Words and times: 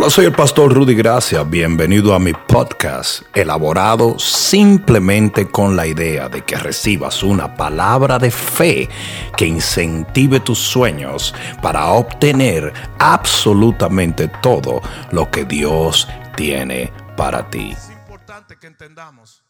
Hola, 0.00 0.08
soy 0.08 0.24
el 0.24 0.32
pastor 0.32 0.72
Rudy 0.72 0.94
Gracia. 0.94 1.42
Bienvenido 1.42 2.14
a 2.14 2.18
mi 2.18 2.32
podcast, 2.32 3.20
elaborado 3.36 4.18
simplemente 4.18 5.50
con 5.50 5.76
la 5.76 5.86
idea 5.86 6.30
de 6.30 6.42
que 6.42 6.56
recibas 6.56 7.22
una 7.22 7.54
palabra 7.54 8.18
de 8.18 8.30
fe 8.30 8.88
que 9.36 9.44
incentive 9.44 10.40
tus 10.40 10.58
sueños 10.58 11.34
para 11.60 11.88
obtener 11.88 12.72
absolutamente 12.98 14.28
todo 14.42 14.80
lo 15.12 15.30
que 15.30 15.44
Dios 15.44 16.08
tiene 16.34 16.90
para 17.14 17.50
ti. 17.50 17.72
Es 17.72 17.90
importante 17.90 18.56
que 18.56 18.68
entendamos 18.68 19.44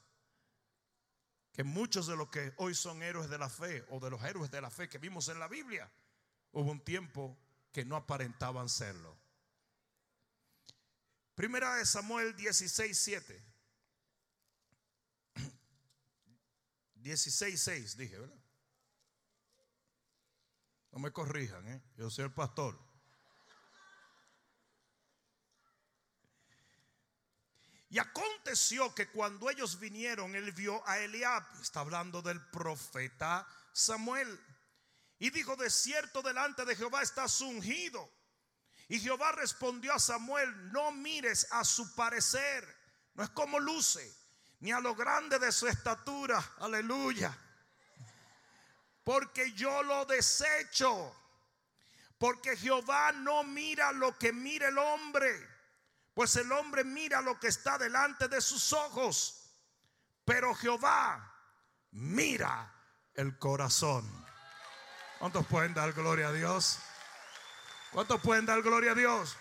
que 1.52 1.62
muchos 1.62 2.08
de 2.08 2.16
los 2.16 2.28
que 2.28 2.54
hoy 2.56 2.74
son 2.74 3.04
héroes 3.04 3.30
de 3.30 3.38
la 3.38 3.48
fe 3.48 3.84
o 3.90 4.00
de 4.00 4.10
los 4.10 4.20
héroes 4.24 4.50
de 4.50 4.60
la 4.60 4.70
fe 4.70 4.88
que 4.88 4.98
vimos 4.98 5.28
en 5.28 5.38
la 5.38 5.46
Biblia, 5.46 5.88
hubo 6.50 6.72
un 6.72 6.80
tiempo 6.80 7.38
que 7.70 7.84
no 7.84 7.94
aparentaban 7.94 8.68
serlo. 8.68 9.19
Primera 11.40 11.76
de 11.76 11.86
Samuel 11.86 12.36
16, 12.36 12.98
7. 12.98 13.44
16, 16.96 17.62
6, 17.62 17.96
dije, 17.96 18.18
¿verdad? 18.18 18.44
No 20.92 20.98
me 20.98 21.10
corrijan, 21.10 21.66
¿eh? 21.66 21.82
yo 21.96 22.10
soy 22.10 22.26
el 22.26 22.34
pastor. 22.34 22.78
Y 27.88 27.98
aconteció 27.98 28.94
que 28.94 29.08
cuando 29.08 29.48
ellos 29.48 29.80
vinieron, 29.80 30.34
él 30.34 30.52
vio 30.52 30.86
a 30.86 30.98
Eliab, 30.98 31.42
está 31.62 31.80
hablando 31.80 32.20
del 32.20 32.38
profeta 32.50 33.48
Samuel, 33.72 34.38
y 35.18 35.30
dijo, 35.30 35.56
de 35.56 35.70
cierto 35.70 36.20
delante 36.20 36.66
de 36.66 36.76
Jehová 36.76 37.00
estás 37.00 37.40
ungido. 37.40 38.19
Y 38.90 38.98
Jehová 38.98 39.30
respondió 39.30 39.94
a 39.94 40.00
Samuel, 40.00 40.72
no 40.72 40.90
mires 40.90 41.46
a 41.52 41.64
su 41.64 41.94
parecer, 41.94 42.66
no 43.14 43.22
es 43.22 43.30
como 43.30 43.60
luce, 43.60 44.12
ni 44.58 44.72
a 44.72 44.80
lo 44.80 44.96
grande 44.96 45.38
de 45.38 45.52
su 45.52 45.68
estatura, 45.68 46.44
aleluya. 46.58 47.38
Porque 49.04 49.52
yo 49.52 49.84
lo 49.84 50.06
desecho, 50.06 51.14
porque 52.18 52.56
Jehová 52.56 53.12
no 53.12 53.44
mira 53.44 53.92
lo 53.92 54.18
que 54.18 54.32
mira 54.32 54.66
el 54.66 54.78
hombre, 54.78 55.48
pues 56.12 56.34
el 56.34 56.50
hombre 56.50 56.82
mira 56.82 57.20
lo 57.20 57.38
que 57.38 57.46
está 57.46 57.78
delante 57.78 58.26
de 58.26 58.40
sus 58.40 58.72
ojos, 58.72 59.52
pero 60.24 60.52
Jehová 60.56 61.32
mira 61.92 62.74
el 63.14 63.38
corazón. 63.38 64.04
¿Cuántos 65.20 65.46
pueden 65.46 65.74
dar 65.74 65.92
gloria 65.92 66.26
a 66.26 66.32
Dios? 66.32 66.80
¿Cuántos 67.92 68.20
pueden 68.20 68.46
dar 68.46 68.62
gloria 68.62 68.92
a 68.92 68.94
Dios? 68.94 69.36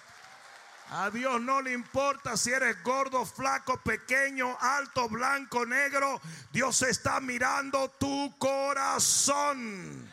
A 0.92 1.11
Dios 1.11 1.39
no 1.39 1.61
le 1.61 1.72
importa 1.72 2.36
si 2.36 2.52
eres 2.52 2.81
gordo, 2.81 3.23
flaco, 3.23 3.78
pequeño, 3.81 4.58
alto, 4.59 5.08
blanco, 5.08 5.66
negro. 5.66 6.19
Dios 6.52 6.81
está 6.81 7.20
mirando 7.20 7.89
tu 7.92 8.36
corazón. 8.39 10.11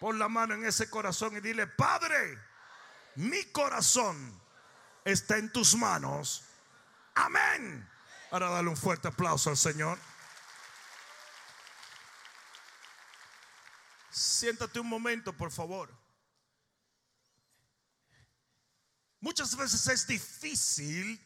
Pon 0.00 0.18
la 0.18 0.28
mano 0.28 0.54
en 0.54 0.64
ese 0.64 0.90
corazón 0.90 1.36
y 1.36 1.40
dile, 1.40 1.68
Padre, 1.68 2.36
mi 3.14 3.44
corazón 3.44 4.40
está 5.04 5.38
en 5.38 5.52
tus 5.52 5.76
manos. 5.76 6.42
Amén. 7.14 7.88
Ahora 8.32 8.50
dale 8.50 8.68
un 8.68 8.76
fuerte 8.76 9.06
aplauso 9.06 9.50
al 9.50 9.56
Señor. 9.56 9.98
Siéntate 14.10 14.80
un 14.80 14.88
momento, 14.88 15.32
por 15.32 15.52
favor. 15.52 16.05
Muchas 19.26 19.56
veces 19.56 19.84
es 19.88 20.06
difícil 20.06 21.20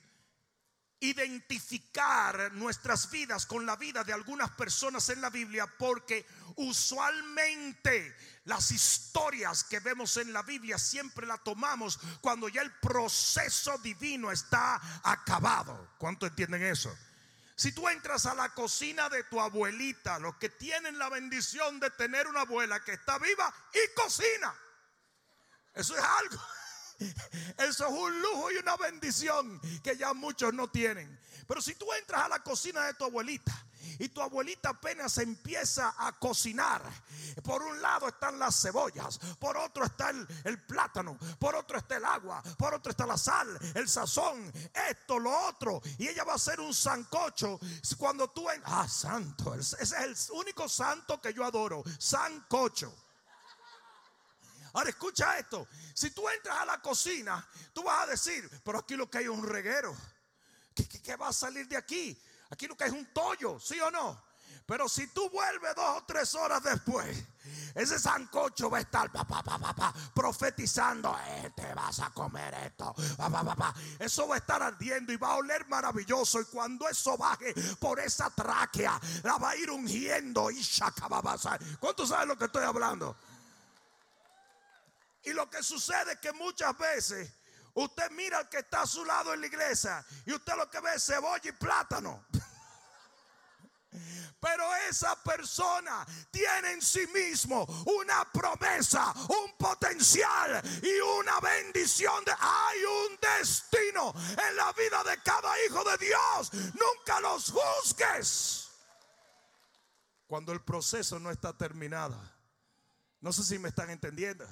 identificar 1.01 2.51
nuestras 2.55 3.11
vidas 3.11 3.45
con 3.45 3.67
la 3.67 3.77
vida 3.77 4.03
de 4.05 4.15
algunas 4.15 4.51
personas 4.53 5.11
en 5.11 5.21
la 5.21 5.29
Biblia 5.29 5.71
porque 5.79 6.25
usualmente 6.57 8.17
las 8.45 8.71
historias 8.71 9.65
que 9.65 9.81
vemos 9.81 10.17
en 10.17 10.33
la 10.33 10.41
Biblia 10.41 10.79
siempre 10.79 11.27
la 11.27 11.37
tomamos 11.37 12.01
cuando 12.23 12.49
ya 12.49 12.63
el 12.63 12.73
proceso 12.77 13.77
divino 13.77 14.33
está 14.33 14.81
acabado. 15.03 15.91
¿Cuánto 15.99 16.25
entienden 16.25 16.63
eso? 16.63 16.97
Si 17.55 17.73
tú 17.73 17.87
entras 17.87 18.25
a 18.25 18.35
la 18.35 18.49
cocina 18.55 19.11
de 19.11 19.25
tu 19.25 19.39
abuelita, 19.39 20.19
los 20.19 20.37
que 20.37 20.49
tienen 20.49 20.99
la 20.99 21.11
bendición 21.11 21.79
de 21.79 21.91
tener 21.91 22.29
una 22.29 22.41
abuela 22.41 22.83
que 22.83 22.95
está 22.95 23.19
viva 23.19 23.55
y 23.75 23.95
cocina, 23.95 24.55
eso 25.75 25.95
es 25.95 26.03
algo. 26.03 26.41
Eso 27.59 27.87
es 27.87 27.93
un 27.93 28.23
lujo 28.23 28.51
y 28.51 28.57
una 28.57 28.77
bendición 28.77 29.61
que 29.83 29.97
ya 29.97 30.13
muchos 30.13 30.53
no 30.55 30.69
tienen. 30.69 31.19
Pero 31.47 31.61
si 31.61 31.75
tú 31.75 31.93
entras 31.93 32.23
a 32.23 32.29
la 32.29 32.43
cocina 32.45 32.87
de 32.87 32.95
tu 32.95 33.05
abuelita 33.05 33.53
y 33.99 34.09
tu 34.09 34.21
abuelita 34.21 34.69
apenas 34.69 35.19
empieza 35.19 35.95
a 35.99 36.17
cocinar, 36.19 36.83
por 37.43 37.63
un 37.63 37.83
lado 37.83 38.07
están 38.07 38.39
las 38.39 38.61
cebollas, 38.63 39.19
por 39.39 39.57
otro 39.57 39.85
está 39.85 40.11
el, 40.11 40.63
plátano, 40.63 41.19
por 41.39 41.57
otro 41.57 41.79
está 41.79 41.97
el 41.97 42.05
agua, 42.05 42.41
por 42.57 42.75
otro 42.75 42.91
está 42.91 43.05
la 43.05 43.19
sal, 43.19 43.59
el 43.75 43.89
sazón, 43.89 44.53
esto, 44.89 45.19
lo 45.19 45.49
otro. 45.49 45.83
Y 45.99 46.07
ella 46.07 46.23
va 46.23 46.35
a 46.35 46.37
hacer 46.37 46.61
un 46.61 46.73
sancocho 46.73 47.59
cuando 47.99 48.29
tú... 48.31 48.49
En, 48.49 48.63
ah, 48.67 48.89
santo, 48.89 49.55
ese 49.55 49.83
es 49.83 49.93
el 49.93 50.17
único 50.37 50.69
santo 50.69 51.21
que 51.21 51.35
yo 51.35 51.45
adoro, 51.45 51.83
sancocho. 51.99 52.95
Ahora 54.73 54.91
escucha 54.91 55.39
esto. 55.39 55.67
Si 55.95 56.11
tú 56.11 56.29
entras 56.29 56.59
a 56.59 56.65
la 56.65 56.81
cocina, 56.81 57.47
tú 57.73 57.83
vas 57.83 58.05
a 58.05 58.11
decir, 58.11 58.49
pero 58.65 58.79
aquí 58.79 58.97
lo 58.97 59.11
que 59.11 59.19
hay 59.19 59.25
es 59.25 59.31
un 59.31 59.47
reguero. 59.47 59.97
¿Qué, 60.75 61.17
va 61.17 61.29
a 61.29 61.33
salir 61.33 61.67
de 61.69 61.77
aquí? 61.77 62.21
Aquí 62.51 62.67
lo 62.67 62.77
que 62.77 62.85
hay 62.85 62.91
es 62.91 62.97
un 62.97 63.13
tollo, 63.13 63.59
¿sí 63.61 63.79
o 63.81 63.91
no? 63.91 64.31
Pero 64.67 64.89
si 64.89 65.09
tú 65.09 65.29
vuelves 65.31 65.75
dos 65.75 65.99
o 65.99 66.05
tres 66.05 66.33
horas 66.37 66.63
después, 66.63 67.25
ese 67.75 67.99
sancocho 67.99 68.71
va 68.71 68.79
a 68.79 68.83
estar 68.83 69.11
pa, 69.11 69.25
pa, 69.25 69.43
pa, 69.43 69.95
profetizando, 70.15 71.17
eh, 71.27 71.51
te 71.57 71.75
vas 71.75 71.99
a 72.01 72.11
comer 72.11 72.55
esto. 72.55 72.95
Eso 73.99 74.29
va 74.29 74.37
a 74.37 74.39
estar 74.39 74.63
ardiendo 74.63 75.13
y 75.13 75.17
va 75.17 75.33
a 75.33 75.37
oler 75.37 75.67
maravilloso. 75.67 76.41
Y 76.41 76.45
cuando 76.45 76.89
eso 76.89 77.17
baje 77.17 77.53
por 77.81 77.99
esa 77.99 78.31
tráquea, 78.31 79.01
la 79.25 79.39
va 79.39 79.51
a 79.51 79.57
ir 79.57 79.71
ungiendo. 79.71 80.51
Y 80.53 80.65
¿Cuántos 81.81 82.09
saben 82.09 82.29
lo 82.29 82.39
que 82.39 82.45
estoy 82.45 82.65
hablando? 82.65 83.17
Y 85.23 85.33
lo 85.33 85.49
que 85.51 85.63
sucede 85.63 86.13
es 86.13 86.19
que 86.19 86.33
muchas 86.33 86.77
veces 86.79 87.31
usted 87.75 88.11
mira 88.13 88.39
al 88.39 88.49
que 88.49 88.59
está 88.59 88.83
a 88.83 88.87
su 88.87 89.05
lado 89.05 89.35
en 89.35 89.41
la 89.41 89.47
iglesia 89.47 90.05
y 90.27 90.33
usted 90.33 90.55
lo 90.57 90.71
que 90.71 90.81
ve 90.81 90.95
es 90.95 91.05
cebolla 91.05 91.49
y 91.49 91.53
plátano. 91.53 92.25
Pero 94.41 94.75
esa 94.89 95.15
persona 95.23 96.07
tiene 96.31 96.73
en 96.73 96.81
sí 96.83 97.07
mismo 97.09 97.65
una 97.99 98.25
promesa, 98.33 99.13
un 99.29 99.57
potencial 99.59 100.63
y 100.83 101.01
una 101.19 101.39
bendición. 101.41 102.25
Hay 102.39 102.79
un 102.85 103.19
destino 103.21 104.15
en 104.49 104.57
la 104.57 104.73
vida 104.73 105.03
de 105.05 105.21
cada 105.23 105.53
hijo 105.65 105.85
de 105.85 105.99
Dios. 105.99 106.53
Nunca 106.75 107.21
los 107.21 107.53
juzgues. 107.53 108.71
Cuando 110.27 110.53
el 110.53 110.63
proceso 110.63 111.19
no 111.19 111.31
está 111.31 111.53
terminado. 111.53 112.19
No 113.21 113.35
sé 113.35 113.45
si 113.45 113.59
me 113.59 113.69
están 113.69 113.91
entendiendo. 113.91 114.47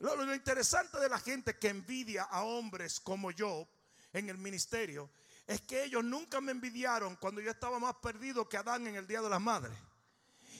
Lo, 0.00 0.34
interesante 0.34 0.98
de 0.98 1.08
la 1.08 1.18
gente 1.18 1.58
que 1.58 1.68
envidia 1.68 2.24
a 2.24 2.44
hombres 2.44 3.00
como 3.00 3.30
yo 3.30 3.68
en 4.12 4.28
el 4.28 4.38
ministerio 4.38 5.10
es 5.46 5.60
que 5.62 5.84
ellos 5.84 6.04
nunca 6.04 6.40
me 6.40 6.52
envidiaron 6.52 7.16
cuando 7.16 7.40
yo 7.40 7.50
estaba 7.50 7.78
más 7.78 7.94
perdido 7.96 8.48
que 8.48 8.58
Adán 8.58 8.86
en 8.86 8.96
el 8.96 9.06
Día 9.06 9.20
de 9.20 9.28
las 9.28 9.40
Madres. 9.40 9.76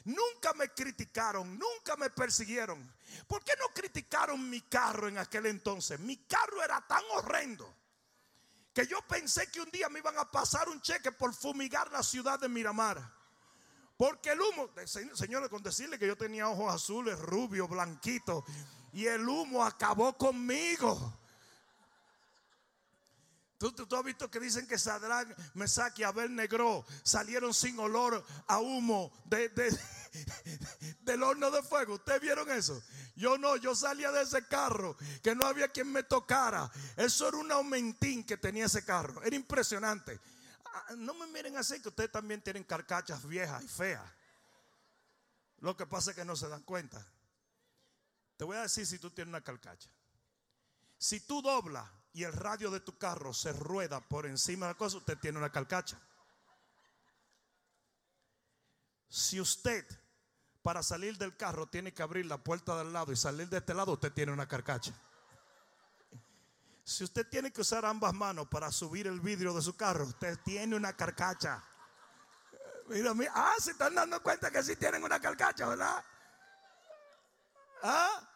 Nunca 0.05 0.53
me 0.55 0.71
criticaron, 0.71 1.59
nunca 1.59 1.97
me 1.97 2.11
persiguieron. 2.11 2.93
¿Por 3.27 3.45
qué 3.45 3.53
no 3.61 3.69
criticaron 3.75 4.49
mi 4.49 4.63
carro 4.63 5.09
en 5.09 5.19
aquel 5.19 5.47
entonces? 5.47 6.01
Mi 6.01 6.17
carro 6.17 6.63
era 6.63 6.85
tan 6.87 7.03
horrendo 7.13 7.73
que 8.73 8.87
yo 8.87 9.01
pensé 9.07 9.51
que 9.51 9.61
un 9.61 9.71
día 9.71 9.89
me 9.89 9.99
iban 9.99 10.17
a 10.19 10.31
pasar 10.31 10.69
un 10.69 10.81
cheque 10.81 11.13
por 11.13 11.35
fumigar 11.35 11.93
la 11.93 12.03
ciudad 12.03 12.41
de 12.41 12.49
Miramar. 12.49 13.19
Porque 13.97 14.31
el 14.31 14.41
humo, 14.41 14.71
señores, 14.87 15.49
con 15.49 15.63
decirle 15.63 15.99
que 15.99 16.07
yo 16.07 16.17
tenía 16.17 16.49
ojos 16.49 16.73
azules, 16.73 17.19
rubios, 17.19 17.69
blanquitos 17.69 18.45
y 18.93 19.07
el 19.07 19.29
humo 19.29 19.65
acabó 19.65 20.17
conmigo. 20.17 21.19
¿Tú, 23.59 23.73
tú, 23.73 23.87
tú 23.87 23.97
has 23.97 24.05
visto 24.05 24.31
que 24.31 24.39
dicen 24.39 24.69
que 24.69 24.79
Sadrán, 24.79 25.35
Mesach 25.55 25.99
y 25.99 26.05
Abel 26.05 26.33
Negro 26.33 26.87
salieron 27.03 27.53
sin 27.53 27.77
olor 27.81 28.25
a 28.47 28.61
humo 28.61 29.13
de, 29.25 29.49
de, 29.49 29.77
del 31.01 31.23
horno 31.25 31.51
de 31.51 31.63
fuego. 31.65 31.95
¿Ustedes 31.95 32.21
vieron 32.21 32.49
eso? 32.53 32.81
Yo 33.17 33.37
no, 33.37 33.57
yo 33.57 33.75
salía 33.75 34.13
de 34.13 34.23
ese 34.23 34.47
carro 34.47 34.97
que 35.25 35.35
no 35.35 35.45
había 35.45 35.67
quien 35.69 35.91
me 35.91 36.05
tocara. 36.05 36.71
Eso 36.97 37.27
era 37.27 37.37
un 37.37 37.51
aumentín 37.51 38.23
que 38.23 38.37
tenía 38.37 38.67
ese 38.67 38.85
carro. 38.85 39.21
Era 39.25 39.35
impresionante. 39.35 40.21
Ah, 40.65 40.95
no 40.97 41.15
me 41.15 41.27
miren 41.27 41.57
así 41.57 41.81
que 41.83 41.89
ustedes 41.89 42.13
también 42.13 42.41
tienen 42.41 42.63
carcachas 42.63 43.27
viejas 43.27 43.65
y 43.65 43.69
feas. 43.69 44.05
Lo 45.59 45.77
que 45.77 45.85
pasa 45.85 46.13
es 46.13 46.17
que 46.17 46.25
no 46.25 46.37
se 46.37 46.49
dan 46.49 46.63
cuenta. 46.63 47.05
Te 48.39 48.45
voy 48.45 48.57
a 48.57 48.63
decir 48.63 48.87
si 48.87 49.01
tú 49.01 49.11
tienes 49.11 49.31
una 49.31 49.43
carcacha. 49.43 49.91
Si 50.97 51.19
tú 51.21 51.43
doblas 51.43 51.91
y 52.13 52.23
el 52.23 52.33
radio 52.33 52.71
de 52.71 52.79
tu 52.79 52.97
carro 52.97 53.35
se 53.35 53.53
rueda 53.53 54.01
por 54.01 54.27
encima 54.27 54.67
de 54.67 54.73
la 54.73 54.79
cosa, 54.79 54.99
usted 54.99 55.19
tiene 55.19 55.39
una 55.39 55.51
carcacha. 55.51 56.01
Si 59.09 59.41
usted 59.41 59.85
para 60.63 60.85
salir 60.85 61.19
del 61.19 61.37
carro 61.37 61.67
tiene 61.67 61.93
que 61.93 62.03
abrir 62.03 62.27
la 62.27 62.39
puerta 62.39 62.77
del 62.79 62.93
lado 62.93 63.11
y 63.11 63.17
salir 63.17 63.49
de 63.49 63.59
este 63.59 63.75
lado, 63.75 63.95
usted 63.95 64.13
tiene 64.13 64.31
una 64.31 64.47
carcacha. 64.47 64.93
Si 66.85 67.03
usted 67.03 67.29
tiene 67.29 67.53
que 67.53 67.63
usar 67.63 67.85
ambas 67.85 68.15
manos 68.15 68.47
para 68.47 68.71
subir 68.71 69.09
el 69.09 69.21
vidrio 69.21 69.53
de 69.53 69.63
su 69.63 69.75
carro, 69.75 70.05
usted 70.05 70.39
tiene 70.45 70.77
una 70.77 70.93
carcacha. 70.93 71.65
Mira, 72.87 73.15
mira, 73.15 73.33
ah, 73.35 73.55
se 73.59 73.73
están 73.73 73.97
dando 73.97 74.23
cuenta 74.23 74.49
que 74.53 74.63
sí 74.63 74.77
tienen 74.77 75.03
una 75.03 75.19
carcacha, 75.19 75.67
¿verdad? 75.67 76.05
¿Ah? 77.83 78.29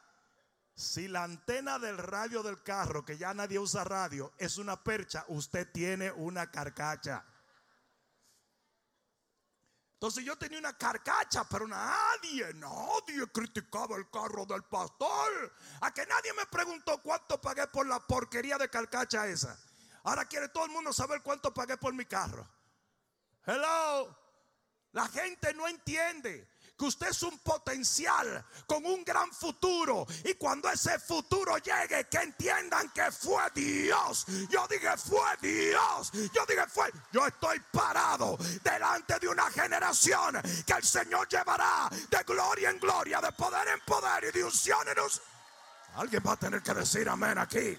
Si 0.75 1.07
la 1.07 1.25
antena 1.25 1.79
del 1.79 1.99
radio 1.99 2.43
del 2.43 2.63
carro, 2.63 3.05
que 3.05 3.19
ya 3.19 3.35
nadie 3.35 3.59
usa 3.59 3.85
radio, 3.85 4.33
es 4.39 4.59
una 4.59 4.83
percha, 4.83 5.25
usted 5.29 5.71
tiene 5.71 6.11
una 6.11 6.51
carcacha. 6.51 7.25
Entonces 10.03 10.25
yo 10.25 10.37
tenía 10.37 10.59
una 10.59 10.77
carcacha, 10.77 11.45
pero 11.49 11.69
nadie, 11.69 12.53
nadie 12.55 13.25
criticaba 13.33 13.97
el 13.97 14.11
carro 14.11 14.45
del 14.45 14.65
pastor. 14.65 15.55
A 15.81 15.95
que 15.95 16.05
nadie 16.07 16.33
me 16.33 16.45
preguntó 16.47 17.01
cuánto 17.01 17.41
pagué 17.41 17.69
por 17.69 17.87
la 17.87 18.01
porquería 18.01 18.59
de 18.59 18.69
carcacha 18.69 19.29
esa. 19.29 19.57
Ahora 20.03 20.25
quiere 20.25 20.49
todo 20.49 20.65
el 20.65 20.73
mundo 20.73 20.93
saber 20.93 21.23
cuánto 21.23 21.55
pagué 21.55 21.77
por 21.77 21.95
mi 21.95 22.05
carro. 22.05 22.49
Hello. 23.47 24.19
La 24.91 25.07
gente 25.07 25.55
no 25.55 25.69
entiende 25.69 26.52
que 26.83 26.87
usted 26.87 27.11
es 27.11 27.23
un 27.23 27.39
potencial 27.39 28.45
con 28.67 28.85
un 28.85 29.05
gran 29.05 29.31
futuro. 29.31 30.05
Y 30.25 30.35
cuando 30.35 30.69
ese 30.69 30.99
futuro 30.99 31.57
llegue, 31.59 32.09
que 32.09 32.17
entiendan 32.17 32.91
que 32.91 33.09
fue 33.13 33.41
Dios. 33.55 34.27
Yo 34.51 34.67
dije, 34.67 34.97
fue 34.97 35.37
Dios. 35.41 36.11
Yo 36.35 36.45
dije, 36.45 36.67
fue. 36.67 36.91
Yo 37.13 37.25
estoy 37.25 37.61
parado 37.71 38.37
delante 38.65 39.17
de 39.21 39.29
una 39.29 39.49
generación 39.53 40.43
que 40.67 40.73
el 40.73 40.83
Señor 40.83 41.29
llevará 41.29 41.89
de 42.11 42.23
gloria 42.25 42.71
en 42.71 42.81
gloria, 42.81 43.21
de 43.21 43.31
poder 43.31 43.69
en 43.69 43.81
poder 43.87 44.25
y 44.25 44.33
de 44.33 44.43
unción 44.43 44.89
en 44.89 44.99
unción. 44.99 45.25
Alguien 45.95 46.21
va 46.27 46.33
a 46.33 46.37
tener 46.37 46.65
que 46.65 46.75
decir 46.75 47.09
amén 47.09 47.39
aquí. 47.39 47.79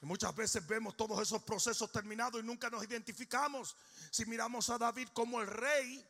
Muchas 0.00 0.34
veces 0.34 0.66
vemos 0.66 0.96
todos 0.96 1.20
esos 1.20 1.42
procesos 1.42 1.92
terminados 1.92 2.40
y 2.40 2.46
nunca 2.46 2.70
nos 2.70 2.82
identificamos. 2.84 3.76
Si 4.10 4.24
miramos 4.24 4.70
a 4.70 4.78
David 4.78 5.08
como 5.12 5.42
el 5.42 5.46
rey, 5.46 6.02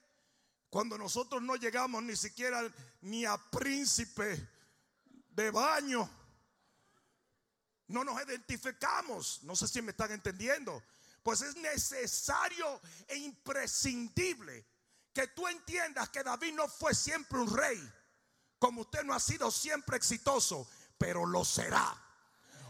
cuando 0.75 0.99
nosotros 0.99 1.41
no 1.41 1.55
llegamos 1.55 2.03
ni 2.03 2.17
siquiera 2.17 2.61
ni 3.03 3.25
a 3.25 3.37
príncipe 3.37 4.45
de 5.31 5.53
baño, 5.53 6.11
no 7.87 8.03
nos 8.03 8.21
identificamos. 8.21 9.45
No 9.45 9.55
sé 9.55 9.69
si 9.69 9.81
me 9.83 9.93
están 9.93 10.11
entendiendo. 10.11 10.83
Pues 11.23 11.43
es 11.43 11.55
necesario 11.55 12.81
e 13.07 13.19
imprescindible 13.19 14.67
que 15.13 15.29
tú 15.29 15.47
entiendas 15.47 16.09
que 16.09 16.25
David 16.25 16.55
no 16.55 16.67
fue 16.67 16.93
siempre 16.93 17.39
un 17.39 17.57
rey, 17.57 17.81
como 18.59 18.81
usted 18.81 19.05
no 19.05 19.15
ha 19.15 19.21
sido 19.21 19.53
siempre 19.53 19.97
exitoso, 19.97 20.69
pero 20.99 21.25
lo 21.25 21.45
será. 21.45 21.97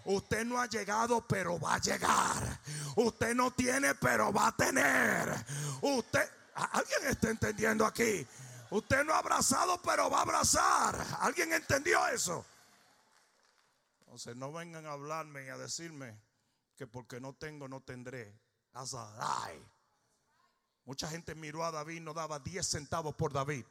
Usted 0.05 0.45
no 0.45 0.61
ha 0.61 0.67
llegado, 0.67 1.27
pero 1.27 1.59
va 1.59 1.77
a 1.77 1.81
llegar. 1.81 2.61
Usted 2.97 3.35
no 3.35 3.51
tiene, 3.53 3.95
pero 3.95 4.31
va 4.31 4.49
a 4.49 4.57
tener. 4.59 5.47
Usted 5.81 6.44
¿Alguien 6.55 7.07
está 7.09 7.31
entendiendo 7.31 7.85
aquí? 7.85 8.27
Usted 8.71 9.05
no 9.05 9.13
ha 9.13 9.19
abrazado, 9.19 9.81
pero 9.83 10.09
va 10.09 10.19
a 10.19 10.23
abrazar. 10.23 11.07
¿Alguien 11.21 11.53
entendió 11.53 12.07
eso? 12.09 12.45
Entonces 14.01 14.37
no 14.37 14.53
vengan 14.53 14.87
a 14.87 14.93
hablarme 14.93 15.47
y 15.47 15.49
a 15.49 15.57
decirme 15.57 16.17
que 16.77 16.87
porque 16.87 17.21
no 17.21 17.35
tengo, 17.35 17.69
no 17.69 17.81
tendré. 17.81 18.33
A 18.73 18.85
lie. 18.85 19.63
Mucha 20.85 21.09
gente 21.09 21.35
miró 21.35 21.65
a 21.65 21.71
David, 21.71 22.01
no 22.01 22.13
daba 22.13 22.41
10 22.41 22.67
centavos 22.67 23.15
por 23.15 23.33
David. 23.33 23.65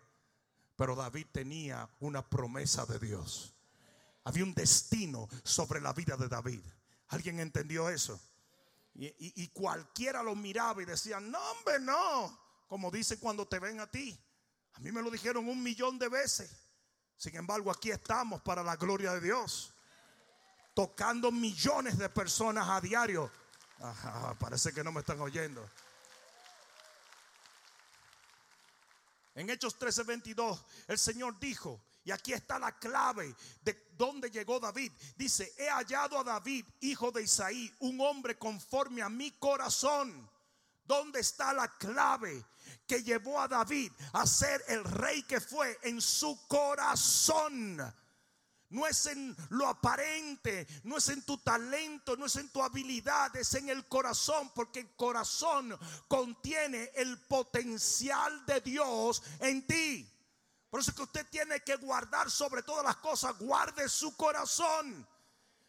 Pero 0.75 0.95
David 0.95 1.27
tenía 1.31 1.89
una 1.99 2.27
promesa 2.27 2.85
de 2.85 2.99
Dios. 2.99 3.53
Había 4.23 4.43
un 4.43 4.53
destino 4.53 5.27
sobre 5.43 5.81
la 5.81 5.93
vida 5.93 6.15
de 6.15 6.27
David. 6.27 6.61
¿Alguien 7.09 7.39
entendió 7.39 7.89
eso? 7.89 8.19
Y, 8.95 9.13
y 9.19 9.47
cualquiera 9.49 10.23
lo 10.23 10.35
miraba 10.35 10.81
y 10.81 10.85
decía, 10.85 11.19
no, 11.19 11.39
hombre, 11.51 11.79
no 11.79 12.42
como 12.67 12.91
dice 12.91 13.19
cuando 13.19 13.47
te 13.47 13.59
ven 13.59 13.79
a 13.79 13.87
ti. 13.89 14.19
A 14.73 14.79
mí 14.79 14.91
me 14.91 15.01
lo 15.01 15.11
dijeron 15.11 15.47
un 15.47 15.61
millón 15.61 15.99
de 15.99 16.09
veces. 16.09 16.49
Sin 17.17 17.35
embargo, 17.35 17.71
aquí 17.71 17.91
estamos 17.91 18.41
para 18.41 18.63
la 18.63 18.75
gloria 18.75 19.13
de 19.13 19.21
Dios. 19.21 19.73
Tocando 20.73 21.31
millones 21.31 21.97
de 21.97 22.09
personas 22.09 22.67
a 22.67 22.81
diario. 22.81 23.31
parece 24.39 24.73
que 24.73 24.83
no 24.83 24.91
me 24.91 25.01
están 25.01 25.21
oyendo. 25.21 25.69
En 29.35 29.49
Hechos 29.49 29.77
13:22, 29.79 30.63
el 30.87 30.99
Señor 30.99 31.39
dijo, 31.39 31.81
y 32.05 32.11
aquí 32.11 32.33
está 32.33 32.59
la 32.59 32.77
clave 32.77 33.33
de 33.61 33.87
dónde 33.97 34.29
llegó 34.29 34.59
David. 34.59 34.91
Dice, 35.15 35.53
he 35.57 35.69
hallado 35.69 36.19
a 36.19 36.23
David, 36.23 36.65
hijo 36.81 37.11
de 37.11 37.23
Isaí, 37.23 37.73
un 37.79 37.99
hombre 38.01 38.37
conforme 38.37 39.01
a 39.01 39.09
mi 39.09 39.31
corazón. 39.31 40.29
¿Dónde 40.85 41.21
está 41.21 41.53
la 41.53 41.67
clave 41.77 42.45
que 42.87 43.03
llevó 43.03 43.39
a 43.39 43.47
David 43.47 43.91
a 44.13 44.25
ser 44.25 44.63
el 44.67 44.83
rey 44.83 45.23
que 45.23 45.39
fue 45.39 45.79
en 45.83 46.01
su 46.01 46.47
corazón. 46.47 47.77
No 48.69 48.87
es 48.87 49.05
en 49.05 49.35
lo 49.49 49.67
aparente, 49.67 50.67
no 50.83 50.97
es 50.97 51.07
en 51.09 51.21
tu 51.23 51.37
talento, 51.37 52.17
no 52.17 52.25
es 52.25 52.35
en 52.37 52.49
tu 52.49 52.61
habilidad, 52.63 53.35
es 53.35 53.53
en 53.53 53.69
el 53.69 53.87
corazón, 53.87 54.51
porque 54.55 54.79
el 54.79 54.95
corazón 54.95 55.77
contiene 56.07 56.91
el 56.95 57.19
potencial 57.27 58.43
de 58.47 58.61
Dios 58.61 59.21
en 59.39 59.65
ti. 59.67 60.09
Por 60.71 60.79
eso 60.79 60.89
es 60.89 60.97
que 60.97 61.03
usted 61.03 61.27
tiene 61.29 61.59
que 61.59 61.75
guardar 61.75 62.31
sobre 62.31 62.63
todas 62.63 62.83
las 62.83 62.95
cosas, 62.95 63.37
guarde 63.37 63.87
su 63.87 64.15
corazón. 64.17 65.07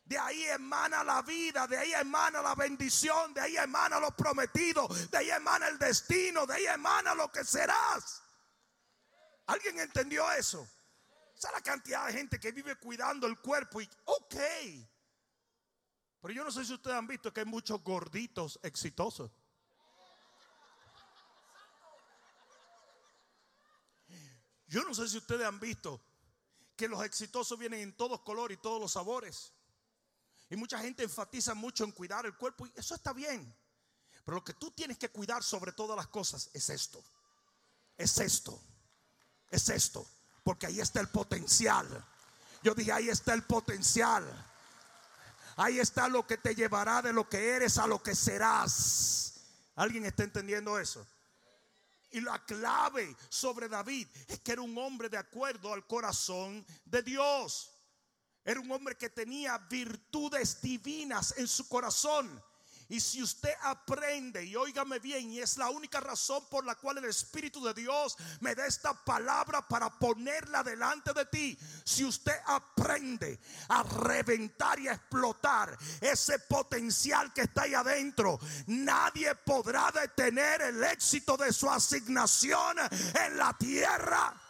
De 0.04 0.18
ahí 0.18 0.44
emana 0.44 1.02
la 1.02 1.22
vida, 1.22 1.66
de 1.66 1.78
ahí 1.78 1.94
emana 1.94 2.42
la 2.42 2.54
bendición, 2.54 3.32
de 3.32 3.40
ahí 3.40 3.56
emana 3.56 3.98
lo 3.98 4.10
prometido, 4.10 4.86
de 5.10 5.16
ahí 5.16 5.30
emana 5.30 5.68
el 5.68 5.78
destino, 5.78 6.44
de 6.44 6.54
ahí 6.54 6.66
emana 6.66 7.14
lo 7.14 7.32
que 7.32 7.42
serás. 7.42 8.22
¿Alguien 9.46 9.80
entendió 9.80 10.30
eso? 10.32 10.68
Esa 11.34 11.50
la 11.52 11.62
cantidad 11.62 12.06
de 12.06 12.12
gente 12.12 12.38
que 12.38 12.52
vive 12.52 12.76
cuidando 12.76 13.26
el 13.26 13.38
cuerpo 13.40 13.80
y, 13.80 13.90
ok. 14.04 14.34
Pero 16.20 16.34
yo 16.34 16.44
no 16.44 16.50
sé 16.50 16.66
si 16.66 16.74
ustedes 16.74 16.96
han 16.96 17.06
visto 17.06 17.32
que 17.32 17.40
hay 17.40 17.46
muchos 17.46 17.82
gorditos 17.82 18.60
exitosos. 18.62 19.30
Yo 24.66 24.84
no 24.84 24.94
sé 24.94 25.08
si 25.08 25.16
ustedes 25.16 25.46
han 25.46 25.60
visto 25.60 26.04
que 26.76 26.88
los 26.88 27.02
exitosos 27.04 27.58
vienen 27.58 27.80
en 27.80 27.96
todos 27.96 28.20
colores 28.20 28.58
y 28.58 28.60
todos 28.60 28.80
los 28.80 28.92
sabores. 28.92 29.53
Y 30.54 30.56
mucha 30.56 30.78
gente 30.78 31.02
enfatiza 31.02 31.52
mucho 31.52 31.82
en 31.82 31.90
cuidar 31.90 32.26
el 32.26 32.36
cuerpo 32.36 32.64
y 32.64 32.72
eso 32.76 32.94
está 32.94 33.12
bien. 33.12 33.52
Pero 34.24 34.36
lo 34.36 34.44
que 34.44 34.54
tú 34.54 34.70
tienes 34.70 34.96
que 34.96 35.08
cuidar 35.08 35.42
sobre 35.42 35.72
todas 35.72 35.96
las 35.96 36.06
cosas 36.06 36.48
es 36.52 36.70
esto. 36.70 37.02
Es 37.98 38.16
esto. 38.18 38.62
Es 39.50 39.68
esto. 39.68 40.06
Porque 40.44 40.66
ahí 40.66 40.78
está 40.78 41.00
el 41.00 41.08
potencial. 41.08 41.88
Yo 42.62 42.72
dije, 42.72 42.92
ahí 42.92 43.08
está 43.08 43.34
el 43.34 43.42
potencial. 43.42 44.24
Ahí 45.56 45.80
está 45.80 46.06
lo 46.06 46.24
que 46.24 46.36
te 46.36 46.54
llevará 46.54 47.02
de 47.02 47.12
lo 47.12 47.28
que 47.28 47.50
eres 47.50 47.76
a 47.78 47.88
lo 47.88 48.00
que 48.00 48.14
serás. 48.14 49.40
¿Alguien 49.74 50.06
está 50.06 50.22
entendiendo 50.22 50.78
eso? 50.78 51.04
Y 52.12 52.20
la 52.20 52.38
clave 52.44 53.16
sobre 53.28 53.68
David 53.68 54.06
es 54.28 54.38
que 54.38 54.52
era 54.52 54.62
un 54.62 54.78
hombre 54.78 55.08
de 55.08 55.18
acuerdo 55.18 55.72
al 55.72 55.84
corazón 55.84 56.64
de 56.84 57.02
Dios. 57.02 57.73
Era 58.44 58.60
un 58.60 58.70
hombre 58.70 58.96
que 58.96 59.08
tenía 59.08 59.56
virtudes 59.58 60.60
divinas 60.60 61.34
en 61.38 61.48
su 61.48 61.66
corazón. 61.68 62.42
Y 62.88 63.00
si 63.00 63.22
usted 63.22 63.54
aprende, 63.62 64.44
y 64.44 64.56
óigame 64.56 64.98
bien, 64.98 65.30
y 65.32 65.40
es 65.40 65.56
la 65.56 65.70
única 65.70 66.00
razón 66.00 66.44
por 66.50 66.66
la 66.66 66.74
cual 66.74 66.98
el 66.98 67.06
Espíritu 67.06 67.64
de 67.64 67.72
Dios 67.72 68.16
me 68.40 68.54
da 68.54 68.66
esta 68.66 68.92
palabra 68.92 69.66
para 69.66 69.98
ponerla 69.98 70.62
delante 70.62 71.14
de 71.14 71.24
ti. 71.26 71.58
Si 71.82 72.04
usted 72.04 72.36
aprende 72.46 73.40
a 73.68 73.82
reventar 73.82 74.78
y 74.78 74.88
a 74.88 74.92
explotar 74.92 75.76
ese 76.00 76.38
potencial 76.40 77.32
que 77.32 77.42
está 77.42 77.62
ahí 77.62 77.74
adentro, 77.74 78.38
nadie 78.66 79.34
podrá 79.34 79.90
detener 79.90 80.60
el 80.60 80.84
éxito 80.84 81.38
de 81.38 81.52
su 81.52 81.70
asignación 81.70 82.76
en 82.80 83.36
la 83.38 83.56
tierra. 83.56 84.43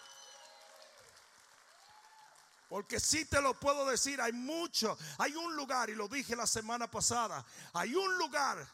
Porque 2.75 2.99
si 2.99 3.25
te 3.26 3.40
lo 3.40 3.54
puedo 3.54 3.87
decir, 3.87 4.21
hay 4.21 4.33
mucho, 4.33 4.99
hay 5.19 5.37
un 5.37 5.54
lugar, 5.54 5.90
y 5.90 5.95
lo 5.95 6.09
dije 6.09 6.35
la 6.35 6.45
semana 6.45 6.90
pasada, 6.90 7.47
hay 7.73 7.95
un 7.95 8.19
lugar 8.19 8.69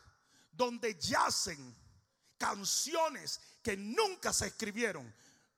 donde 0.53 0.99
yacen 0.99 1.77
canciones 2.39 3.39
que 3.63 3.77
nunca 3.77 4.33
se 4.33 4.47
escribieron, 4.47 5.15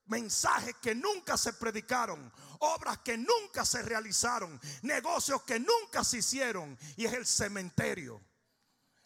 mensajes 0.07 0.75
que 0.83 0.93
nunca 0.93 1.37
se 1.37 1.53
predicaron, 1.53 2.33
obras 2.59 2.99
que 3.05 3.17
nunca 3.17 3.65
se 3.65 3.81
realizaron, 3.81 4.61
negocios 4.83 5.45
que 5.45 5.61
nunca 5.61 6.03
se 6.03 6.19
hicieron, 6.19 6.77
y 6.97 7.05
es 7.05 7.13
el 7.13 7.27
cementerio. 7.27 8.21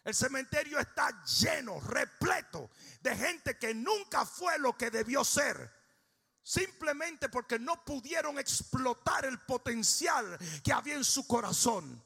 El 0.03 0.15
cementerio 0.15 0.79
está 0.79 1.11
lleno, 1.25 1.79
repleto 1.81 2.71
de 3.01 3.15
gente 3.15 3.59
que 3.59 3.75
nunca 3.75 4.25
fue 4.25 4.57
lo 4.57 4.75
que 4.75 4.89
debió 4.89 5.23
ser. 5.23 5.76
Simplemente 6.47 7.27
porque 7.27 7.59
no 7.59 7.75
pudieron 7.83 8.39
explotar 8.39 9.25
el 9.25 9.37
potencial 9.37 10.37
que 10.63 10.71
había 10.71 10.95
en 10.95 11.03
su 11.03 11.27
corazón. 11.27 12.01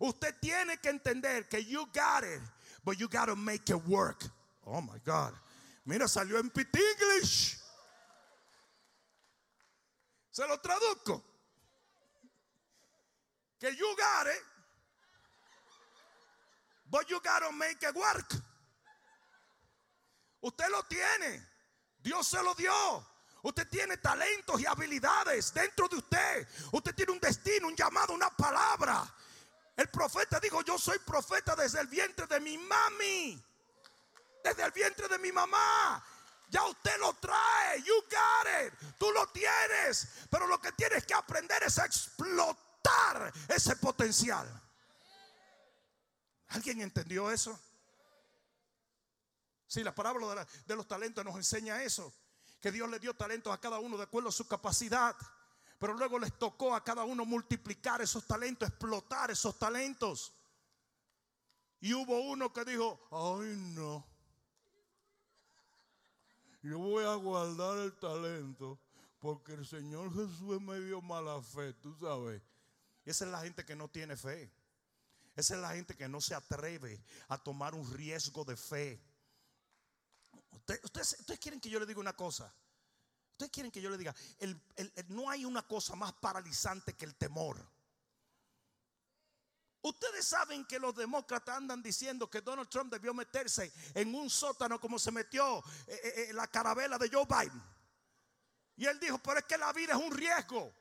Usted 0.00 0.34
tiene 0.40 0.78
que 0.78 0.88
entender 0.88 1.48
que 1.48 1.64
you 1.64 1.86
got 1.94 2.24
it, 2.24 2.40
but 2.82 2.98
you 2.98 3.08
got 3.08 3.26
to 3.26 3.36
make 3.36 3.70
it 3.70 3.80
work. 3.86 4.24
Oh 4.66 4.80
my 4.80 4.98
God. 5.04 5.32
Mira, 5.84 6.08
salió 6.08 6.40
en 6.40 6.50
Pit 6.50 6.74
English. 6.74 7.56
Se 10.32 10.44
lo 10.48 10.56
traduzco. 10.58 11.22
Que 13.60 13.70
you 13.76 13.96
got 13.96 14.26
it, 14.26 14.42
but 16.90 17.08
you 17.08 17.20
gotta 17.20 17.52
make 17.52 17.80
it 17.84 17.94
work. 17.94 18.34
Usted 20.42 20.68
lo 20.68 20.82
tiene. 20.82 21.40
Dios 22.02 22.26
se 22.26 22.42
lo 22.42 22.54
dio. 22.54 23.06
Usted 23.42 23.68
tiene 23.68 23.96
talentos 23.98 24.60
y 24.60 24.66
habilidades 24.66 25.52
dentro 25.54 25.88
de 25.88 25.96
usted. 25.96 26.48
Usted 26.72 26.94
tiene 26.94 27.12
un 27.12 27.20
destino, 27.20 27.68
un 27.68 27.76
llamado, 27.76 28.12
una 28.12 28.30
palabra. 28.30 29.14
El 29.76 29.88
profeta 29.88 30.40
dijo, 30.40 30.62
yo 30.62 30.76
soy 30.76 30.98
profeta 30.98 31.54
desde 31.54 31.80
el 31.80 31.86
vientre 31.86 32.26
de 32.26 32.40
mi 32.40 32.58
mami. 32.58 33.42
Desde 34.42 34.64
el 34.64 34.72
vientre 34.72 35.06
de 35.06 35.18
mi 35.18 35.30
mamá. 35.30 36.04
Ya 36.50 36.64
usted 36.64 36.98
lo 36.98 37.14
trae. 37.14 37.82
You 37.82 37.94
got 38.10 38.66
it. 38.66 38.74
Tú 38.98 39.10
lo 39.12 39.26
tienes. 39.28 40.08
Pero 40.30 40.46
lo 40.46 40.60
que 40.60 40.72
tienes 40.72 41.04
que 41.06 41.14
aprender 41.14 41.62
es 41.62 41.78
a 41.78 41.86
explotar 41.86 43.32
ese 43.48 43.76
potencial. 43.76 44.48
¿Alguien 46.48 46.80
entendió 46.80 47.30
eso? 47.30 47.58
Sí, 49.66 49.84
la 49.84 49.94
parábola 49.94 50.46
de, 50.66 50.76
los 50.76 50.88
talentos 50.88 51.24
nos 51.24 51.36
enseña 51.36 51.82
eso. 51.82 52.12
Que 52.60 52.72
Dios 52.72 52.90
le 52.90 52.98
dio 52.98 53.14
talentos 53.14 53.52
a 53.52 53.60
cada 53.60 53.78
uno 53.78 53.96
de 53.96 54.04
acuerdo 54.04 54.28
a 54.28 54.32
su 54.32 54.46
capacidad. 54.46 55.14
Pero 55.78 55.94
luego 55.94 56.18
les 56.18 56.36
tocó 56.38 56.74
a 56.74 56.82
cada 56.82 57.04
uno 57.04 57.24
multiplicar 57.24 58.02
esos 58.02 58.26
talentos, 58.26 58.68
explotar 58.68 59.30
esos 59.30 59.58
talentos. 59.58 60.32
Y 61.80 61.94
hubo 61.94 62.20
uno 62.20 62.52
que 62.52 62.64
dijo, 62.64 62.98
ay 63.12 63.54
no, 63.74 64.04
yo 66.62 66.78
voy 66.78 67.04
a 67.04 67.14
guardar 67.14 67.78
el 67.78 67.92
talento 67.94 68.78
porque 69.20 69.54
el 69.54 69.66
Señor 69.66 70.12
Jesús 70.12 70.60
me 70.60 70.80
dio 70.80 71.00
mala 71.00 71.40
fe, 71.40 71.72
tú 71.74 71.94
sabes. 71.94 72.42
Esa 73.04 73.24
es 73.24 73.30
la 73.30 73.40
gente 73.40 73.64
que 73.64 73.76
no 73.76 73.88
tiene 73.88 74.16
fe. 74.16 74.50
Esa 75.36 75.54
es 75.54 75.60
la 75.60 75.72
gente 75.72 75.96
que 75.96 76.08
no 76.08 76.20
se 76.20 76.34
atreve 76.34 77.00
a 77.28 77.38
tomar 77.38 77.74
un 77.74 77.90
riesgo 77.92 78.44
de 78.44 78.56
fe. 78.56 79.00
Ustedes, 80.82 81.16
quieren 81.40 81.60
que 81.60 81.70
yo 81.70 81.80
le 81.80 81.86
diga 81.86 82.00
una 82.00 82.14
cosa. 82.14 82.52
Ustedes 83.32 83.50
quieren 83.50 83.72
que 83.72 83.80
yo 83.80 83.88
le 83.88 83.96
diga, 83.96 84.14
no 85.08 85.30
hay 85.30 85.44
una 85.44 85.62
cosa 85.62 85.94
más 85.94 86.12
paralizante 86.14 86.94
que 86.94 87.04
el 87.04 87.14
temor. 87.14 87.56
Ustedes 89.80 90.26
saben 90.26 90.64
que 90.66 90.78
los 90.78 90.94
demócratas 90.94 91.56
andan 91.56 91.82
diciendo 91.82 92.28
que 92.28 92.40
Donald 92.40 92.68
Trump 92.68 92.92
debió 92.92 93.14
meterse 93.14 93.72
en 93.94 94.14
un 94.14 94.28
sótano 94.28 94.80
como 94.80 94.98
se 94.98 95.12
metió 95.12 95.58
eh, 95.86 96.00
eh, 96.02 96.12
eh, 96.16 96.32
la 96.32 96.48
carabela 96.48 96.98
de 96.98 97.08
Joe 97.08 97.24
Biden. 97.26 97.62
Y 98.76 98.86
él 98.86 98.98
dijo, 98.98 99.18
pero 99.18 99.38
es 99.38 99.44
que 99.44 99.56
la 99.56 99.72
vida 99.72 99.94
es 99.94 99.98
un 99.98 100.12
riesgo. 100.12 100.74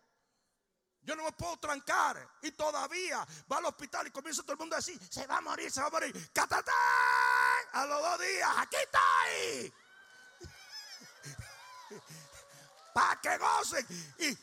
Yo 1.08 1.16
no 1.16 1.24
me 1.24 1.32
puedo 1.32 1.56
trancar. 1.58 2.30
Y 2.42 2.52
todavía 2.52 3.26
va 3.50 3.58
al 3.60 3.66
hospital 3.66 4.06
y 4.08 4.12
comienza 4.12 4.44
todo 4.44 4.52
el 4.52 4.60
mundo 4.60 4.76
a 4.76 4.80
decir, 4.80 5.00
se 5.10 5.26
va 5.26 5.38
a 5.38 5.42
morir, 5.42 5.72
se 5.72 5.80
va 5.80 5.88
a 5.88 5.90
morir. 5.90 6.32
¡Catatán! 6.34 6.76
A 7.72 7.86
los 7.86 8.02
dos 8.02 8.20
días, 8.20 8.50
aquí 8.58 8.76
está 8.76 9.00
ahí. 9.22 9.74
Para 12.94 13.22
que 13.22 13.38
gocen. 13.38 13.88
Y, 14.20 14.38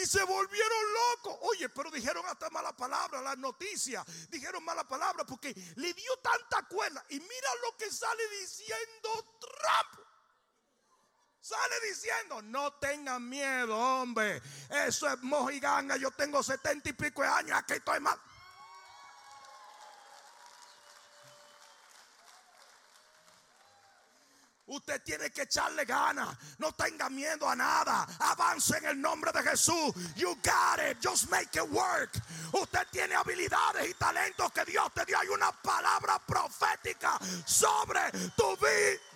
y 0.00 0.06
se 0.06 0.22
volvieron 0.22 0.92
locos. 0.92 1.36
Oye, 1.42 1.68
pero 1.70 1.90
dijeron 1.90 2.24
hasta 2.26 2.48
mala 2.50 2.76
palabra, 2.76 3.20
las 3.20 3.36
noticias 3.36 4.04
dijeron 4.30 4.64
mala 4.64 4.86
palabra 4.86 5.24
porque 5.26 5.52
le 5.74 5.92
dio 5.94 6.16
tanta 6.18 6.62
cuerda. 6.68 7.04
Y 7.08 7.18
mira 7.18 7.48
lo 7.62 7.76
que 7.76 7.90
sale 7.90 8.22
diciendo 8.28 9.36
Trump. 9.40 10.03
Sale 11.44 11.74
diciendo, 11.86 12.40
no 12.40 12.72
tengan 12.72 13.28
miedo, 13.28 13.76
hombre. 13.76 14.40
Eso 14.86 15.06
es 15.06 15.22
mojiganga. 15.22 15.94
Yo 15.98 16.10
tengo 16.12 16.42
setenta 16.42 16.88
y 16.88 16.94
pico 16.94 17.20
de 17.20 17.28
años, 17.28 17.58
aquí 17.58 17.74
estoy 17.74 18.00
mal. 18.00 18.18
Usted 24.68 25.02
tiene 25.02 25.30
que 25.30 25.42
echarle 25.42 25.84
ganas. 25.84 26.34
No 26.56 26.72
tenga 26.72 27.10
miedo 27.10 27.46
a 27.46 27.54
nada. 27.54 28.06
Avance 28.20 28.78
en 28.78 28.86
el 28.86 29.00
nombre 29.02 29.30
de 29.30 29.42
Jesús. 29.42 29.92
You 30.16 30.34
got 30.36 30.80
it. 30.80 30.96
Just 31.02 31.28
make 31.30 31.54
it 31.54 31.70
work. 31.70 32.10
Usted 32.54 32.86
tiene 32.90 33.16
habilidades 33.16 33.90
y 33.90 33.92
talentos 33.92 34.50
que 34.50 34.64
Dios 34.64 34.90
te 34.94 35.04
dio. 35.04 35.20
Hay 35.20 35.28
una 35.28 35.52
palabra 35.52 36.18
profética 36.20 37.18
sobre 37.44 38.00
tu 38.34 38.56
vida. 38.56 39.13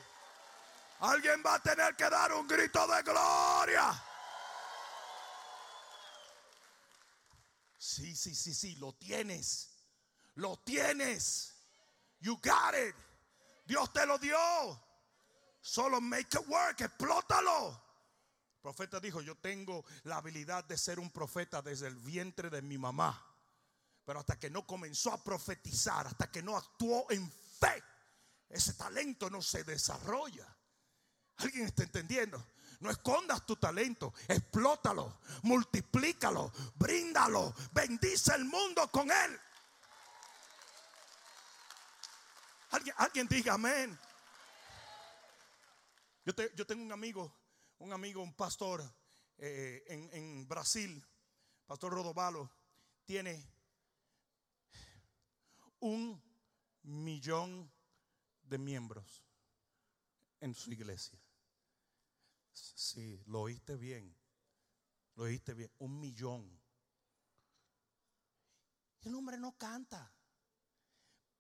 Alguien 1.00 1.42
va 1.44 1.54
a 1.54 1.62
tener 1.62 1.94
que 1.94 2.10
dar 2.10 2.32
un 2.32 2.46
grito 2.46 2.86
de 2.88 3.02
gloria. 3.02 4.04
Sí, 7.78 8.16
sí, 8.16 8.34
sí, 8.34 8.52
sí, 8.52 8.74
lo 8.76 8.92
tienes. 8.94 9.70
Lo 10.34 10.56
tienes. 10.58 11.54
You 12.20 12.36
got 12.42 12.74
it. 12.74 12.94
Dios 13.64 13.92
te 13.92 14.04
lo 14.06 14.18
dio. 14.18 14.36
Solo 15.60 16.00
make 16.00 16.36
it 16.36 16.48
work, 16.48 16.80
explótalo. 16.80 17.68
El 18.54 18.60
profeta 18.60 18.98
dijo, 18.98 19.20
yo 19.20 19.36
tengo 19.36 19.84
la 20.04 20.16
habilidad 20.16 20.64
de 20.64 20.76
ser 20.76 20.98
un 20.98 21.10
profeta 21.10 21.62
desde 21.62 21.86
el 21.86 21.96
vientre 21.96 22.50
de 22.50 22.60
mi 22.60 22.76
mamá. 22.76 23.24
Pero 24.04 24.18
hasta 24.18 24.38
que 24.38 24.50
no 24.50 24.66
comenzó 24.66 25.12
a 25.12 25.22
profetizar, 25.22 26.06
hasta 26.06 26.30
que 26.30 26.42
no 26.42 26.56
actuó 26.56 27.06
en 27.10 27.30
fe, 27.30 27.82
ese 28.48 28.72
talento 28.72 29.30
no 29.30 29.42
se 29.42 29.62
desarrolla. 29.62 30.57
¿Alguien 31.38 31.66
está 31.66 31.82
entendiendo? 31.82 32.44
No 32.80 32.90
escondas 32.90 33.44
tu 33.44 33.56
talento, 33.56 34.14
explótalo, 34.28 35.18
multiplícalo, 35.42 36.52
bríndalo, 36.76 37.52
bendice 37.72 38.34
el 38.34 38.44
mundo 38.44 38.88
con 38.88 39.10
él. 39.10 39.40
Alguien, 42.70 42.94
alguien 42.98 43.26
diga 43.26 43.54
amén. 43.54 43.98
Yo, 46.54 46.66
tengo 46.66 46.82
un 46.82 46.92
amigo, 46.92 47.32
un 47.78 47.90
amigo, 47.90 48.22
un 48.22 48.34
pastor 48.34 48.84
eh, 49.38 49.82
en, 50.12 50.46
Brasil, 50.46 51.02
Pastor 51.66 51.94
Rodovalo, 51.94 52.50
tiene 53.06 53.50
un 55.80 56.22
millón 56.82 57.72
de 58.42 58.58
miembros 58.58 59.24
en 60.40 60.54
su 60.54 60.70
iglesia. 60.70 61.18
Sí, 62.74 63.22
lo 63.26 63.42
oíste 63.42 63.76
bien. 63.76 64.14
Lo 65.14 65.24
oíste 65.24 65.54
bien. 65.54 65.70
Un 65.78 66.00
millón. 66.00 66.58
El 69.02 69.14
hombre 69.14 69.38
no 69.38 69.56
canta. 69.56 70.12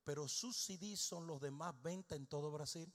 Pero 0.04 0.26
sus 0.26 0.56
CDs 0.56 1.00
son 1.00 1.26
los 1.26 1.40
de 1.40 1.50
más 1.50 1.80
venta 1.82 2.16
en 2.16 2.26
todo 2.26 2.50
Brasil. 2.50 2.92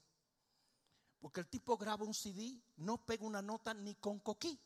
Porque 1.20 1.40
el 1.40 1.48
tipo 1.48 1.78
graba 1.78 2.04
un 2.04 2.12
CD, 2.12 2.60
no 2.76 2.98
pega 3.04 3.24
una 3.24 3.40
nota 3.40 3.72
ni 3.72 3.94
con 3.94 4.18
coquí. 4.18 4.60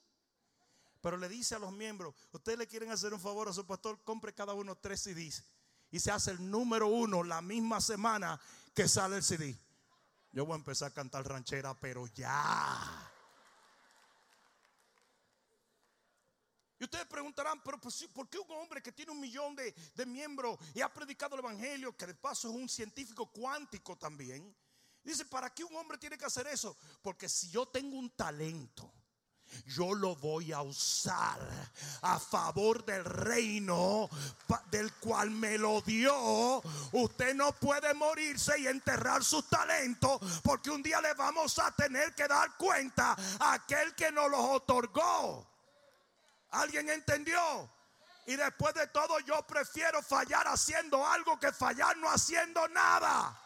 Pero 1.01 1.17
le 1.17 1.29
dice 1.29 1.55
a 1.55 1.59
los 1.59 1.73
miembros, 1.73 2.15
ustedes 2.33 2.59
le 2.59 2.67
quieren 2.67 2.91
hacer 2.91 3.15
un 3.15 3.21
favor 3.21 3.49
a 3.49 3.53
su 3.53 3.65
pastor, 3.65 4.03
compre 4.03 4.35
cada 4.35 4.55
uno 4.55 4.77
tres 4.77 5.03
CDs. 5.03 5.45
Y 5.91 6.01
se 6.01 6.11
hace 6.11 6.33
el 6.33 6.51
número 6.51 6.89
uno 6.89 7.23
la 7.23 7.41
misma 7.41 7.81
semana 7.81 8.41
que 8.75 8.89
sale 8.89 9.17
el 9.17 9.23
CD. 9.23 9.59
Yo 10.33 10.45
voy 10.45 10.55
a 10.55 10.57
empezar 10.57 10.91
a 10.91 10.95
cantar 10.95 11.27
ranchera, 11.27 11.79
pero 11.79 12.07
ya. 12.09 13.13
Y 16.79 16.85
ustedes 16.85 17.07
preguntarán, 17.07 17.63
pero 17.63 17.81
pues 17.81 18.07
¿por 18.13 18.29
qué 18.29 18.39
un 18.39 18.51
hombre 18.53 18.83
que 18.83 18.93
tiene 18.93 19.13
un 19.13 19.21
millón 19.21 19.57
de, 19.57 19.75
de 19.95 20.07
miembros 20.07 20.59
y 20.75 20.81
ha 20.81 20.93
predicado 20.93 21.35
el 21.35 21.41
Evangelio, 21.41 21.97
que 21.97 22.07
de 22.07 22.15
paso 22.15 22.49
es 22.49 22.55
un 22.55 22.69
científico 22.69 23.27
cuántico 23.27 23.97
también? 23.97 24.55
Dice, 25.03 25.25
¿para 25.25 25.53
qué 25.53 25.65
un 25.65 25.75
hombre 25.77 25.99
tiene 25.99 26.19
que 26.19 26.25
hacer 26.25 26.47
eso? 26.47 26.77
Porque 27.03 27.29
si 27.29 27.51
yo 27.51 27.67
tengo 27.67 27.97
un 27.97 28.11
talento 28.11 28.93
yo 29.67 29.95
lo 29.95 30.17
voy 30.17 30.53
a 30.53 30.63
usar 30.63 31.39
a 32.03 32.19
favor 32.19 32.85
del 32.85 33.05
reino 33.05 34.09
del 34.71 34.93
cual 34.95 35.31
me 35.31 35.59
lo 35.59 35.81
dio. 35.83 36.63
Usted 36.93 37.35
no 37.35 37.53
puede 37.53 37.95
morirse 37.95 38.59
y 38.59 38.67
enterrar 38.67 39.25
sus 39.25 39.49
talentos 39.49 40.21
porque 40.43 40.71
un 40.71 40.83
día 40.83 41.01
le 41.01 41.15
vamos 41.15 41.59
a 41.59 41.71
tener 41.73 42.15
que 42.15 42.29
dar 42.29 42.57
cuenta 42.57 43.17
a 43.39 43.55
aquel 43.55 43.95
que 43.95 44.13
nos 44.13 44.31
los 44.31 44.41
otorgó. 44.41 45.47
¿Alguien 46.51 46.89
entendió? 46.89 47.71
Y 48.27 48.37
después 48.37 48.75
de 48.75 48.87
todo 48.89 49.19
yo 49.21 49.47
prefiero 49.47 50.03
fallar 50.03 50.47
haciendo 50.49 51.07
algo 51.07 51.39
que 51.39 51.53
fallar 51.53 51.97
no 51.97 52.11
haciendo 52.11 52.69
nada. 52.69 53.41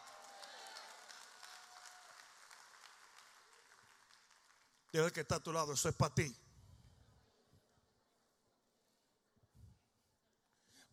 Dile 4.91 5.11
que 5.11 5.21
está 5.21 5.35
a 5.35 5.39
tu 5.39 5.51
lado, 5.51 5.73
eso 5.73 5.89
es 5.89 5.95
para 5.95 6.13
ti. 6.13 6.37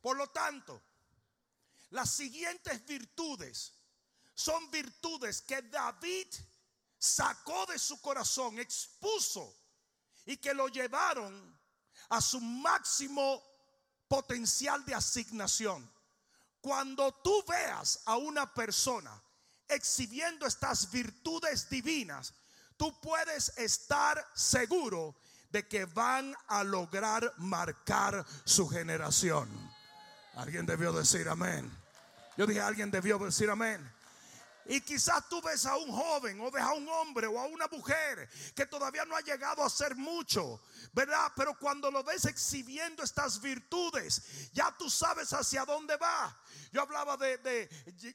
Por 0.01 0.17
lo 0.17 0.29
tanto, 0.29 0.83
las 1.91 2.11
siguientes 2.11 2.87
virtudes 2.87 3.75
son 4.35 4.71
virtudes 4.71 5.43
que 5.43 5.61
David 5.63 6.29
sacó 6.99 7.67
de 7.67 7.79
su 7.79 8.01
corazón, 8.01 8.59
expuso 8.59 9.55
y 10.25 10.39
que 10.39 10.55
lo 10.55 10.69
llevaron 10.69 11.60
a 12.09 12.21
su 12.21 12.41
máximo 12.41 13.43
potencial 14.09 14.85
de 14.85 14.95
asignación. 14.95 15.89
Cuando 16.61 17.13
tú 17.23 17.45
veas 17.49 18.01
a 18.07 18.17
una 18.17 18.53
persona 18.53 19.11
exhibiendo 19.69 20.47
estas 20.47 20.91
virtudes 20.91 21.69
divinas, 21.71 22.35
tú 22.77 22.99
puedes 23.01 23.57
estar 23.57 24.27
seguro 24.35 25.15
de 25.51 25.67
que 25.67 25.85
van 25.85 26.35
a 26.49 26.65
lograr 26.65 27.33
marcar 27.39 28.25
su 28.45 28.69
generación. 28.69 29.49
Alguien 30.35 30.67
debió 30.67 30.93
decir 30.93 31.29
amén. 31.29 31.71
Yo 32.37 32.47
dije, 32.47 32.61
alguien 32.61 32.91
debió 32.91 33.19
decir 33.19 33.51
amén. 33.51 33.81
Y 34.67 34.81
quizás 34.83 35.29
tú 35.29 35.41
ves 35.43 35.67
a 35.67 35.77
un 35.77 35.91
joven 35.91 36.41
o 36.41 36.51
ves 36.51 36.63
a 36.63 36.73
un 36.73 36.89
hombre 36.89 37.27
o 37.27 37.39
a 37.39 37.47
una 37.47 37.67
mujer 37.69 38.29
que 38.55 38.67
todavía 38.67 39.05
no 39.05 39.17
ha 39.17 39.21
llegado 39.21 39.65
a 39.65 39.71
ser 39.71 39.97
mucho, 39.97 40.61
¿verdad? 40.93 41.33
Pero 41.35 41.59
cuando 41.59 41.91
lo 41.91 42.05
ves 42.05 42.27
exhibiendo 42.27 43.03
estas 43.03 43.41
virtudes, 43.41 44.51
ya 44.53 44.75
tú 44.77 44.89
sabes 44.91 45.33
hacia 45.33 45.65
dónde 45.65 45.97
va. 45.97 46.37
Yo 46.73 46.83
hablaba 46.83 47.17
de, 47.17 47.69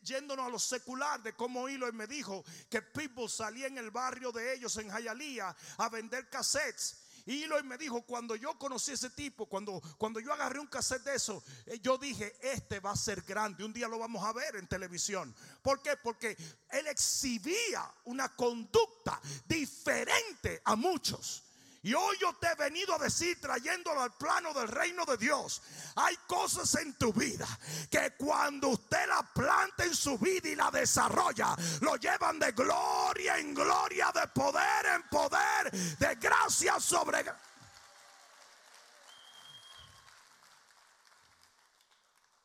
yéndonos 0.03 0.45
a 0.45 0.49
lo 0.49 0.59
secular, 0.59 1.21
de 1.21 1.35
cómo 1.35 1.67
Hilo 1.67 1.91
me 1.91 2.07
dijo 2.07 2.43
que 2.69 2.81
Pitbull 2.81 3.29
salía 3.29 3.67
en 3.67 3.77
el 3.77 3.91
barrio 3.91 4.31
de 4.31 4.53
ellos 4.53 4.77
en 4.77 4.89
Hialeah 4.89 5.55
a 5.77 5.89
vender 5.89 6.29
cassettes. 6.29 7.04
Y 7.25 7.43
Hilo 7.43 7.61
me 7.63 7.77
dijo, 7.77 8.03
cuando 8.03 8.35
yo 8.35 8.57
conocí 8.59 8.91
a 8.91 8.93
ese 8.95 9.09
tipo, 9.09 9.47
cuando, 9.47 9.81
cuando 9.97 10.19
yo 10.19 10.31
agarré 10.31 10.59
un 10.59 10.67
cassette 10.67 11.03
de 11.03 11.15
eso, 11.15 11.43
eh, 11.65 11.79
yo 11.81 11.97
dije, 11.97 12.33
este 12.41 12.79
va 12.79 12.91
a 12.91 12.95
ser 12.95 13.21
grande, 13.23 13.63
un 13.63 13.73
día 13.73 13.87
lo 13.87 13.97
vamos 13.97 14.23
a 14.23 14.33
ver 14.33 14.55
en 14.55 14.67
televisión. 14.67 15.33
¿Por 15.61 15.81
qué? 15.81 15.97
Porque 15.97 16.37
él 16.69 16.87
exhibía 16.87 17.91
una 18.03 18.35
conducta 18.35 19.19
diferente 19.47 20.61
a 20.65 20.75
muchos. 20.75 21.44
Y 21.85 21.93
hoy 21.93 22.17
yo 22.19 22.33
te 22.37 22.47
he 22.47 22.55
venido 22.55 22.95
a 22.95 22.97
decir, 22.97 23.39
trayéndolo 23.39 24.01
al 24.01 24.11
plano 24.13 24.51
del 24.55 24.67
reino 24.67 25.05
de 25.05 25.17
Dios, 25.17 25.61
hay 25.95 26.17
cosas 26.25 26.73
en 26.81 26.97
tu 26.97 27.13
vida 27.13 27.47
que 27.91 28.15
cuando 28.17 28.69
usted 28.69 29.07
la 29.07 29.21
planta 29.31 29.85
en 29.85 29.95
su 29.95 30.17
vida 30.17 30.49
y 30.49 30.55
la 30.55 30.71
desarrolla, 30.71 31.55
lo 31.81 31.95
llevan 31.97 32.39
de 32.39 32.53
gloria 32.53 33.37
en 33.37 33.53
gloria, 33.53 34.11
de 34.11 34.27
poder 34.29 34.85
en 34.95 35.03
poder, 35.09 35.71
de 35.99 36.15
gracia 36.15 36.79
sobre... 36.79 37.23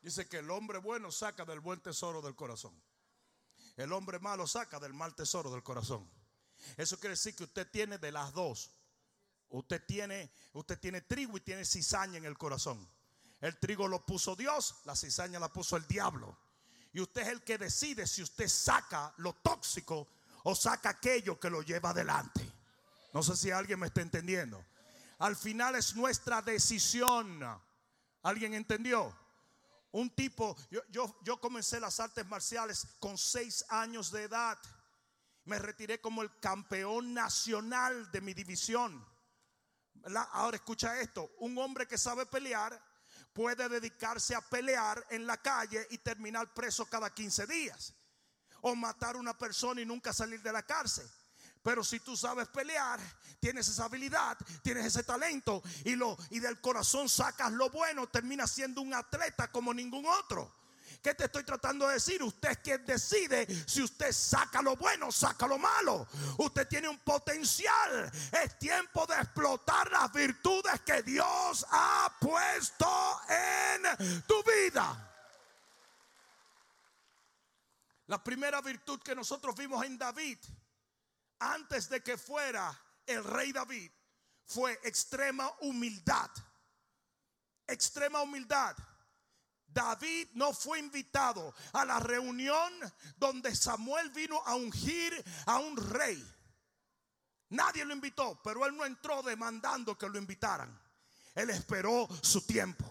Dice 0.03 0.29
que 0.29 0.37
el 0.37 0.51
hombre 0.51 0.77
bueno 0.77 1.11
saca 1.11 1.45
del 1.45 1.61
buen 1.61 1.81
tesoro 1.81 2.21
del 2.21 2.35
corazón. 2.35 2.79
El 3.75 3.91
hombre 3.91 4.19
malo 4.19 4.45
saca 4.45 4.79
del 4.79 4.93
mal 4.93 5.15
tesoro 5.15 5.49
del 5.49 5.63
corazón. 5.63 6.07
Eso 6.77 6.99
quiere 6.99 7.15
decir 7.15 7.35
que 7.35 7.45
usted 7.45 7.67
tiene 7.71 7.97
de 7.97 8.11
las 8.11 8.33
dos. 8.33 8.69
Usted 9.51 9.85
tiene, 9.85 10.31
usted 10.53 10.79
tiene 10.79 11.01
trigo 11.01 11.37
y 11.37 11.41
tiene 11.41 11.65
cizaña 11.65 12.17
en 12.17 12.25
el 12.25 12.37
corazón. 12.37 12.87
El 13.41 13.57
trigo 13.57 13.87
lo 13.87 14.05
puso 14.05 14.35
Dios, 14.35 14.75
la 14.85 14.95
cizaña 14.95 15.39
la 15.39 15.51
puso 15.51 15.75
el 15.75 15.85
diablo. 15.87 16.37
Y 16.93 17.01
usted 17.01 17.23
es 17.23 17.27
el 17.29 17.43
que 17.43 17.57
decide 17.57 18.07
si 18.07 18.21
usted 18.21 18.47
saca 18.47 19.13
lo 19.17 19.33
tóxico 19.33 20.07
o 20.43 20.55
saca 20.55 20.89
aquello 20.89 21.39
que 21.39 21.49
lo 21.49 21.61
lleva 21.61 21.89
adelante. 21.89 22.49
No 23.13 23.23
sé 23.23 23.35
si 23.35 23.51
alguien 23.51 23.79
me 23.79 23.87
está 23.87 24.01
entendiendo. 24.01 24.63
Al 25.19 25.35
final 25.35 25.75
es 25.75 25.95
nuestra 25.95 26.41
decisión. 26.41 27.41
¿Alguien 28.23 28.53
entendió? 28.53 29.13
Un 29.91 30.09
tipo, 30.11 30.55
yo, 30.69 30.81
yo, 30.89 31.19
yo 31.23 31.41
comencé 31.41 31.79
las 31.79 31.99
artes 31.99 32.25
marciales 32.25 32.87
con 32.99 33.17
seis 33.17 33.65
años 33.67 34.11
de 34.11 34.23
edad. 34.23 34.57
Me 35.43 35.59
retiré 35.59 35.99
como 35.99 36.21
el 36.21 36.39
campeón 36.39 37.13
nacional 37.13 38.09
de 38.11 38.21
mi 38.21 38.33
división. 38.33 39.10
Ahora 40.31 40.57
escucha 40.57 40.99
esto, 40.99 41.31
un 41.39 41.57
hombre 41.57 41.87
que 41.87 41.97
sabe 41.97 42.25
pelear 42.25 42.79
puede 43.33 43.69
dedicarse 43.69 44.35
a 44.35 44.41
pelear 44.41 45.05
en 45.09 45.25
la 45.25 45.37
calle 45.37 45.87
y 45.91 45.97
terminar 45.99 46.53
preso 46.53 46.85
cada 46.85 47.13
15 47.13 47.47
días. 47.47 47.93
O 48.61 48.75
matar 48.75 49.15
a 49.15 49.19
una 49.19 49.37
persona 49.37 49.81
y 49.81 49.85
nunca 49.85 50.13
salir 50.13 50.41
de 50.41 50.51
la 50.51 50.63
cárcel. 50.63 51.09
Pero 51.63 51.83
si 51.83 51.99
tú 51.99 52.17
sabes 52.17 52.47
pelear, 52.47 52.99
tienes 53.39 53.67
esa 53.67 53.85
habilidad, 53.85 54.37
tienes 54.63 54.85
ese 54.85 55.03
talento 55.03 55.61
y, 55.85 55.95
lo, 55.95 56.17
y 56.31 56.39
del 56.39 56.59
corazón 56.59 57.07
sacas 57.07 57.51
lo 57.51 57.69
bueno, 57.69 58.07
terminas 58.07 58.51
siendo 58.51 58.81
un 58.81 58.93
atleta 58.93 59.51
como 59.51 59.73
ningún 59.73 60.05
otro. 60.05 60.60
¿Qué 61.01 61.15
te 61.15 61.25
estoy 61.25 61.43
tratando 61.43 61.87
de 61.87 61.95
decir? 61.95 62.21
Usted 62.21 62.51
es 62.51 62.57
quien 62.59 62.85
decide 62.85 63.47
si 63.67 63.81
usted 63.81 64.11
saca 64.11 64.61
lo 64.61 64.75
bueno, 64.75 65.11
saca 65.11 65.47
lo 65.47 65.57
malo. 65.57 66.07
Usted 66.37 66.67
tiene 66.67 66.87
un 66.87 66.99
potencial. 66.99 68.11
Es 68.31 68.59
tiempo 68.59 69.07
de 69.07 69.15
explotar 69.15 69.91
las 69.91 70.13
virtudes 70.13 70.79
que 70.81 71.01
Dios 71.01 71.65
ha 71.71 72.15
puesto 72.19 73.19
en 73.27 74.21
tu 74.27 74.43
vida. 74.43 75.07
La 78.05 78.23
primera 78.23 78.61
virtud 78.61 79.01
que 79.01 79.15
nosotros 79.15 79.55
vimos 79.55 79.83
en 79.83 79.97
David, 79.97 80.37
antes 81.39 81.89
de 81.89 82.03
que 82.03 82.15
fuera 82.15 82.79
el 83.07 83.23
rey 83.23 83.51
David, 83.51 83.89
fue 84.45 84.79
extrema 84.83 85.51
humildad. 85.61 86.29
Extrema 87.65 88.21
humildad. 88.21 88.75
David 89.73 90.29
no 90.33 90.53
fue 90.53 90.79
invitado 90.79 91.53
a 91.73 91.85
la 91.85 91.99
reunión 91.99 92.73
donde 93.17 93.55
Samuel 93.55 94.09
vino 94.09 94.41
a 94.45 94.55
ungir 94.55 95.23
a 95.45 95.59
un 95.59 95.77
rey. 95.77 96.23
Nadie 97.49 97.83
lo 97.83 97.93
invitó, 97.93 98.39
pero 98.43 98.65
él 98.65 98.75
no 98.75 98.85
entró 98.85 99.21
demandando 99.23 99.97
que 99.97 100.07
lo 100.07 100.17
invitaran. 100.17 100.79
Él 101.35 101.49
esperó 101.49 102.07
su 102.21 102.45
tiempo. 102.45 102.85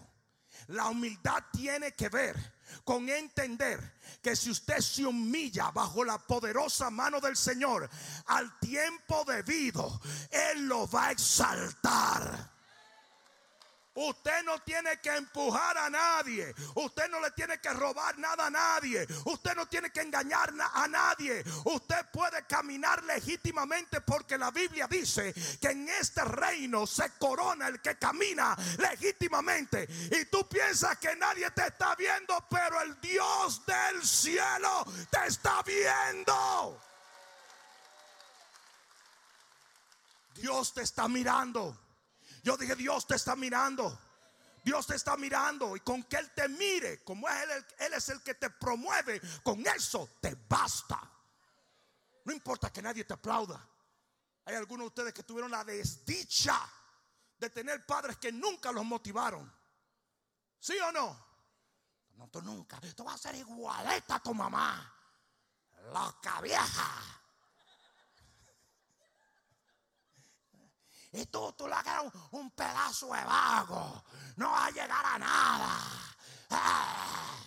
La 0.67 0.87
humildad 0.87 1.43
tiene 1.51 1.93
que 1.93 2.09
ver 2.09 2.61
con 2.83 3.09
entender 3.09 3.99
que 4.21 4.35
si 4.35 4.49
usted 4.49 4.79
se 4.79 5.05
humilla 5.05 5.71
bajo 5.71 6.03
la 6.03 6.17
poderosa 6.19 6.89
mano 6.89 7.19
del 7.19 7.35
Señor 7.35 7.89
al 8.27 8.59
tiempo 8.59 9.23
debido, 9.25 9.99
Él 10.29 10.67
lo 10.67 10.87
va 10.89 11.07
a 11.07 11.11
exaltar. 11.11 12.51
Usted 13.93 14.43
no 14.45 14.57
tiene 14.59 14.99
que 15.01 15.13
empujar 15.15 15.77
a 15.77 15.89
nadie. 15.89 16.53
Usted 16.75 17.09
no 17.09 17.19
le 17.19 17.31
tiene 17.31 17.59
que 17.59 17.69
robar 17.73 18.17
nada 18.17 18.45
a 18.45 18.49
nadie. 18.49 19.05
Usted 19.25 19.53
no 19.53 19.65
tiene 19.65 19.91
que 19.91 19.99
engañar 19.99 20.53
a 20.73 20.87
nadie. 20.87 21.43
Usted 21.65 22.05
puede 22.11 22.45
caminar 22.45 23.03
legítimamente 23.03 23.99
porque 23.99 24.37
la 24.37 24.49
Biblia 24.49 24.87
dice 24.87 25.33
que 25.59 25.71
en 25.71 25.89
este 25.89 26.23
reino 26.23 26.87
se 26.87 27.09
corona 27.19 27.67
el 27.67 27.81
que 27.81 27.97
camina 27.97 28.55
legítimamente. 28.77 29.87
Y 30.11 30.25
tú 30.25 30.47
piensas 30.47 30.97
que 30.97 31.13
nadie 31.17 31.51
te 31.51 31.67
está 31.67 31.93
viendo, 31.95 32.45
pero 32.49 32.81
el 32.81 32.99
Dios 33.01 33.65
del 33.65 34.07
cielo 34.07 34.85
te 35.09 35.27
está 35.27 35.61
viendo. 35.63 36.81
Dios 40.35 40.73
te 40.73 40.83
está 40.83 41.09
mirando. 41.09 41.80
Yo 42.43 42.57
dije, 42.57 42.75
Dios 42.75 43.05
te 43.07 43.15
está 43.15 43.35
mirando. 43.35 43.99
Dios 44.63 44.85
te 44.85 44.95
está 44.95 45.17
mirando 45.17 45.75
y 45.75 45.79
con 45.79 46.03
que 46.03 46.17
Él 46.17 46.31
te 46.35 46.47
mire, 46.47 47.03
como 47.03 47.27
Él, 47.27 47.65
Él 47.79 47.93
es 47.93 48.09
el 48.09 48.21
que 48.21 48.35
te 48.35 48.49
promueve, 48.49 49.19
con 49.41 49.65
eso 49.65 50.07
te 50.21 50.35
basta. 50.47 51.01
No 52.25 52.31
importa 52.31 52.71
que 52.71 52.81
nadie 52.81 53.03
te 53.03 53.13
aplauda. 53.13 53.67
Hay 54.45 54.55
algunos 54.55 54.85
de 54.85 54.87
ustedes 54.87 55.13
que 55.13 55.23
tuvieron 55.23 55.49
la 55.49 55.63
desdicha 55.63 56.59
de 57.37 57.49
tener 57.49 57.85
padres 57.85 58.17
que 58.17 58.31
nunca 58.31 58.71
los 58.71 58.85
motivaron. 58.85 59.51
¿Sí 60.59 60.77
o 60.77 60.91
no? 60.91 61.31
No, 62.15 62.27
tú 62.29 62.41
nunca. 62.41 62.79
Tú 62.95 63.03
vas 63.03 63.15
a 63.15 63.29
ser 63.29 63.35
igualeta 63.35 64.15
a 64.15 64.19
tu 64.23 64.33
mamá. 64.33 64.93
Loca 65.91 66.39
vieja. 66.41 67.20
Y 71.11 71.25
tú, 71.25 71.51
tú 71.53 71.67
le 71.67 71.73
hagas 71.73 72.13
un, 72.31 72.51
pedazo 72.51 73.07
de 73.07 73.23
vago. 73.23 74.03
No 74.37 74.51
va 74.51 74.67
a 74.67 74.71
llegar 74.71 75.05
a 75.05 75.19
nada. 75.19 76.15
Ah. 76.51 77.43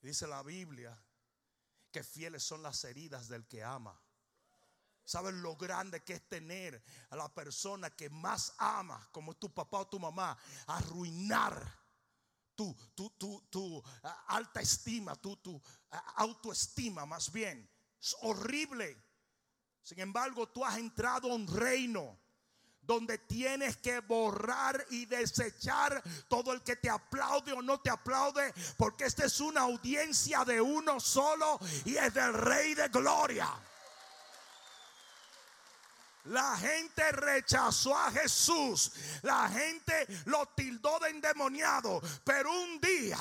Dice 0.00 0.26
la 0.26 0.42
Biblia 0.42 0.96
que 1.90 2.04
fieles 2.04 2.44
son 2.44 2.62
las 2.62 2.84
heridas 2.84 3.28
del 3.28 3.46
que 3.46 3.64
ama. 3.64 4.00
¿Sabes 5.04 5.34
lo 5.34 5.56
grande 5.56 6.02
que 6.02 6.14
es 6.14 6.28
tener 6.28 6.82
a 7.10 7.16
la 7.16 7.32
persona 7.32 7.90
que 7.90 8.08
más 8.08 8.54
ama, 8.58 9.06
como 9.12 9.34
tu 9.34 9.52
papá 9.52 9.80
o 9.80 9.88
tu 9.88 9.98
mamá, 9.98 10.36
arruinar 10.66 11.84
tu, 12.54 12.74
tu, 12.94 13.10
tu, 13.10 13.40
tu 13.50 13.82
alta 14.28 14.60
estima, 14.60 15.14
tu, 15.16 15.36
tu 15.36 15.60
autoestima 16.16 17.04
más 17.04 17.30
bien? 17.30 17.68
Es 18.00 18.16
horrible. 18.22 19.02
Sin 19.84 20.00
embargo, 20.00 20.48
tú 20.48 20.64
has 20.64 20.78
entrado 20.78 21.30
a 21.30 21.34
un 21.34 21.46
reino 21.46 22.18
donde 22.80 23.18
tienes 23.18 23.76
que 23.76 24.00
borrar 24.00 24.82
y 24.88 25.04
desechar 25.04 26.02
todo 26.26 26.54
el 26.54 26.62
que 26.62 26.76
te 26.76 26.88
aplaude 26.88 27.52
o 27.52 27.60
no 27.60 27.78
te 27.80 27.90
aplaude, 27.90 28.54
porque 28.78 29.04
esta 29.04 29.26
es 29.26 29.40
una 29.40 29.60
audiencia 29.60 30.42
de 30.46 30.58
uno 30.58 30.98
solo 31.00 31.58
y 31.84 31.96
es 31.96 32.14
del 32.14 32.32
Rey 32.32 32.74
de 32.74 32.88
Gloria. 32.88 33.48
La 36.24 36.56
gente 36.56 37.12
rechazó 37.12 37.96
a 37.96 38.10
Jesús. 38.10 38.92
La 39.22 39.48
gente 39.48 40.06
lo 40.24 40.46
tildó 40.54 40.98
de 40.98 41.10
endemoniado. 41.10 42.00
Pero 42.24 42.50
un 42.50 42.80
día 42.80 43.18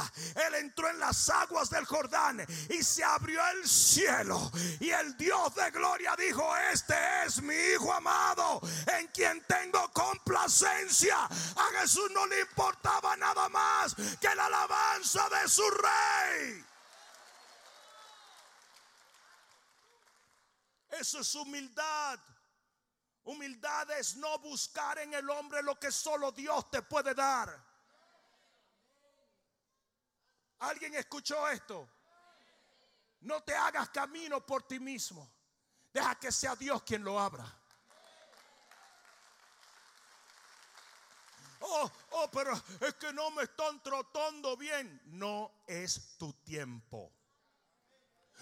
Él 0.48 0.56
entró 0.56 0.90
en 0.90 1.00
las 1.00 1.30
aguas 1.30 1.70
del 1.70 1.86
Jordán 1.86 2.46
y 2.70 2.82
se 2.82 3.04
abrió 3.04 3.42
el 3.50 3.68
cielo. 3.68 4.52
Y 4.80 4.90
el 4.90 5.18
Dios 5.18 5.54
de 5.56 5.70
gloria 5.72 6.16
dijo, 6.18 6.56
este 6.72 6.96
es 7.26 7.42
mi 7.42 7.54
Hijo 7.54 7.92
amado 7.92 8.62
en 8.98 9.08
quien 9.08 9.44
tengo 9.48 9.92
complacencia. 9.92 11.18
A 11.26 11.80
Jesús 11.80 12.10
no 12.12 12.26
le 12.28 12.40
importaba 12.42 13.18
nada 13.18 13.50
más 13.50 13.96
que 14.20 14.34
la 14.34 14.46
alabanza 14.46 15.28
de 15.30 15.50
su 15.50 15.70
rey. 15.70 16.66
Eso 20.92 21.20
es 21.20 21.36
humildad. 21.36 22.20
Humildad 23.26 23.92
es 23.92 24.18
no 24.18 24.38
buscar 24.40 25.00
en 25.00 25.14
el 25.14 25.30
hombre 25.30 25.64
lo 25.64 25.80
que 25.80 25.92
solo 25.92 26.32
Dios 26.32 26.70
te 26.70 26.82
puede 26.82 27.14
dar. 27.14 27.64
¿Alguien 30.60 30.96
escuchó 30.96 31.48
esto? 31.50 31.90
No 33.22 33.42
te 33.44 33.56
hagas 33.56 33.90
camino 33.90 34.46
por 34.46 34.64
ti 34.64 34.80
mismo. 34.80 35.30
Deja 35.94 36.16
que 36.16 36.32
sea 36.32 36.56
Dios 36.56 36.84
quien 36.84 37.04
lo 37.04 37.20
abra. 37.20 37.46
Oh, 41.62 41.92
oh, 42.12 42.30
pero 42.32 42.52
es 42.82 42.94
que 42.96 43.14
no 43.14 43.32
me 43.32 43.44
están 43.44 43.82
tratando 43.82 44.58
bien. 44.58 45.02
No 45.06 45.64
es 45.66 46.18
tu 46.18 46.34
tiempo. 46.34 47.14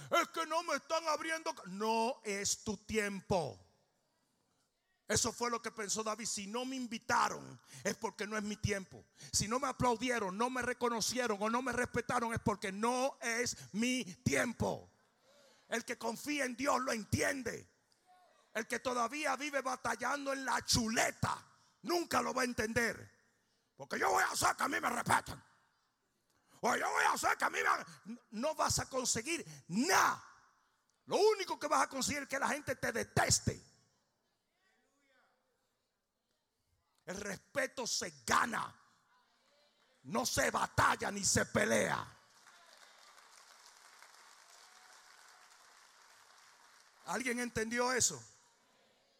Es 0.10 0.28
que 0.30 0.48
no 0.48 0.64
me 0.64 0.76
están 0.76 1.08
abriendo. 1.08 1.54
No 1.68 2.20
es 2.24 2.64
tu 2.64 2.78
tiempo. 2.78 3.60
Eso 5.12 5.34
fue 5.34 5.50
lo 5.50 5.62
que 5.62 5.72
pensó 5.72 6.04
David. 6.04 6.26
Si 6.26 6.48
no 6.48 6.64
me 6.64 6.78
invitaron 6.78 7.60
es 7.84 7.96
porque 7.98 8.26
no 8.26 8.38
es 8.38 8.44
mi 8.44 8.56
tiempo. 8.56 9.04
Si 9.34 9.46
no 9.46 9.60
me 9.60 9.68
aplaudieron, 9.68 10.38
no 10.38 10.50
me 10.50 10.62
reconocieron 10.62 11.38
o 11.42 11.50
no 11.50 11.62
me 11.62 11.74
respetaron 11.74 12.34
es 12.34 12.40
porque 12.40 12.72
no 12.72 13.18
es 13.20 13.58
mi 13.74 14.06
tiempo. 14.24 14.90
El 15.68 15.84
que 15.84 15.98
confía 15.98 16.46
en 16.46 16.56
Dios 16.56 16.80
lo 16.80 16.94
entiende. 16.94 17.70
El 18.54 18.66
que 18.68 18.80
todavía 18.80 19.36
vive 19.36 19.60
batallando 19.60 20.32
en 20.32 20.46
la 20.46 20.64
chuleta 20.64 21.46
nunca 21.82 22.22
lo 22.22 22.34
va 22.34 22.44
a 22.44 22.46
entender. 22.46 23.12
Porque 23.76 24.00
yo 24.00 24.10
voy 24.12 24.24
a 24.24 24.32
hacer 24.32 24.56
que 24.56 24.64
a 24.64 24.70
mí 24.70 24.80
me 24.80 24.90
respeten. 24.90 25.44
O 26.62 26.74
yo 26.74 26.90
voy 26.90 27.04
a 27.04 27.12
hacer 27.12 27.38
que 27.38 27.44
a 27.44 27.50
mí 27.50 27.60
me... 27.60 28.18
No 28.32 28.56
vas 28.56 28.80
a 28.80 28.86
conseguir 28.86 29.46
nada. 29.68 30.24
Lo 31.08 31.18
único 31.18 31.60
que 31.60 31.68
vas 31.68 31.82
a 31.82 31.90
conseguir 31.90 32.24
es 32.24 32.30
que 32.30 32.40
la 32.40 32.48
gente 32.48 32.78
te 32.78 32.94
deteste. 32.94 33.71
El 37.12 37.20
respeto 37.20 37.86
se 37.86 38.14
gana. 38.26 38.74
No 40.04 40.26
se 40.26 40.50
batalla 40.50 41.12
ni 41.12 41.24
se 41.24 41.46
pelea. 41.46 42.08
¿Alguien 47.06 47.40
entendió 47.40 47.92
eso? 47.92 48.24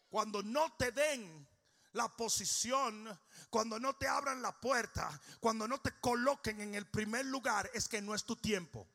Cuando 0.08 0.42
no 0.42 0.72
te 0.72 0.90
den 0.90 1.46
la 1.92 2.08
posición, 2.08 3.18
cuando 3.50 3.78
no 3.78 3.94
te 3.94 4.08
abran 4.08 4.40
la 4.40 4.58
puerta, 4.58 5.20
cuando 5.38 5.68
no 5.68 5.78
te 5.78 5.92
coloquen 6.00 6.62
en 6.62 6.74
el 6.74 6.86
primer 6.86 7.26
lugar, 7.26 7.70
es 7.74 7.88
que 7.88 8.00
no 8.00 8.14
es 8.14 8.24
tu 8.24 8.36
tiempo. 8.36 8.88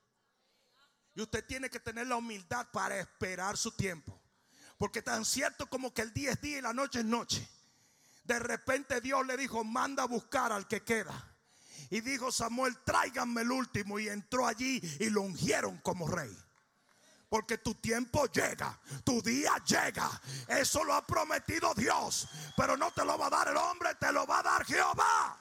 Y 1.13 1.21
usted 1.21 1.45
tiene 1.45 1.69
que 1.69 1.79
tener 1.79 2.07
la 2.07 2.15
humildad 2.15 2.67
para 2.71 2.99
esperar 2.99 3.57
su 3.57 3.71
tiempo. 3.71 4.19
Porque 4.79 5.03
tan 5.03 5.23
cierto 5.23 5.69
como 5.69 5.93
que 5.93 6.01
el 6.01 6.13
día 6.13 6.31
es 6.31 6.41
día 6.41 6.57
y 6.57 6.61
la 6.61 6.73
noche 6.73 6.99
es 6.99 7.05
noche. 7.05 7.47
De 8.27 8.39
repente 8.39 8.99
Dios 8.99 9.25
le 9.25 9.37
dijo, 9.37 9.63
manda 9.63 10.03
a 10.03 10.07
buscar 10.07 10.51
al 10.51 10.67
que 10.67 10.83
queda. 10.83 11.33
Y 11.89 12.01
dijo 12.01 12.29
Samuel, 12.29 12.77
tráiganme 12.83 13.41
el 13.41 13.51
último. 13.51 13.99
Y 13.99 14.09
entró 14.09 14.45
allí 14.45 14.81
y 14.99 15.09
lo 15.09 15.21
ungieron 15.21 15.77
como 15.77 16.09
rey. 16.09 16.37
Porque 17.29 17.57
tu 17.57 17.75
tiempo 17.75 18.25
llega, 18.25 18.77
tu 19.05 19.21
día 19.21 19.53
llega. 19.65 20.09
Eso 20.49 20.83
lo 20.83 20.93
ha 20.93 21.05
prometido 21.07 21.73
Dios. 21.73 22.27
Pero 22.57 22.75
no 22.75 22.91
te 22.91 23.05
lo 23.05 23.17
va 23.17 23.27
a 23.27 23.29
dar 23.29 23.47
el 23.47 23.55
hombre, 23.55 23.95
te 23.95 24.11
lo 24.11 24.27
va 24.27 24.39
a 24.39 24.43
dar 24.43 24.65
Jehová. 24.65 25.39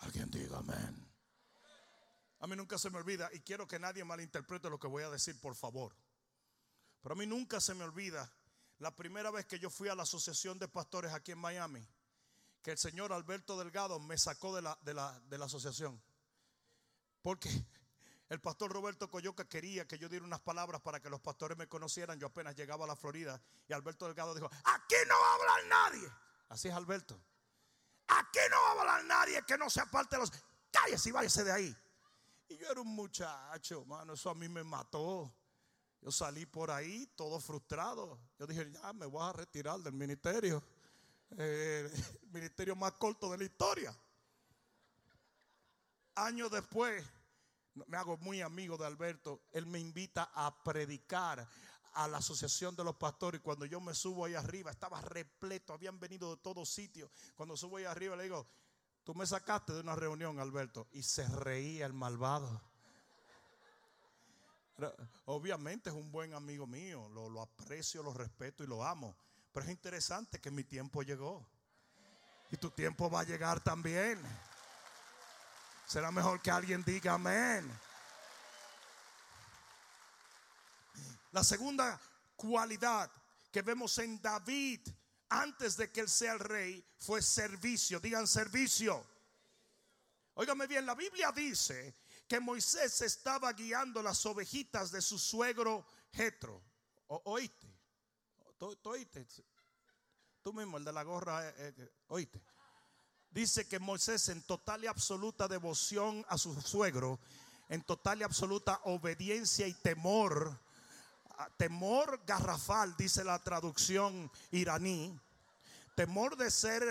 Alguien 0.00 0.30
diga 0.32 0.58
amén. 0.58 1.08
A 2.40 2.46
mí 2.48 2.56
nunca 2.56 2.76
se 2.78 2.90
me 2.90 2.98
olvida, 2.98 3.28
y 3.32 3.40
quiero 3.40 3.68
que 3.68 3.78
nadie 3.78 4.02
malinterprete 4.02 4.70
lo 4.70 4.80
que 4.80 4.88
voy 4.88 5.04
a 5.04 5.10
decir, 5.10 5.38
por 5.40 5.54
favor. 5.54 5.94
Pero 7.02 7.12
a 7.12 7.16
mí 7.16 7.26
nunca 7.26 7.60
se 7.60 7.74
me 7.74 7.84
olvida 7.84 8.32
la 8.80 8.90
primera 8.96 9.30
vez 9.30 9.46
que 9.46 9.58
yo 9.58 9.68
fui 9.68 9.88
a 9.88 9.94
la 9.94 10.04
asociación 10.04 10.58
de 10.58 10.66
pastores 10.66 11.12
aquí 11.12 11.32
en 11.32 11.38
Miami, 11.38 11.86
que 12.62 12.72
el 12.72 12.78
señor 12.78 13.12
Alberto 13.12 13.58
Delgado 13.58 14.00
me 14.00 14.16
sacó 14.16 14.56
de 14.56 14.62
la, 14.62 14.78
de 14.82 14.94
la, 15.38 15.44
asociación. 15.44 16.02
Porque 17.20 17.50
el 18.30 18.40
pastor 18.40 18.72
Roberto 18.72 19.10
Coyoca 19.10 19.46
quería 19.46 19.86
que 19.86 19.98
yo 19.98 20.08
diera 20.08 20.24
unas 20.24 20.40
palabras 20.40 20.80
para 20.80 20.98
que 20.98 21.10
los 21.10 21.20
pastores 21.20 21.58
me 21.58 21.68
conocieran. 21.68 22.18
Yo 22.18 22.28
apenas 22.28 22.56
llegaba 22.56 22.86
a 22.86 22.88
la 22.88 22.96
Florida 22.96 23.40
y 23.68 23.74
Alberto 23.74 24.06
Delgado 24.06 24.34
dijo, 24.34 24.50
aquí 24.64 24.96
no 25.06 25.14
va 25.14 25.30
a 25.30 25.34
hablar 25.34 25.66
nadie. 25.68 26.08
Así 26.48 26.68
es 26.68 26.74
Alberto. 26.74 27.20
Aquí 28.08 28.40
no 28.50 28.56
va 28.62 28.68
a 28.68 28.80
hablar 28.80 29.04
nadie 29.04 29.42
que 29.46 29.58
no 29.58 29.68
sea 29.68 29.84
parte 29.86 30.16
de 30.16 30.20
los... 30.20 30.32
Cállese 30.70 31.10
y 31.10 31.12
váyase 31.12 31.44
de 31.44 31.52
ahí. 31.52 31.76
Y 32.48 32.56
yo 32.56 32.70
era 32.70 32.80
un 32.80 32.94
muchacho, 32.94 33.84
mano, 33.84 34.14
eso 34.14 34.30
a 34.30 34.34
mí 34.34 34.48
me 34.48 34.64
mató. 34.64 35.34
Yo 36.02 36.10
salí 36.10 36.46
por 36.46 36.70
ahí 36.70 37.06
todo 37.14 37.40
frustrado. 37.40 38.18
Yo 38.38 38.46
dije, 38.46 38.70
ya 38.72 38.92
me 38.92 39.06
voy 39.06 39.22
a 39.22 39.32
retirar 39.32 39.80
del 39.80 39.92
ministerio. 39.92 40.62
Eh, 41.36 41.90
el 41.92 42.30
ministerio 42.32 42.74
más 42.74 42.92
corto 42.92 43.30
de 43.30 43.38
la 43.38 43.44
historia. 43.44 43.94
Años 46.14 46.50
después, 46.50 47.04
me 47.86 47.96
hago 47.96 48.16
muy 48.18 48.40
amigo 48.40 48.76
de 48.76 48.86
Alberto. 48.86 49.42
Él 49.52 49.66
me 49.66 49.78
invita 49.78 50.30
a 50.34 50.62
predicar 50.62 51.46
a 51.92 52.08
la 52.08 52.18
asociación 52.18 52.74
de 52.76 52.84
los 52.84 52.96
pastores. 52.96 53.40
Cuando 53.40 53.66
yo 53.66 53.80
me 53.80 53.94
subo 53.94 54.24
ahí 54.24 54.34
arriba, 54.34 54.70
estaba 54.70 55.00
repleto, 55.02 55.72
habían 55.72 55.98
venido 56.00 56.34
de 56.34 56.42
todos 56.42 56.70
sitios. 56.70 57.10
Cuando 57.34 57.56
subo 57.56 57.76
ahí 57.76 57.84
arriba, 57.84 58.16
le 58.16 58.24
digo, 58.24 58.48
tú 59.04 59.14
me 59.14 59.26
sacaste 59.26 59.72
de 59.72 59.80
una 59.80 59.96
reunión, 59.96 60.38
Alberto. 60.40 60.88
Y 60.92 61.02
se 61.02 61.26
reía 61.28 61.86
el 61.86 61.92
malvado. 61.92 62.69
Obviamente 65.26 65.90
es 65.90 65.96
un 65.96 66.10
buen 66.10 66.34
amigo 66.34 66.66
mío, 66.66 67.08
lo, 67.08 67.40
aprecio, 67.40 68.02
lo 68.02 68.12
respeto 68.12 68.64
y 68.64 68.66
lo 68.66 68.84
amo. 68.84 69.16
Pero 69.52 69.64
es 69.64 69.70
interesante 69.70 70.40
que 70.40 70.50
mi 70.50 70.64
tiempo 70.64 71.02
llegó. 71.02 71.46
Y 72.50 72.56
tu 72.56 72.70
tiempo 72.70 73.10
va 73.10 73.20
a 73.20 73.24
llegar 73.24 73.60
también. 73.62 74.20
Será 75.86 76.10
mejor 76.10 76.40
que 76.40 76.50
alguien 76.50 76.84
diga 76.84 77.14
amén. 77.14 77.70
La 81.32 81.44
segunda 81.44 82.00
cualidad 82.36 83.10
que 83.52 83.62
vemos 83.62 83.98
en 83.98 84.20
David 84.20 84.80
antes 85.28 85.76
de 85.76 85.90
que 85.90 86.00
él 86.00 86.08
sea 86.08 86.32
el 86.32 86.40
rey 86.40 86.84
fue 86.98 87.22
servicio. 87.22 88.00
Digan 88.00 88.26
servicio. 88.26 89.04
Óigame 90.34 90.66
bien, 90.66 90.86
la 90.86 90.94
Biblia 90.94 91.32
dice 91.32 91.94
que 92.30 92.38
Moisés 92.38 93.00
estaba 93.00 93.52
guiando 93.52 94.00
las 94.04 94.24
ovejitas 94.24 94.92
de 94.92 95.02
su 95.02 95.18
suegro 95.18 95.84
Jetro. 96.12 96.62
¿Oíste? 97.24 97.66
¿Oíste? 98.84 99.26
Tú 100.40 100.52
mismo, 100.52 100.78
el 100.78 100.84
de 100.84 100.92
la 100.92 101.02
gorra, 101.02 101.48
eh, 101.48 101.74
eh, 101.76 101.92
oíste. 102.06 102.40
Dice 103.32 103.66
que 103.66 103.80
Moisés 103.80 104.28
en 104.28 104.42
total 104.42 104.84
y 104.84 104.86
absoluta 104.86 105.48
devoción 105.48 106.24
a 106.28 106.38
su 106.38 106.54
suegro, 106.60 107.18
en 107.68 107.82
total 107.82 108.20
y 108.20 108.22
absoluta 108.22 108.80
obediencia 108.84 109.66
y 109.66 109.74
temor 109.74 110.56
temor 111.56 112.22
garrafal, 112.26 112.96
dice 112.96 113.24
la 113.24 113.40
traducción 113.40 114.30
iraní, 114.52 115.18
temor 115.96 116.36
de 116.36 116.48
ser 116.48 116.84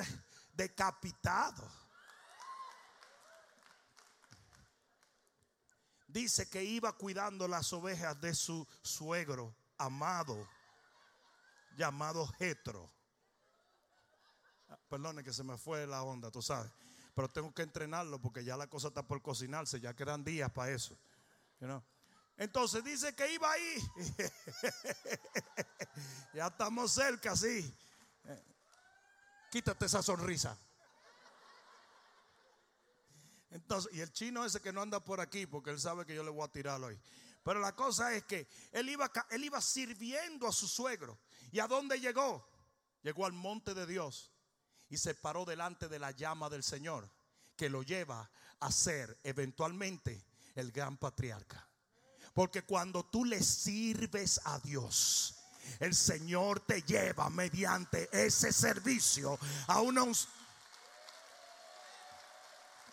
decapitado. 0.53 1.65
Dice 6.09 6.49
que 6.49 6.63
iba 6.63 6.91
cuidando 6.93 7.47
las 7.47 7.71
ovejas 7.71 8.19
de 8.19 8.33
su 8.33 8.67
suegro 8.81 9.55
amado, 9.77 10.49
llamado 11.77 12.25
Jetro. 12.39 12.91
Perdone 14.89 15.23
que 15.23 15.31
se 15.31 15.43
me 15.43 15.55
fue 15.55 15.85
la 15.85 16.01
onda, 16.01 16.31
tú 16.31 16.41
sabes. 16.41 16.71
Pero 17.13 17.29
tengo 17.29 17.53
que 17.53 17.61
entrenarlo 17.61 18.19
porque 18.19 18.43
ya 18.43 18.57
la 18.57 18.65
cosa 18.65 18.87
está 18.87 19.03
por 19.03 19.21
cocinarse, 19.21 19.79
ya 19.79 19.95
quedan 19.95 20.23
días 20.23 20.51
para 20.51 20.71
eso. 20.71 20.97
Entonces 22.37 22.83
dice 22.83 23.13
que 23.13 23.31
iba 23.31 23.51
ahí. 23.51 23.75
ya 26.33 26.47
estamos 26.47 26.91
cerca, 26.91 27.35
sí. 27.35 27.71
Quítate 29.51 29.85
esa 29.85 30.01
sonrisa. 30.01 30.57
Entonces, 33.51 33.91
y 33.93 34.01
el 34.01 34.11
chino 34.11 34.45
ese 34.45 34.61
que 34.61 34.71
no 34.71 34.81
anda 34.81 35.03
por 35.03 35.19
aquí, 35.19 35.45
porque 35.45 35.71
él 35.71 35.79
sabe 35.79 36.05
que 36.05 36.15
yo 36.15 36.23
le 36.23 36.29
voy 36.29 36.43
a 36.43 36.51
tirar 36.51 36.81
hoy. 36.81 36.99
Pero 37.43 37.59
la 37.59 37.75
cosa 37.75 38.13
es 38.13 38.23
que 38.25 38.47
él 38.71 38.89
iba, 38.89 39.11
él 39.31 39.43
iba 39.43 39.61
sirviendo 39.61 40.47
a 40.47 40.51
su 40.51 40.67
suegro. 40.67 41.19
¿Y 41.51 41.59
a 41.59 41.67
dónde 41.67 41.99
llegó? 41.99 42.47
Llegó 43.01 43.25
al 43.25 43.33
monte 43.33 43.73
de 43.73 43.85
Dios 43.87 44.31
y 44.89 44.97
se 44.97 45.15
paró 45.15 45.45
delante 45.45 45.87
de 45.87 45.99
la 45.99 46.11
llama 46.11 46.49
del 46.49 46.63
Señor, 46.63 47.09
que 47.55 47.69
lo 47.69 47.81
lleva 47.83 48.29
a 48.59 48.71
ser 48.71 49.17
eventualmente 49.23 50.25
el 50.55 50.71
gran 50.71 50.97
patriarca. 50.97 51.67
Porque 52.33 52.63
cuando 52.63 53.05
tú 53.05 53.25
le 53.25 53.41
sirves 53.41 54.41
a 54.43 54.59
Dios, 54.59 55.35
el 55.79 55.95
Señor 55.95 56.59
te 56.61 56.81
lleva 56.81 57.29
mediante 57.29 58.09
ese 58.11 58.51
servicio 58.51 59.39
a 59.67 59.81
una... 59.81 60.03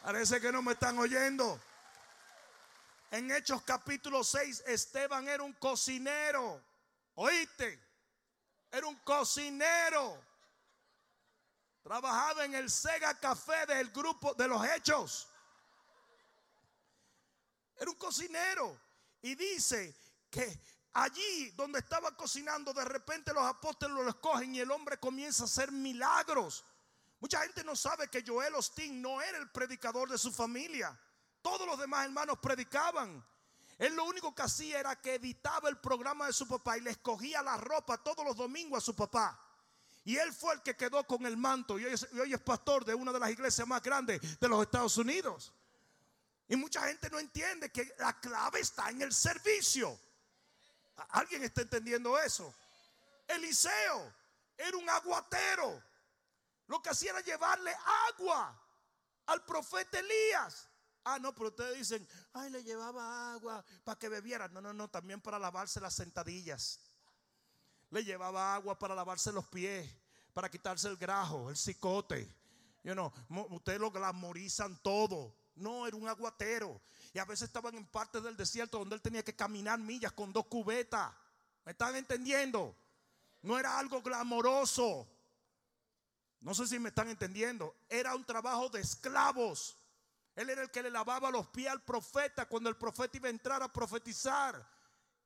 Parece 0.06 0.40
que 0.40 0.52
no 0.52 0.62
me 0.62 0.74
están 0.74 0.96
oyendo. 0.98 1.60
En 3.10 3.28
Hechos 3.32 3.60
capítulo 3.62 4.22
6, 4.22 4.62
Esteban 4.68 5.26
era 5.26 5.42
un 5.42 5.52
cocinero. 5.54 6.62
¿Oíste? 7.16 7.76
Era 8.70 8.86
un 8.86 8.94
cocinero. 9.00 10.24
Trabajaba 11.82 12.44
en 12.44 12.54
el 12.54 12.70
Sega 12.70 13.18
Café 13.18 13.66
del 13.66 13.90
grupo 13.90 14.32
de 14.34 14.46
los 14.46 14.64
Hechos. 14.64 15.26
Era 17.76 17.90
un 17.90 17.96
cocinero. 17.96 18.78
Y 19.22 19.34
dice 19.34 19.92
que 20.30 20.56
allí 20.92 21.50
donde 21.56 21.80
estaba 21.80 22.16
cocinando, 22.16 22.72
de 22.72 22.84
repente 22.84 23.34
los 23.34 23.44
apóstoles 23.44 23.96
lo 23.96 24.08
escogen 24.08 24.54
y 24.54 24.60
el 24.60 24.70
hombre 24.70 24.98
comienza 24.98 25.42
a 25.42 25.46
hacer 25.46 25.72
milagros. 25.72 26.64
Mucha 27.20 27.40
gente 27.42 27.64
no 27.64 27.74
sabe 27.74 28.08
que 28.08 28.24
Joel 28.26 28.54
Osteen 28.54 29.00
no 29.00 29.22
era 29.22 29.38
el 29.38 29.50
predicador 29.50 30.08
de 30.08 30.18
su 30.18 30.32
familia. 30.32 30.98
Todos 31.40 31.66
los 31.66 31.78
demás 31.78 32.04
hermanos 32.04 32.38
predicaban. 32.40 33.24
Él 33.78 33.94
lo 33.94 34.04
único 34.04 34.34
que 34.34 34.42
hacía 34.42 34.80
era 34.80 35.00
que 35.00 35.14
editaba 35.14 35.68
el 35.68 35.78
programa 35.78 36.26
de 36.26 36.32
su 36.32 36.46
papá 36.48 36.78
y 36.78 36.80
le 36.80 36.90
escogía 36.90 37.42
la 37.42 37.56
ropa 37.56 38.02
todos 38.02 38.24
los 38.24 38.36
domingos 38.36 38.82
a 38.82 38.86
su 38.86 38.94
papá. 38.94 39.42
Y 40.04 40.16
él 40.16 40.32
fue 40.32 40.54
el 40.54 40.62
que 40.62 40.76
quedó 40.76 41.04
con 41.04 41.26
el 41.26 41.36
manto 41.36 41.78
y 41.78 41.84
hoy, 41.84 41.92
es, 41.92 42.06
y 42.12 42.20
hoy 42.20 42.32
es 42.32 42.40
pastor 42.40 42.84
de 42.84 42.94
una 42.94 43.12
de 43.12 43.18
las 43.18 43.30
iglesias 43.30 43.66
más 43.66 43.82
grandes 43.82 44.38
de 44.38 44.48
los 44.48 44.62
Estados 44.62 44.96
Unidos. 44.98 45.52
Y 46.48 46.56
mucha 46.56 46.86
gente 46.86 47.10
no 47.10 47.18
entiende 47.18 47.72
que 47.72 47.92
la 47.98 48.18
clave 48.20 48.60
está 48.60 48.88
en 48.90 49.02
el 49.02 49.12
servicio. 49.12 49.98
¿Alguien 51.08 51.42
está 51.42 51.62
entendiendo 51.62 52.18
eso? 52.18 52.54
Eliseo 53.26 54.14
era 54.56 54.76
un 54.76 54.88
aguatero. 54.88 55.82
Lo 56.66 56.82
que 56.82 56.90
hacía 56.90 57.10
era 57.10 57.20
llevarle 57.20 57.72
agua 58.08 58.60
al 59.26 59.44
profeta 59.44 59.98
Elías. 59.98 60.68
Ah, 61.04 61.18
no, 61.20 61.32
pero 61.32 61.48
ustedes 61.50 61.78
dicen, 61.78 62.08
ay, 62.32 62.50
le 62.50 62.64
llevaba 62.64 63.32
agua 63.32 63.64
para 63.84 63.96
que 63.98 64.08
bebiera. 64.08 64.48
No, 64.48 64.60
no, 64.60 64.72
no, 64.72 64.88
también 64.88 65.20
para 65.20 65.38
lavarse 65.38 65.80
las 65.80 65.94
sentadillas. 65.94 66.80
Le 67.90 68.02
llevaba 68.04 68.56
agua 68.56 68.76
para 68.76 68.94
lavarse 68.94 69.30
los 69.30 69.46
pies, 69.46 69.88
para 70.34 70.50
quitarse 70.50 70.88
el 70.88 70.96
grajo, 70.96 71.50
el 71.50 71.56
cicote. 71.56 72.28
ustedes 73.50 73.78
lo 73.78 73.92
glamorizan 73.92 74.76
todo. 74.82 75.36
No, 75.54 75.86
era 75.86 75.96
un 75.96 76.08
aguatero. 76.08 76.80
Y 77.14 77.20
a 77.20 77.24
veces 77.24 77.46
estaban 77.46 77.76
en 77.76 77.86
partes 77.86 78.22
del 78.24 78.36
desierto 78.36 78.78
donde 78.78 78.96
él 78.96 79.00
tenía 79.00 79.22
que 79.22 79.36
caminar 79.36 79.78
millas 79.78 80.12
con 80.12 80.32
dos 80.32 80.46
cubetas. 80.46 81.12
¿Me 81.64 81.70
están 81.72 81.94
entendiendo? 81.94 82.76
No 83.42 83.56
era 83.58 83.78
algo 83.78 84.02
glamoroso. 84.02 85.08
No 86.46 86.54
sé 86.54 86.64
si 86.68 86.78
me 86.78 86.90
están 86.90 87.08
entendiendo. 87.08 87.74
Era 87.88 88.14
un 88.14 88.24
trabajo 88.24 88.68
de 88.68 88.80
esclavos. 88.80 89.76
Él 90.36 90.48
era 90.48 90.62
el 90.62 90.70
que 90.70 90.80
le 90.80 90.90
lavaba 90.90 91.28
los 91.28 91.48
pies 91.48 91.68
al 91.68 91.82
profeta 91.82 92.46
cuando 92.46 92.70
el 92.70 92.76
profeta 92.76 93.16
iba 93.16 93.26
a 93.26 93.32
entrar 93.32 93.64
a 93.64 93.72
profetizar. 93.72 94.64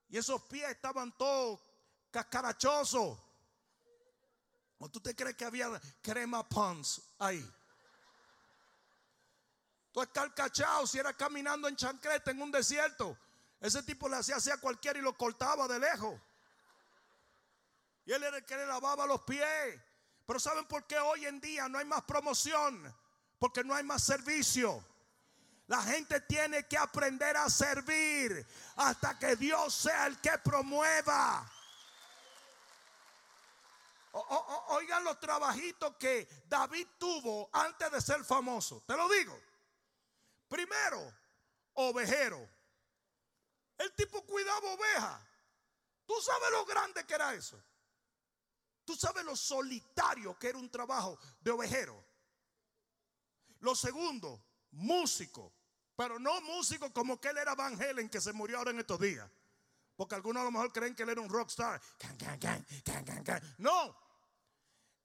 Y 0.09 0.17
esos 0.17 0.41
pies 0.45 0.71
estaban 0.71 1.15
todos 1.19 1.61
cascarachosos. 2.11 3.19
¿O 4.79 4.89
tú 4.89 4.99
te 4.99 5.15
crees 5.15 5.37
que 5.37 5.45
había 5.45 5.69
crema 6.01 6.49
pons 6.49 7.03
ahí? 7.19 7.47
Tú 9.93 10.01
cachado 10.35 10.87
si 10.87 10.99
era 11.01 11.13
caminando 11.15 11.69
en 11.69 11.77
chancleta 11.77 12.31
en 12.31 12.41
un 12.41 12.51
desierto. 12.51 13.15
Ese 13.61 13.83
tipo 13.83 14.09
le 14.09 14.17
hacía 14.17 14.37
así 14.37 14.51
a 14.51 14.57
cualquiera 14.57 14.99
y 14.99 15.03
lo 15.03 15.15
cortaba 15.15 15.69
de 15.69 15.81
lejos. 15.81 16.19
Y 18.07 18.13
él 18.13 18.23
era 18.23 18.39
el 18.39 18.45
que 18.47 18.57
le 18.57 18.65
lavaba 18.65 19.05
los 19.05 19.21
pies. 19.21 19.90
Pero 20.31 20.39
¿saben 20.39 20.65
por 20.67 20.87
qué 20.87 20.97
hoy 20.97 21.27
en 21.27 21.41
día 21.41 21.69
no 21.69 21.77
hay 21.77 21.85
más 21.85 22.03
promoción? 22.03 22.97
Porque 23.41 23.65
no 23.65 23.75
hay 23.75 23.83
más 23.83 24.05
servicio. 24.05 24.81
La 25.67 25.83
gente 25.83 26.21
tiene 26.21 26.69
que 26.69 26.79
aprender 26.79 27.37
a 27.37 27.51
servir 27.51 28.47
hasta 28.77 29.19
que 29.19 29.35
Dios 29.35 29.75
sea 29.75 30.07
el 30.07 30.21
que 30.21 30.39
promueva. 30.39 31.51
oigan 34.69 35.03
los 35.03 35.19
trabajitos 35.19 35.97
que 35.97 36.29
David 36.47 36.87
tuvo 36.97 37.51
antes 37.53 37.91
de 37.91 38.01
ser 38.01 38.25
famoso. 38.25 38.85
Te 38.87 38.97
lo 38.97 39.09
digo. 39.09 39.37
Primero, 40.49 41.13
ovejero. 41.75 42.49
El 43.79 43.93
tipo 43.95 44.25
cuidaba 44.25 44.75
ovejas. 44.75 45.23
¿Tú 46.07 46.15
sabes 46.23 46.53
lo 46.53 46.65
grande 46.67 47.05
que 47.05 47.15
era 47.15 47.35
eso? 47.35 47.61
¿Tú 48.91 48.97
sabes 48.97 49.25
lo 49.25 49.37
solitario 49.37 50.37
que 50.37 50.49
era 50.49 50.59
un 50.59 50.69
trabajo 50.69 51.17
de 51.41 51.53
ovejero? 51.53 52.05
Lo 53.61 53.77
segundo, 53.77 54.45
músico. 54.73 55.55
Pero 55.95 56.19
no 56.19 56.41
músico 56.41 56.93
como 56.93 57.21
que 57.21 57.29
él 57.29 57.39
era 57.39 57.55
Van 57.55 57.81
Halen 57.81 58.09
que 58.09 58.21
se 58.21 58.33
murió 58.33 58.59
ahora 58.59 58.73
en 58.73 58.81
estos 58.81 58.99
días. 58.99 59.31
Porque 59.95 60.17
algunos 60.17 60.41
a 60.41 60.45
lo 60.45 60.51
mejor 60.51 60.73
creen 60.73 60.97
que 60.97 61.05
él 61.05 61.11
era 61.11 61.21
un 61.21 61.29
rockstar. 61.29 61.81
No. 63.59 63.97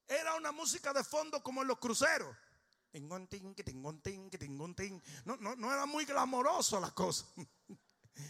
Era 0.07 0.33
una 0.33 0.51
música 0.51 0.91
de 0.91 1.03
fondo 1.03 1.43
como 1.43 1.61
en 1.61 1.67
los 1.67 1.77
cruceros. 1.77 2.35
No, 5.25 5.37
no, 5.37 5.55
no 5.55 5.71
era 5.71 5.85
muy 5.85 6.05
glamoroso 6.05 6.79
la 6.79 6.89
cosa. 6.89 7.23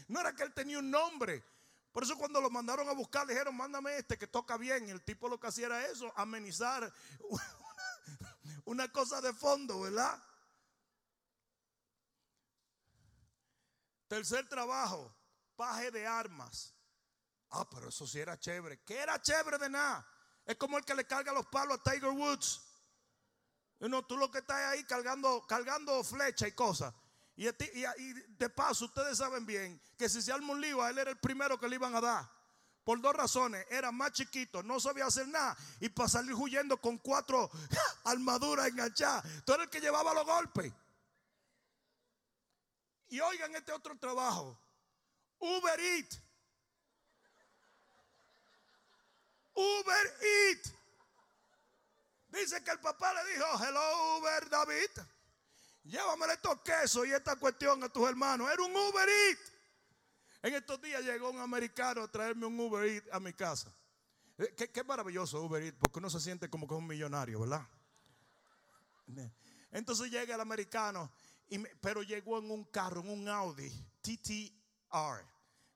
No 0.08 0.20
era 0.20 0.36
que 0.36 0.42
él 0.42 0.52
tenía 0.54 0.80
un 0.80 0.90
nombre. 0.90 1.46
Por 1.96 2.04
eso 2.04 2.18
cuando 2.18 2.42
lo 2.42 2.50
mandaron 2.50 2.90
a 2.90 2.92
buscar, 2.92 3.26
dijeron, 3.26 3.56
mándame 3.56 3.96
este 3.96 4.18
que 4.18 4.28
toca 4.28 4.58
bien. 4.58 4.90
El 4.90 5.02
tipo 5.02 5.30
lo 5.30 5.40
que 5.40 5.48
hacía 5.48 5.68
era 5.68 5.86
eso, 5.86 6.12
amenizar 6.18 6.94
una 8.66 8.92
cosa 8.92 9.22
de 9.22 9.32
fondo, 9.32 9.80
¿verdad? 9.80 10.22
Tercer 14.10 14.46
trabajo, 14.50 15.16
paje 15.56 15.90
de 15.90 16.06
armas. 16.06 16.76
Ah, 17.52 17.66
pero 17.70 17.88
eso 17.88 18.06
sí 18.06 18.20
era 18.20 18.38
chévere. 18.38 18.84
¿Qué 18.84 18.98
era 18.98 19.22
chévere 19.22 19.58
de 19.58 19.70
nada? 19.70 20.06
Es 20.44 20.58
como 20.58 20.78
el 20.78 20.84
que 20.84 20.96
le 20.96 21.08
carga 21.08 21.32
los 21.32 21.46
palos 21.46 21.80
a 21.80 21.90
Tiger 21.90 22.10
Woods. 22.10 22.62
No, 23.80 24.06
tú 24.06 24.18
lo 24.18 24.30
que 24.30 24.40
estás 24.40 24.58
ahí 24.66 24.84
cargando, 24.84 25.48
cargando 25.48 26.04
flecha 26.04 26.46
y 26.46 26.52
cosas. 26.52 26.94
Y, 27.38 27.44
de 27.44 28.50
paso, 28.50 28.86
ustedes 28.86 29.18
saben 29.18 29.46
bien 29.46 29.82
que 29.98 30.08
si 30.08 30.22
se 30.22 30.32
arma 30.32 30.54
un 30.54 30.64
él 30.64 30.98
era 30.98 31.12
el 31.12 31.18
primero 31.18 31.60
que 31.60 31.68
le 31.68 31.76
iban 31.76 31.96
a 31.96 32.02
dar. 32.02 32.36
Por 32.84 33.02
dos 33.02 33.14
razones. 33.14 33.66
Era 33.70 33.92
más 33.92 34.12
chiquito, 34.12 34.64
no 34.64 34.80
sabía 34.80 35.06
hacer 35.06 35.28
nada. 35.28 35.58
Y 35.80 35.90
para 35.90 36.08
salir 36.08 36.34
huyendo 36.34 36.80
con 36.80 36.98
cuatro 37.00 37.50
armaduras 38.06 38.68
enganchadas. 38.68 39.26
Tú 39.44 39.54
eres 39.54 39.66
el 39.66 39.70
que 39.70 39.82
llevaba 39.82 40.14
los 40.14 40.26
golpes. 40.26 40.72
Y 43.10 43.20
oigan 43.20 43.56
este 43.56 43.72
otro 43.72 43.98
trabajo. 43.98 44.58
Uber 45.40 45.80
Eat. 45.80 46.14
Uber 49.56 50.18
Eat. 50.22 50.68
Dice 52.30 52.64
que 52.64 52.72
el 52.72 52.80
papá 52.80 53.14
le 53.14 53.34
dijo, 53.34 53.46
hello 53.64 54.18
Uber 54.18 54.50
David. 54.50 55.15
Llévame 55.86 56.34
estos 56.34 56.62
quesos 56.62 57.06
y 57.08 57.12
esta 57.12 57.36
cuestión 57.36 57.84
a 57.84 57.90
tus 57.90 58.10
hermanos. 58.10 58.50
Era 58.52 58.64
un 58.64 58.76
Uber 58.76 59.08
Eat. 59.08 59.40
En 60.42 60.56
estos 60.56 60.82
días 60.82 61.04
llegó 61.04 61.30
un 61.30 61.40
americano 61.40 62.04
a 62.04 62.12
traerme 62.12 62.48
un 62.48 62.60
Uber 62.60 62.84
Eats 62.86 63.08
a 63.12 63.20
mi 63.20 63.34
casa. 63.34 63.72
Eh, 64.38 64.56
Qué, 64.56 64.84
maravilloso 64.84 65.42
Uber 65.44 65.62
Eats, 65.62 65.78
porque 65.80 66.00
uno 66.00 66.10
se 66.10 66.20
siente 66.20 66.50
como 66.50 66.68
que 66.68 66.74
es 66.74 66.80
un 66.80 66.88
millonario, 66.88 67.40
¿verdad? 67.42 67.68
Entonces 69.72 70.10
llega 70.10 70.34
el 70.34 70.42
americano, 70.42 71.12
pero 71.82 72.02
llegó 72.02 72.40
en 72.40 72.50
un 72.50 72.66
carro, 72.66 73.02
en 73.02 73.10
un 73.10 73.30
Audi 73.30 73.70
TTR. 74.02 75.24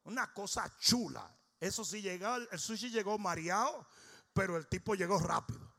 Una 0.06 0.34
cosa 0.34 0.76
chula. 0.80 1.36
Eso 1.60 1.86
sí, 1.86 2.02
llegó, 2.02 2.36
el 2.36 2.60
sushi 2.60 2.89
llegó 2.89 3.19
mareado, 3.19 3.88
pero 4.34 4.58
el 4.58 4.67
tipo 4.67 4.95
llegó 4.95 5.19
rápido. 5.19 5.72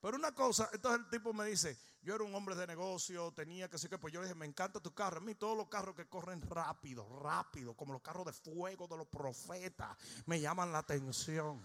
Pero 0.00 0.16
una 0.16 0.32
cosa, 0.32 0.68
entonces 0.72 1.00
el 1.04 1.10
tipo 1.10 1.32
me 1.32 1.46
dice, 1.46 1.76
yo 2.04 2.14
era 2.14 2.24
un 2.24 2.34
hombre 2.34 2.54
de 2.54 2.66
negocio, 2.66 3.32
tenía 3.32 3.70
que 3.70 3.78
ser 3.78 3.88
que, 3.88 3.96
pues 3.96 4.12
yo 4.12 4.20
le 4.20 4.26
dije, 4.26 4.38
me 4.38 4.44
encanta 4.44 4.78
tu 4.78 4.92
carro. 4.92 5.16
A 5.16 5.20
mí 5.20 5.34
todos 5.34 5.56
los 5.56 5.68
carros 5.68 5.94
que 5.94 6.06
corren 6.06 6.42
rápido, 6.42 7.08
rápido, 7.20 7.74
como 7.74 7.94
los 7.94 8.02
carros 8.02 8.26
de 8.26 8.32
fuego 8.34 8.86
de 8.86 8.98
los 8.98 9.06
profetas, 9.06 9.96
me 10.26 10.38
llaman 10.38 10.70
la 10.70 10.78
atención. 10.78 11.62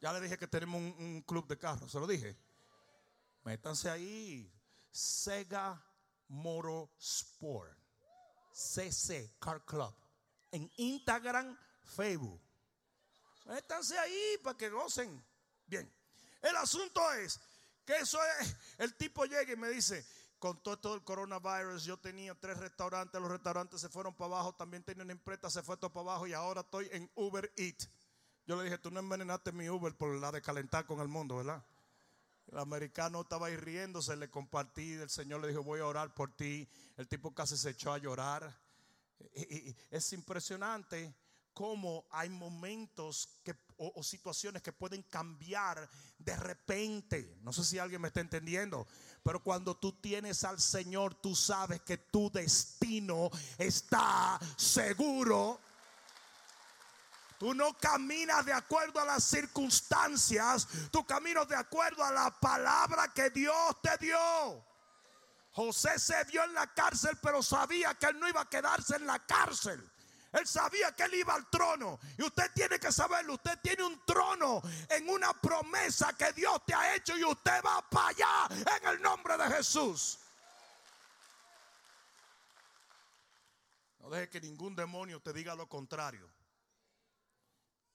Ya 0.00 0.10
le 0.14 0.22
dije 0.22 0.38
que 0.38 0.46
tenemos 0.46 0.80
un, 0.80 1.22
club 1.26 1.46
de 1.46 1.58
carros, 1.58 1.92
se 1.92 2.00
lo 2.00 2.06
dije. 2.06 2.34
Métanse 3.44 3.90
ahí, 3.90 4.50
Sega 4.90 5.78
Motorsport, 6.28 7.76
CC 8.52 9.36
Car 9.38 9.62
Club, 9.66 9.94
en 10.50 10.70
Instagram, 10.76 11.58
Facebook. 11.84 12.40
Métanse 13.44 13.98
ahí 13.98 14.38
para 14.42 14.56
que 14.56 14.70
gocen. 14.70 15.22
Bien, 15.66 15.92
el 16.40 16.56
asunto 16.56 17.12
es 17.12 17.40
que 17.86 17.96
eso 17.96 18.18
es, 18.40 18.56
el 18.78 18.94
tipo 18.96 19.24
llega 19.24 19.52
y 19.52 19.56
me 19.56 19.68
dice, 19.70 20.04
con 20.38 20.62
todo, 20.62 20.78
todo 20.78 20.94
el 20.94 21.04
coronavirus, 21.04 21.84
yo 21.84 21.96
tenía 21.96 22.34
tres 22.34 22.58
restaurantes, 22.58 23.20
los 23.20 23.30
restaurantes 23.30 23.80
se 23.80 23.88
fueron 23.88 24.14
para 24.14 24.34
abajo, 24.34 24.54
también 24.54 24.82
tenía 24.82 25.04
una 25.04 25.12
imprenta, 25.12 25.48
se 25.48 25.62
fue 25.62 25.76
todo 25.76 25.92
para 25.92 26.10
abajo 26.10 26.26
y 26.26 26.34
ahora 26.34 26.60
estoy 26.60 26.88
en 26.92 27.10
Uber 27.14 27.50
Eats. 27.56 27.88
Yo 28.46 28.56
le 28.56 28.64
dije, 28.64 28.78
tú 28.78 28.90
no 28.90 29.00
envenenaste 29.00 29.52
mi 29.52 29.68
Uber 29.68 29.96
por 29.96 30.14
la 30.16 30.30
de 30.30 30.42
calentar 30.42 30.84
con 30.84 31.00
el 31.00 31.08
mundo, 31.08 31.36
¿verdad? 31.36 31.64
El 32.48 32.58
americano 32.58 33.22
estaba 33.22 33.48
ahí 33.48 33.56
riéndose, 33.56 34.14
le 34.16 34.30
compartí, 34.30 34.92
el 34.92 35.10
Señor 35.10 35.40
le 35.40 35.48
dijo, 35.48 35.64
voy 35.64 35.80
a 35.80 35.86
orar 35.86 36.14
por 36.14 36.36
ti. 36.36 36.68
El 36.96 37.08
tipo 37.08 37.34
casi 37.34 37.56
se 37.56 37.70
echó 37.70 37.92
a 37.92 37.98
llorar. 37.98 38.56
es 39.90 40.12
impresionante 40.12 41.12
cómo 41.52 42.06
hay 42.10 42.28
momentos 42.28 43.40
o, 43.78 44.02
situaciones 44.02 44.62
que 44.62 44.72
pueden 44.72 45.02
cambiar 45.02 45.88
de 46.18 46.36
repente. 46.36 47.38
No 47.42 47.52
sé 47.52 47.64
si 47.64 47.78
alguien 47.78 48.00
me 48.00 48.08
está 48.08 48.20
entendiendo, 48.20 48.86
pero 49.22 49.42
cuando 49.42 49.76
tú 49.76 49.92
tienes 49.92 50.44
al 50.44 50.60
Señor, 50.60 51.14
tú 51.14 51.34
sabes 51.34 51.82
que 51.82 51.98
tu 51.98 52.30
destino 52.30 53.30
está 53.58 54.38
seguro. 54.56 55.60
Tú 57.38 57.54
no 57.54 57.76
caminas 57.76 58.46
de 58.46 58.52
acuerdo 58.52 58.98
a 58.98 59.04
las 59.04 59.22
circunstancias, 59.24 60.66
tú 60.90 61.04
caminas 61.04 61.46
de 61.48 61.56
acuerdo 61.56 62.02
a 62.02 62.10
la 62.10 62.30
palabra 62.40 63.12
que 63.12 63.28
Dios 63.30 63.76
te 63.82 63.96
dio. 63.98 64.64
José 65.50 65.98
se 65.98 66.24
vio 66.24 66.44
en 66.44 66.54
la 66.54 66.66
cárcel, 66.72 67.18
pero 67.22 67.42
sabía 67.42 67.94
que 67.94 68.06
él 68.06 68.18
no 68.18 68.28
iba 68.28 68.42
a 68.42 68.48
quedarse 68.48 68.96
en 68.96 69.06
la 69.06 69.18
cárcel. 69.26 69.82
Él 70.36 70.46
sabía 70.46 70.94
que 70.94 71.04
él 71.04 71.14
iba 71.14 71.34
al 71.34 71.48
trono. 71.48 71.98
Y 72.18 72.22
usted 72.22 72.50
tiene 72.54 72.78
que 72.78 72.92
saberlo. 72.92 73.34
Usted 73.34 73.58
tiene 73.62 73.84
un 73.84 74.04
trono 74.04 74.60
en 74.90 75.08
una 75.08 75.32
promesa 75.32 76.14
que 76.14 76.30
Dios 76.32 76.60
te 76.66 76.74
ha 76.74 76.94
hecho 76.94 77.16
y 77.16 77.24
usted 77.24 77.62
va 77.64 77.80
para 77.88 78.08
allá 78.08 78.48
en 78.76 78.88
el 78.88 79.00
nombre 79.00 79.38
de 79.38 79.48
Jesús. 79.48 80.18
No 84.00 84.10
deje 84.10 84.28
que 84.28 84.40
ningún 84.42 84.76
demonio 84.76 85.20
te 85.20 85.32
diga 85.32 85.54
lo 85.54 85.68
contrario. 85.68 86.30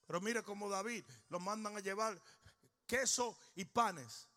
Pero 0.08 0.20
mire 0.20 0.42
como 0.42 0.68
David 0.68 1.06
lo 1.30 1.40
mandan 1.40 1.78
a 1.78 1.80
llevar 1.80 2.20
queso 2.88 3.38
y 3.54 3.66
panes. 3.66 4.28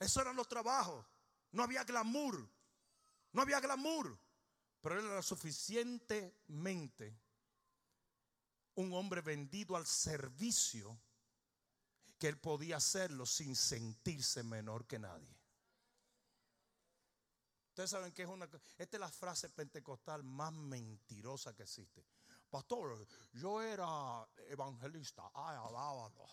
Esos 0.00 0.22
eran 0.22 0.34
los 0.34 0.48
trabajos. 0.48 1.04
No 1.50 1.62
había 1.62 1.84
glamour. 1.84 2.48
No 3.32 3.42
había 3.42 3.60
glamour. 3.60 4.18
Pero 4.82 4.98
él 4.98 5.06
era 5.06 5.22
suficientemente 5.22 7.16
un 8.74 8.92
hombre 8.92 9.20
vendido 9.20 9.76
al 9.76 9.86
servicio 9.86 11.00
que 12.18 12.28
él 12.28 12.38
podía 12.38 12.76
hacerlo 12.76 13.24
sin 13.24 13.56
sentirse 13.56 14.42
menor 14.42 14.86
que 14.86 14.98
nadie. 14.98 15.34
Ustedes 17.68 17.90
saben 17.90 18.12
que 18.12 18.22
es 18.22 18.28
una 18.28 18.44
esta 18.76 18.96
es 18.96 19.00
la 19.00 19.10
frase 19.10 19.48
pentecostal 19.48 20.22
más 20.24 20.52
mentirosa 20.52 21.54
que 21.54 21.62
existe. 21.62 22.04
Pastor, 22.50 23.06
yo 23.32 23.62
era 23.62 24.28
evangelista, 24.48 25.30
ay, 25.32 25.56
alábalo. 25.56 26.26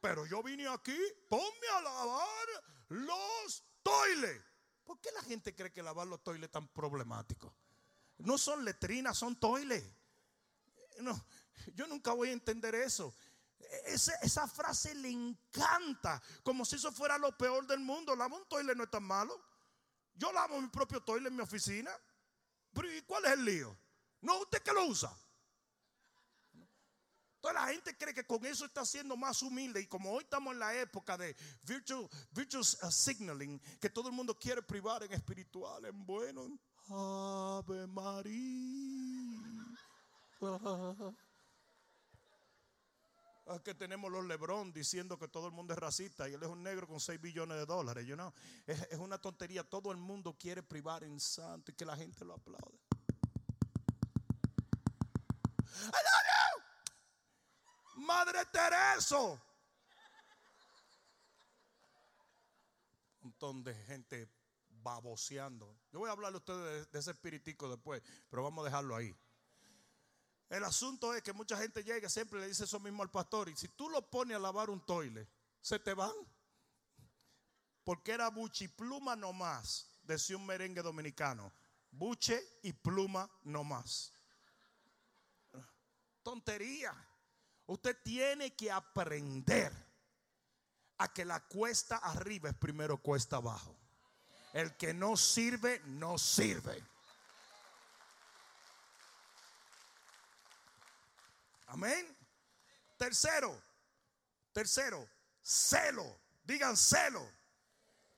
Pero 0.00 0.24
yo 0.26 0.42
vine 0.42 0.66
aquí, 0.68 0.98
ponme 1.28 1.68
a 1.74 1.80
lavar 1.82 2.48
los 2.88 3.64
toiles. 3.82 4.42
¿Por 4.86 5.00
qué 5.00 5.10
la 5.12 5.22
gente 5.22 5.54
cree 5.54 5.72
que 5.72 5.82
lavar 5.82 6.06
los 6.06 6.22
toiles 6.22 6.44
es 6.44 6.52
tan 6.52 6.68
problemático? 6.68 7.52
No 8.18 8.38
son 8.38 8.64
letrinas, 8.64 9.18
son 9.18 9.34
toiles. 9.36 9.84
No, 11.00 11.20
yo 11.74 11.86
nunca 11.88 12.12
voy 12.12 12.28
a 12.28 12.32
entender 12.32 12.74
eso. 12.76 13.12
Esa, 13.86 14.46
frase 14.46 14.94
le 14.94 15.10
encanta, 15.10 16.22
como 16.44 16.64
si 16.64 16.76
eso 16.76 16.92
fuera 16.92 17.18
lo 17.18 17.36
peor 17.36 17.66
del 17.66 17.80
mundo. 17.80 18.14
Lavar 18.14 18.40
un 18.40 18.48
toile 18.48 18.74
no 18.76 18.84
es 18.84 18.90
tan 18.90 19.02
malo. 19.02 19.38
Yo 20.14 20.32
lavo 20.32 20.60
mi 20.60 20.68
propio 20.68 21.02
toile 21.02 21.28
en 21.28 21.36
mi 21.36 21.42
oficina. 21.42 21.90
Pero 22.72 22.94
¿y 22.94 23.02
cuál 23.02 23.24
es 23.24 23.32
el 23.32 23.44
lío? 23.44 23.76
No, 24.20 24.38
usted 24.38 24.62
que 24.62 24.72
lo 24.72 24.86
usa. 24.86 25.12
Entonces 27.46 27.62
la 27.62 27.72
gente 27.72 27.96
cree 27.96 28.12
que 28.12 28.26
con 28.26 28.44
eso 28.44 28.64
está 28.64 28.84
siendo 28.84 29.16
más 29.16 29.40
humilde 29.40 29.80
y 29.80 29.86
como 29.86 30.10
hoy 30.10 30.24
estamos 30.24 30.52
en 30.52 30.58
la 30.58 30.74
época 30.74 31.16
de 31.16 31.36
virtual, 31.62 32.08
virtual 32.32 32.64
uh, 32.82 32.90
signaling, 32.90 33.60
que 33.80 33.88
todo 33.88 34.08
el 34.08 34.14
mundo 34.14 34.36
quiere 34.36 34.62
privar 34.62 35.04
en 35.04 35.12
espiritual, 35.12 35.84
en 35.84 36.04
bueno, 36.04 36.58
Ave 36.88 37.86
María. 37.86 38.34
que 43.62 43.74
tenemos 43.74 44.10
los 44.10 44.24
Lebron 44.24 44.72
diciendo 44.72 45.16
que 45.16 45.28
todo 45.28 45.46
el 45.46 45.52
mundo 45.52 45.72
es 45.72 45.78
racista 45.78 46.28
y 46.28 46.32
él 46.34 46.42
es 46.42 46.48
un 46.48 46.64
negro 46.64 46.88
con 46.88 46.98
6 46.98 47.20
billones 47.20 47.58
de 47.58 47.66
dólares. 47.66 48.04
You 48.04 48.16
know? 48.16 48.32
es, 48.66 48.82
es 48.90 48.98
una 48.98 49.18
tontería. 49.18 49.62
Todo 49.62 49.92
el 49.92 49.98
mundo 49.98 50.36
quiere 50.36 50.64
privar 50.64 51.04
en 51.04 51.20
santo 51.20 51.70
y 51.70 51.74
que 51.74 51.84
la 51.84 51.96
gente 51.96 52.24
lo 52.24 52.34
aplaude. 52.34 52.85
Madre 58.16 58.46
Teresa. 58.46 59.18
Un 59.18 59.40
montón 63.20 63.62
de 63.62 63.74
gente 63.74 64.26
baboseando. 64.70 65.78
Yo 65.92 65.98
voy 65.98 66.08
a 66.08 66.12
hablarle 66.12 66.36
a 66.36 66.38
ustedes 66.38 66.90
de, 66.90 66.98
ese 66.98 67.10
espiritico 67.10 67.68
después, 67.68 68.02
pero 68.30 68.42
vamos 68.42 68.62
a 68.62 68.64
dejarlo 68.64 68.96
ahí. 68.96 69.14
El 70.48 70.64
asunto 70.64 71.12
es 71.12 71.22
que 71.22 71.34
mucha 71.34 71.58
gente 71.58 71.84
llega 71.84 72.08
siempre 72.08 72.40
le 72.40 72.48
dice 72.48 72.64
eso 72.64 72.80
mismo 72.80 73.02
al 73.02 73.10
pastor. 73.10 73.50
Y 73.50 73.56
si 73.56 73.68
tú 73.68 73.90
lo 73.90 74.08
pones 74.08 74.38
a 74.38 74.40
lavar 74.40 74.70
un 74.70 74.80
toile, 74.86 75.28
se 75.60 75.78
te 75.78 75.92
van. 75.92 76.14
Porque 77.84 78.12
era 78.12 78.30
buche 78.30 78.64
y 78.64 78.68
pluma 78.68 79.14
nomás, 79.14 80.00
decía 80.04 80.38
un 80.38 80.46
merengue 80.46 80.80
dominicano. 80.80 81.52
Buche 81.90 82.42
y 82.62 82.72
pluma 82.72 83.30
nomás 83.42 84.16
tontería. 86.26 86.92
Usted 87.66 87.96
tiene 88.02 88.54
que 88.54 88.70
aprender 88.70 89.72
a 90.98 91.12
que 91.12 91.24
la 91.24 91.40
cuesta 91.40 91.96
arriba 91.96 92.50
es 92.50 92.56
primero 92.56 92.98
cuesta 92.98 93.36
abajo. 93.36 93.76
El 94.52 94.76
que 94.76 94.94
no 94.94 95.16
sirve, 95.16 95.82
no 95.86 96.16
sirve. 96.16 96.82
Amén. 101.66 102.16
Tercero, 102.96 103.60
tercero, 104.52 105.06
celo. 105.42 106.20
Digan 106.44 106.76
celo. 106.76 107.28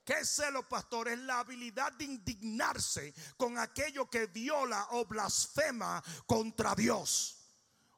¿Qué 0.05 0.21
es 0.21 0.29
celo, 0.29 0.67
pastor? 0.69 1.09
Es 1.09 1.19
la 1.19 1.41
habilidad 1.41 1.93
de 1.93 2.05
indignarse 2.05 3.13
con 3.37 3.59
aquello 3.59 4.09
que 4.09 4.27
viola 4.27 4.87
o 4.93 5.05
blasfema 5.07 6.03
contra 6.27 6.75
Dios. 6.75 7.38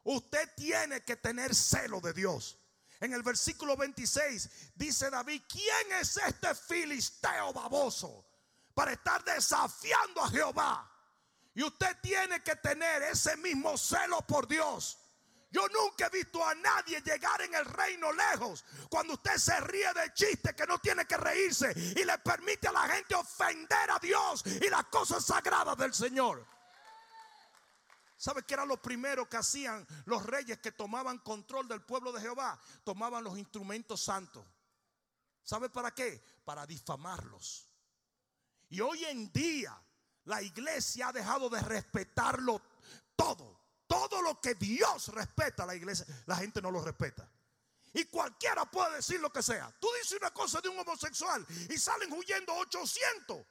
Usted 0.05 0.49
tiene 0.57 1.03
que 1.03 1.17
tener 1.17 1.55
celo 1.55 2.01
de 2.01 2.13
Dios. 2.13 2.59
En 3.01 3.13
el 3.15 3.23
versículo 3.23 3.77
26 3.77 4.73
dice 4.75 5.11
David, 5.11 5.43
¿quién 5.49 5.93
es 6.01 6.17
este 6.19 6.55
filisteo 6.55 7.53
baboso 7.53 8.27
para 8.75 8.93
estar 8.93 9.25
desafiando 9.25 10.23
a 10.23 10.31
Jehová? 10.31 10.91
Y 11.55 11.63
usted 11.63 11.97
tiene 12.03 12.43
que 12.43 12.57
tener 12.57 13.03
ese 13.05 13.37
mismo 13.39 13.77
celo 13.77 14.21
por 14.27 14.47
Dios. 14.47 14.99
Yo 15.51 15.67
nunca 15.69 16.07
he 16.07 16.11
visto 16.11 16.45
a 16.45 16.55
nadie 16.55 17.01
llegar 17.01 17.41
en 17.43 17.55
el 17.55 17.65
reino 17.65 18.13
lejos 18.13 18.65
cuando 18.89 19.15
usted 19.15 19.37
se 19.37 19.59
ríe 19.61 19.93
de 19.95 20.15
chiste 20.15 20.55
que 20.55 20.67
no 20.67 20.79
tiene 20.79 21.07
que 21.07 21.17
reírse 21.17 21.73
y 21.97 22.05
le 22.05 22.19
permite 22.19 22.69
a 22.69 22.73
la 22.73 22.89
gente 22.89 23.17
ofender 23.17 23.91
a 23.91 23.99
Dios 23.99 24.45
y 24.47 24.71
las 24.71 24.85
cosas 24.85 25.25
sagradas 25.25 25.77
del 25.77 25.93
Señor. 25.93 26.47
¿Sabe 28.21 28.43
qué 28.43 28.53
era 28.53 28.67
lo 28.67 28.77
primero 28.77 29.27
que 29.31 29.39
hacían 29.39 29.87
los 30.05 30.27
reyes 30.27 30.59
que 30.59 30.73
tomaban 30.73 31.21
control 31.21 31.67
del 31.67 31.81
pueblo 31.81 32.13
de 32.13 32.21
Jehová? 32.21 32.61
Tomaban 32.85 33.25
los 33.25 33.39
instrumentos 33.39 34.03
santos. 34.03 34.45
¿Sabe 35.43 35.71
para 35.71 35.95
qué? 35.95 36.23
Para 36.45 36.67
difamarlos. 36.67 37.67
Y 38.69 38.83
hoy 38.83 39.07
en 39.07 39.33
día 39.33 39.75
la 40.25 40.43
iglesia 40.43 41.09
ha 41.09 41.13
dejado 41.15 41.49
de 41.49 41.63
respetarlo 41.63 42.61
todo. 43.17 43.59
Todo 43.87 44.21
lo 44.21 44.39
que 44.39 44.55
Dios 44.55 45.09
respeta 45.09 45.63
a 45.63 45.67
la 45.67 45.75
iglesia, 45.75 46.05
la 46.27 46.37
gente 46.37 46.61
no 46.61 46.71
lo 46.71 46.85
respeta. 46.85 47.27
Y 47.95 48.05
cualquiera 48.05 48.67
puede 48.67 48.97
decir 48.97 49.19
lo 49.19 49.33
que 49.33 49.43
sea. 49.43 49.75
Tú 49.81 49.89
dices 49.99 50.19
una 50.21 50.31
cosa 50.31 50.61
de 50.61 50.69
un 50.69 50.79
homosexual 50.79 51.47
y 51.71 51.79
salen 51.79 52.13
huyendo 52.13 52.55
800. 52.55 53.47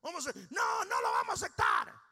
Vamos 0.00 0.26
a 0.26 0.32
decir, 0.32 0.48
no, 0.52 0.84
no 0.86 1.02
lo 1.02 1.12
vamos 1.12 1.42
a 1.42 1.44
aceptar. 1.44 2.05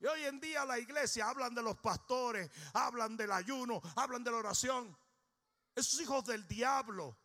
Y 0.00 0.06
hoy 0.06 0.24
en 0.24 0.40
día 0.40 0.64
la 0.64 0.78
iglesia 0.78 1.28
hablan 1.28 1.54
de 1.54 1.62
los 1.62 1.78
pastores, 1.78 2.50
hablan 2.72 3.16
del 3.16 3.32
ayuno, 3.32 3.80
hablan 3.96 4.22
de 4.22 4.30
la 4.30 4.38
oración. 4.38 4.96
Esos 5.74 6.00
hijos 6.00 6.24
del 6.24 6.46
diablo, 6.46 7.16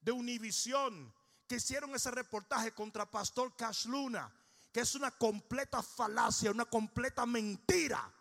de 0.00 0.12
Univisión, 0.12 1.12
que 1.46 1.56
hicieron 1.56 1.94
ese 1.94 2.10
reportaje 2.10 2.72
contra 2.72 3.10
Pastor 3.10 3.54
Cash 3.56 3.86
Luna, 3.86 4.32
que 4.72 4.80
es 4.80 4.94
una 4.94 5.10
completa 5.10 5.82
falacia, 5.82 6.50
una 6.50 6.64
completa 6.64 7.26
mentira. 7.26 8.12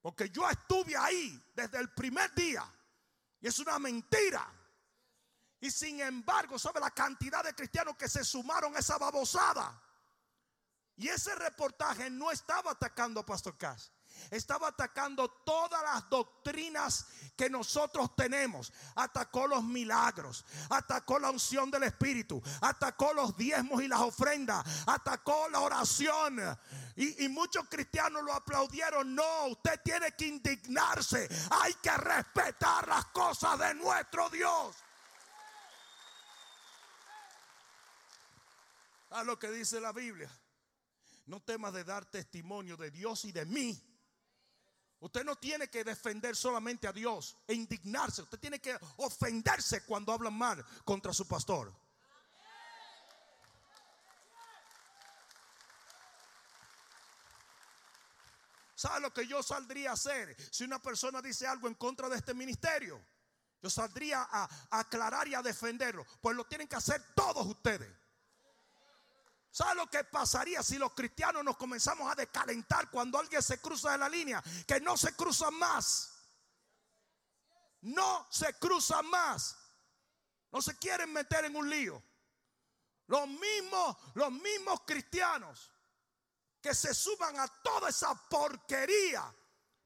Porque 0.00 0.30
yo 0.30 0.48
estuve 0.48 0.96
ahí 0.96 1.42
desde 1.54 1.78
el 1.78 1.90
primer 1.92 2.34
día. 2.34 2.64
Y 3.40 3.46
es 3.46 3.58
una 3.58 3.78
mentira. 3.78 4.46
Y 5.60 5.70
sin 5.70 6.00
embargo, 6.00 6.58
¿sabe 6.58 6.80
la 6.80 6.90
cantidad 6.90 7.42
de 7.44 7.54
cristianos 7.54 7.96
que 7.96 8.08
se 8.08 8.24
sumaron 8.24 8.74
a 8.76 8.78
esa 8.78 8.96
babosada? 8.98 9.82
Y 10.98 11.08
ese 11.08 11.34
reportaje 11.34 12.10
no 12.10 12.30
estaba 12.30 12.72
atacando 12.72 13.20
a 13.20 13.26
Pastor 13.26 13.56
Cass 13.56 13.92
estaba 14.30 14.68
atacando 14.68 15.28
todas 15.28 15.82
las 15.82 16.08
doctrinas 16.08 17.06
que 17.36 17.48
nosotros 17.48 18.14
tenemos. 18.16 18.72
Atacó 18.94 19.46
los 19.46 19.62
milagros, 19.64 20.44
atacó 20.70 21.18
la 21.18 21.30
unción 21.30 21.70
del 21.70 21.84
Espíritu, 21.84 22.42
atacó 22.60 23.12
los 23.12 23.36
diezmos 23.36 23.82
y 23.82 23.88
las 23.88 24.00
ofrendas, 24.00 24.64
atacó 24.86 25.48
la 25.48 25.60
oración. 25.60 26.38
Y, 26.96 27.24
y 27.24 27.28
muchos 27.28 27.68
cristianos 27.68 28.22
lo 28.22 28.32
aplaudieron. 28.32 29.14
No, 29.14 29.46
usted 29.46 29.80
tiene 29.82 30.12
que 30.12 30.26
indignarse. 30.26 31.28
Hay 31.62 31.74
que 31.74 31.96
respetar 31.96 32.86
las 32.88 33.06
cosas 33.06 33.58
de 33.58 33.74
nuestro 33.74 34.28
Dios. 34.30 34.76
A 39.10 39.22
lo 39.22 39.38
que 39.38 39.50
dice 39.50 39.80
la 39.80 39.92
Biblia. 39.92 40.30
No 41.28 41.40
temas 41.40 41.72
de 41.72 41.84
dar 41.84 42.10
testimonio 42.10 42.76
de 42.76 42.90
Dios 42.90 43.24
y 43.24 43.32
de 43.32 43.44
mí 43.44 43.88
Usted 45.00 45.24
no 45.24 45.36
tiene 45.36 45.68
que 45.68 45.84
defender 45.84 46.34
solamente 46.34 46.88
a 46.88 46.92
Dios 46.92 47.36
e 47.46 47.54
indignarse. 47.54 48.22
Usted 48.22 48.38
tiene 48.38 48.60
que 48.60 48.76
ofenderse 48.96 49.84
cuando 49.84 50.12
hablan 50.12 50.34
mal 50.34 50.64
contra 50.84 51.12
su 51.12 51.26
pastor. 51.26 51.72
¿Sabe 58.74 59.00
lo 59.00 59.12
que 59.12 59.26
yo 59.26 59.42
saldría 59.42 59.90
a 59.90 59.94
hacer 59.94 60.36
si 60.52 60.64
una 60.64 60.80
persona 60.80 61.20
dice 61.20 61.46
algo 61.46 61.68
en 61.68 61.74
contra 61.74 62.08
de 62.08 62.16
este 62.16 62.34
ministerio? 62.34 63.00
Yo 63.60 63.70
saldría 63.70 64.26
a, 64.30 64.48
aclarar 64.70 65.26
y 65.26 65.34
a 65.34 65.42
defenderlo. 65.42 66.06
Pues 66.20 66.36
lo 66.36 66.44
tienen 66.44 66.68
que 66.68 66.76
hacer 66.76 67.02
todos 67.14 67.46
ustedes. 67.46 67.90
¿Sabe 69.50 69.74
lo 69.76 69.86
que 69.88 70.04
pasaría 70.04 70.62
si 70.62 70.78
los 70.78 70.92
cristianos 70.92 71.42
nos 71.42 71.56
comenzamos 71.56 72.10
a 72.10 72.14
descalentar 72.14 72.90
cuando 72.90 73.18
alguien 73.18 73.42
se 73.42 73.60
cruza 73.60 73.92
de 73.92 73.98
la 73.98 74.08
línea? 74.08 74.42
Que 74.66 74.80
no 74.80 74.96
se 74.96 75.14
cruzan 75.16 75.54
más. 75.54 76.14
No 77.80 78.26
se 78.30 78.54
cruzan 78.54 79.06
más. 79.06 79.56
No 80.50 80.62
se 80.62 80.76
quieren 80.78 81.12
meter 81.12 81.44
en 81.44 81.56
un 81.56 81.68
lío. 81.68 82.02
Los 83.06 83.26
mismos, 83.26 83.96
los 84.14 84.30
mismos 84.30 84.82
cristianos 84.86 85.70
que 86.60 86.74
se 86.74 86.92
suban 86.92 87.38
a 87.38 87.48
toda 87.62 87.88
esa 87.88 88.14
porquería 88.28 89.34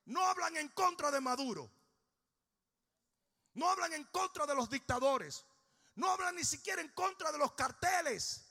no 0.06 0.26
hablan 0.26 0.56
en 0.56 0.68
contra 0.70 1.10
de 1.10 1.20
Maduro. 1.20 1.70
No 3.54 3.70
hablan 3.70 3.92
en 3.92 4.04
contra 4.04 4.46
de 4.46 4.54
los 4.54 4.68
dictadores. 4.68 5.44
No 5.94 6.10
hablan 6.10 6.34
ni 6.34 6.44
siquiera 6.44 6.80
en 6.80 6.88
contra 6.88 7.30
de 7.30 7.38
los 7.38 7.52
carteles. 7.52 8.41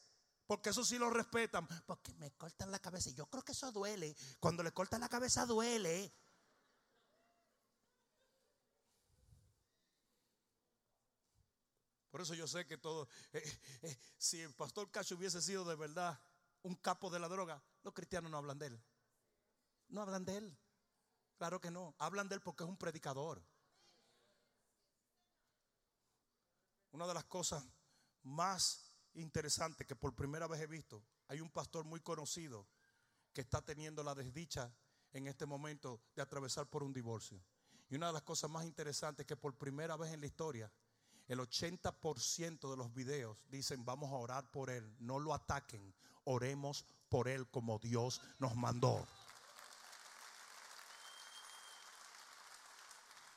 Porque 0.52 0.72
eso 0.72 0.84
sí 0.84 0.98
lo 0.98 1.10
respetan. 1.10 1.66
Porque 1.86 2.14
me 2.16 2.30
cortan 2.32 2.72
la 2.72 2.80
cabeza. 2.80 3.10
Y 3.10 3.14
yo 3.14 3.26
creo 3.28 3.42
que 3.42 3.54
eso 3.54 3.72
duele. 3.72 4.14
Cuando 4.38 4.64
le 4.64 4.74
cortan 4.74 5.00
la 5.00 5.08
cabeza 5.08 5.46
duele. 5.46 6.14
Por 12.10 12.20
eso 12.20 12.34
yo 12.34 12.48
sé 12.48 12.68
que 12.68 12.78
todo. 12.78 13.08
Eh, 13.32 13.42
eh, 13.42 13.60
eh, 13.84 14.00
si 14.18 14.42
el 14.42 14.54
pastor 14.54 14.92
Cacho 14.92 15.16
hubiese 15.16 15.42
sido 15.42 15.64
de 15.64 15.76
verdad 15.76 16.22
un 16.64 16.76
capo 16.76 17.10
de 17.10 17.20
la 17.20 17.30
droga, 17.30 17.64
los 17.84 17.94
cristianos 17.94 18.30
no 18.30 18.36
hablan 18.36 18.60
de 18.60 18.66
él. 18.66 18.84
No 19.88 20.02
hablan 20.02 20.26
de 20.26 20.36
él. 20.36 20.58
Claro 21.38 21.62
que 21.62 21.72
no. 21.72 21.96
Hablan 21.98 22.28
de 22.28 22.36
él 22.36 22.42
porque 22.42 22.66
es 22.66 22.70
un 22.70 22.76
predicador. 22.76 23.42
Una 26.92 27.08
de 27.08 27.14
las 27.14 27.24
cosas 27.24 27.66
más 28.24 28.91
interesante 29.16 29.86
que 29.86 29.96
por 29.96 30.14
primera 30.14 30.48
vez 30.48 30.62
he 30.62 30.68
visto. 30.68 31.04
Hay 31.28 31.42
un 31.42 31.50
pastor 31.50 31.86
muy 31.86 32.00
conocido 32.00 32.68
que 33.34 33.42
está 33.42 33.62
teniendo 33.62 34.04
la 34.04 34.16
desdicha 34.16 34.74
en 35.14 35.28
este 35.28 35.46
momento 35.46 36.02
de 36.16 36.22
atravesar 36.22 36.68
por 36.68 36.84
un 36.84 36.94
divorcio. 36.94 37.42
Y 37.90 37.96
una 37.96 38.08
de 38.08 38.14
las 38.14 38.24
cosas 38.24 38.50
más 38.50 38.66
interesantes 38.66 39.26
que 39.26 39.36
por 39.36 39.58
primera 39.58 39.98
vez 39.98 40.14
en 40.14 40.22
la 40.22 40.28
historia, 40.28 40.72
el 41.28 41.40
80% 41.40 42.70
de 42.70 42.78
los 42.78 42.94
videos 42.94 43.44
dicen 43.50 43.86
vamos 43.86 44.12
a 44.12 44.16
orar 44.16 44.50
por 44.50 44.70
él, 44.70 44.96
no 45.00 45.20
lo 45.20 45.34
ataquen, 45.34 45.94
oremos 46.26 46.86
por 47.10 47.28
él 47.28 47.48
como 47.50 47.80
Dios 47.80 48.22
nos 48.40 48.56
mandó. 48.56 49.06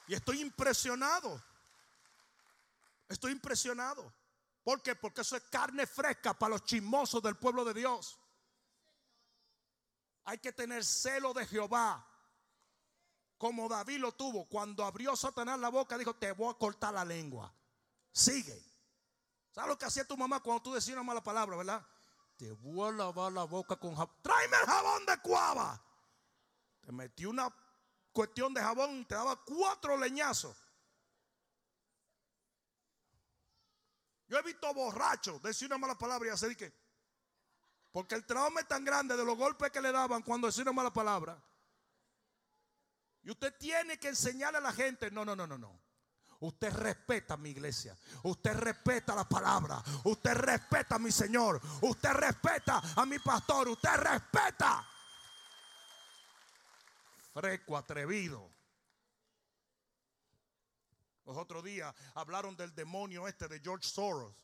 Y 0.06 0.14
estoy 0.14 0.40
impresionado. 0.40 1.42
Estoy 3.08 3.32
impresionado. 3.32 4.12
¿Por 4.64 4.80
qué? 4.82 4.96
Porque 4.96 5.20
eso 5.20 5.36
es 5.36 5.42
carne 5.44 5.86
fresca 5.86 6.32
para 6.32 6.54
los 6.54 6.64
chismosos 6.64 7.22
del 7.22 7.36
pueblo 7.36 7.64
de 7.66 7.74
Dios. 7.74 8.18
Hay 10.24 10.38
que 10.38 10.52
tener 10.52 10.82
celo 10.82 11.34
de 11.34 11.46
Jehová. 11.46 12.04
Como 13.36 13.68
David 13.68 13.98
lo 13.98 14.12
tuvo. 14.12 14.48
Cuando 14.48 14.82
abrió 14.82 15.14
Satanás 15.14 15.60
la 15.60 15.68
boca, 15.68 15.98
dijo: 15.98 16.14
Te 16.14 16.32
voy 16.32 16.50
a 16.50 16.56
cortar 16.56 16.94
la 16.94 17.04
lengua. 17.04 17.54
Sigue. 18.10 18.58
¿Sabes 19.52 19.68
lo 19.68 19.78
que 19.78 19.84
hacía 19.84 20.06
tu 20.06 20.16
mamá 20.16 20.40
cuando 20.40 20.62
tú 20.62 20.72
decías 20.72 20.94
una 20.94 21.04
mala 21.04 21.22
palabra, 21.22 21.56
verdad? 21.56 21.86
Te 22.38 22.50
voy 22.50 22.88
a 22.88 22.92
lavar 22.92 23.32
la 23.32 23.44
boca 23.44 23.76
con 23.76 23.94
jabón. 23.94 24.16
Tráeme 24.22 24.56
el 24.56 24.66
jabón 24.66 25.06
de 25.06 25.20
cuava. 25.20 25.84
Te 26.80 26.90
metí 26.90 27.26
una 27.26 27.54
cuestión 28.12 28.54
de 28.54 28.62
jabón 28.62 29.00
y 29.00 29.04
te 29.04 29.14
daba 29.14 29.36
cuatro 29.44 29.98
leñazos. 29.98 30.63
Yo 34.34 34.40
he 34.40 34.42
visto 34.42 34.74
borrachos 34.74 35.40
decir 35.40 35.68
una 35.68 35.78
mala 35.78 35.96
palabra 35.96 36.28
y 36.28 36.32
hacer 36.32 36.56
que. 36.56 36.72
Porque 37.92 38.16
el 38.16 38.26
trauma 38.26 38.62
es 38.62 38.66
tan 38.66 38.84
grande 38.84 39.16
de 39.16 39.24
los 39.24 39.38
golpes 39.38 39.70
que 39.70 39.80
le 39.80 39.92
daban 39.92 40.22
cuando 40.22 40.48
decía 40.48 40.62
una 40.64 40.72
mala 40.72 40.92
palabra. 40.92 41.40
Y 43.22 43.30
usted 43.30 43.56
tiene 43.56 43.96
que 43.96 44.08
enseñarle 44.08 44.58
a 44.58 44.60
la 44.60 44.72
gente, 44.72 45.08
no, 45.12 45.24
no, 45.24 45.36
no, 45.36 45.46
no, 45.46 45.56
no. 45.56 45.80
Usted 46.40 46.72
respeta 46.72 47.36
mi 47.36 47.50
iglesia. 47.50 47.96
Usted 48.24 48.54
respeta 48.54 49.14
la 49.14 49.22
palabra. 49.22 49.80
Usted 50.02 50.34
respeta 50.34 50.96
a 50.96 50.98
mi 50.98 51.12
Señor. 51.12 51.60
Usted 51.82 52.10
respeta 52.10 52.82
a 52.96 53.06
mi 53.06 53.20
pastor. 53.20 53.68
Usted 53.68 53.94
respeta. 53.98 54.84
Freco, 57.32 57.76
atrevido. 57.76 58.53
Los 61.24 61.36
otros 61.36 61.64
días 61.64 61.94
hablaron 62.14 62.56
del 62.56 62.74
demonio 62.74 63.26
este 63.26 63.48
de 63.48 63.60
George 63.60 63.88
Soros 63.88 64.34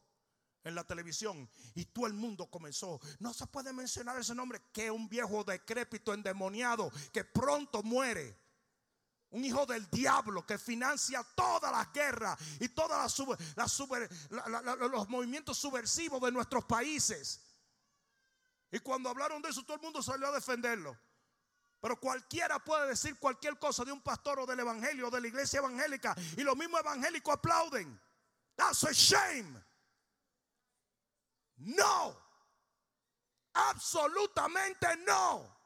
en 0.64 0.74
la 0.74 0.85
televisión 0.85 1.49
y 1.74 1.87
todo 1.87 2.07
el 2.07 2.14
mundo 2.14 2.51
comenzó. 2.51 3.01
No 3.18 3.33
se 3.35 3.47
puede 3.47 3.72
mencionar 3.72 4.18
ese 4.18 4.35
nombre, 4.35 4.62
que 4.72 4.91
un 4.91 5.09
viejo 5.09 5.45
decrépito 5.45 6.12
endemoniado 6.14 6.91
que 7.12 7.24
pronto 7.24 7.83
muere. 7.83 8.39
Un 9.31 9.45
hijo 9.45 9.64
del 9.64 9.89
diablo 9.91 10.45
que 10.45 10.59
financia 10.59 11.24
todas 11.37 11.70
las 11.70 11.93
guerras 11.93 12.37
y 12.59 12.68
todos 12.70 13.16
los 14.91 15.09
movimientos 15.09 15.57
subversivos 15.57 16.20
de 16.20 16.33
nuestros 16.33 16.64
países. 16.64 17.41
Y 18.72 18.81
cuando 18.81 19.09
hablaron 19.09 19.41
de 19.41 19.51
eso, 19.51 19.62
todo 19.62 19.76
el 19.76 19.83
mundo 19.83 20.03
salió 20.03 20.26
a 20.28 20.33
defenderlo. 20.33 20.99
Pero 21.81 21.99
cualquiera 21.99 22.59
puede 22.59 22.89
decir 22.89 23.18
cualquier 23.18 23.59
cosa 23.59 23.85
de 23.85 23.93
un 23.93 24.03
pastor 24.03 24.41
o 24.41 24.47
del 24.47 24.61
evangelio 24.61 25.09
o 25.09 25.11
de 25.11 25.20
la 25.20 25.28
iglesia 25.28 25.59
evangélica 25.59 26.14
y 26.37 26.43
los 26.43 26.57
mismos 26.57 26.81
evangélicos 26.81 27.35
aplauden. 27.35 27.99
That's 28.55 28.85
a 28.85 28.93
shame. 28.93 29.59
No. 31.57 32.16
Absolutamente 33.55 34.97
no. 35.07 35.57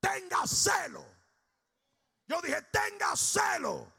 Tenga 0.00 0.46
celo. 0.46 1.04
Yo 2.28 2.40
dije, 2.42 2.60
tenga 2.70 3.16
celo. 3.16 3.90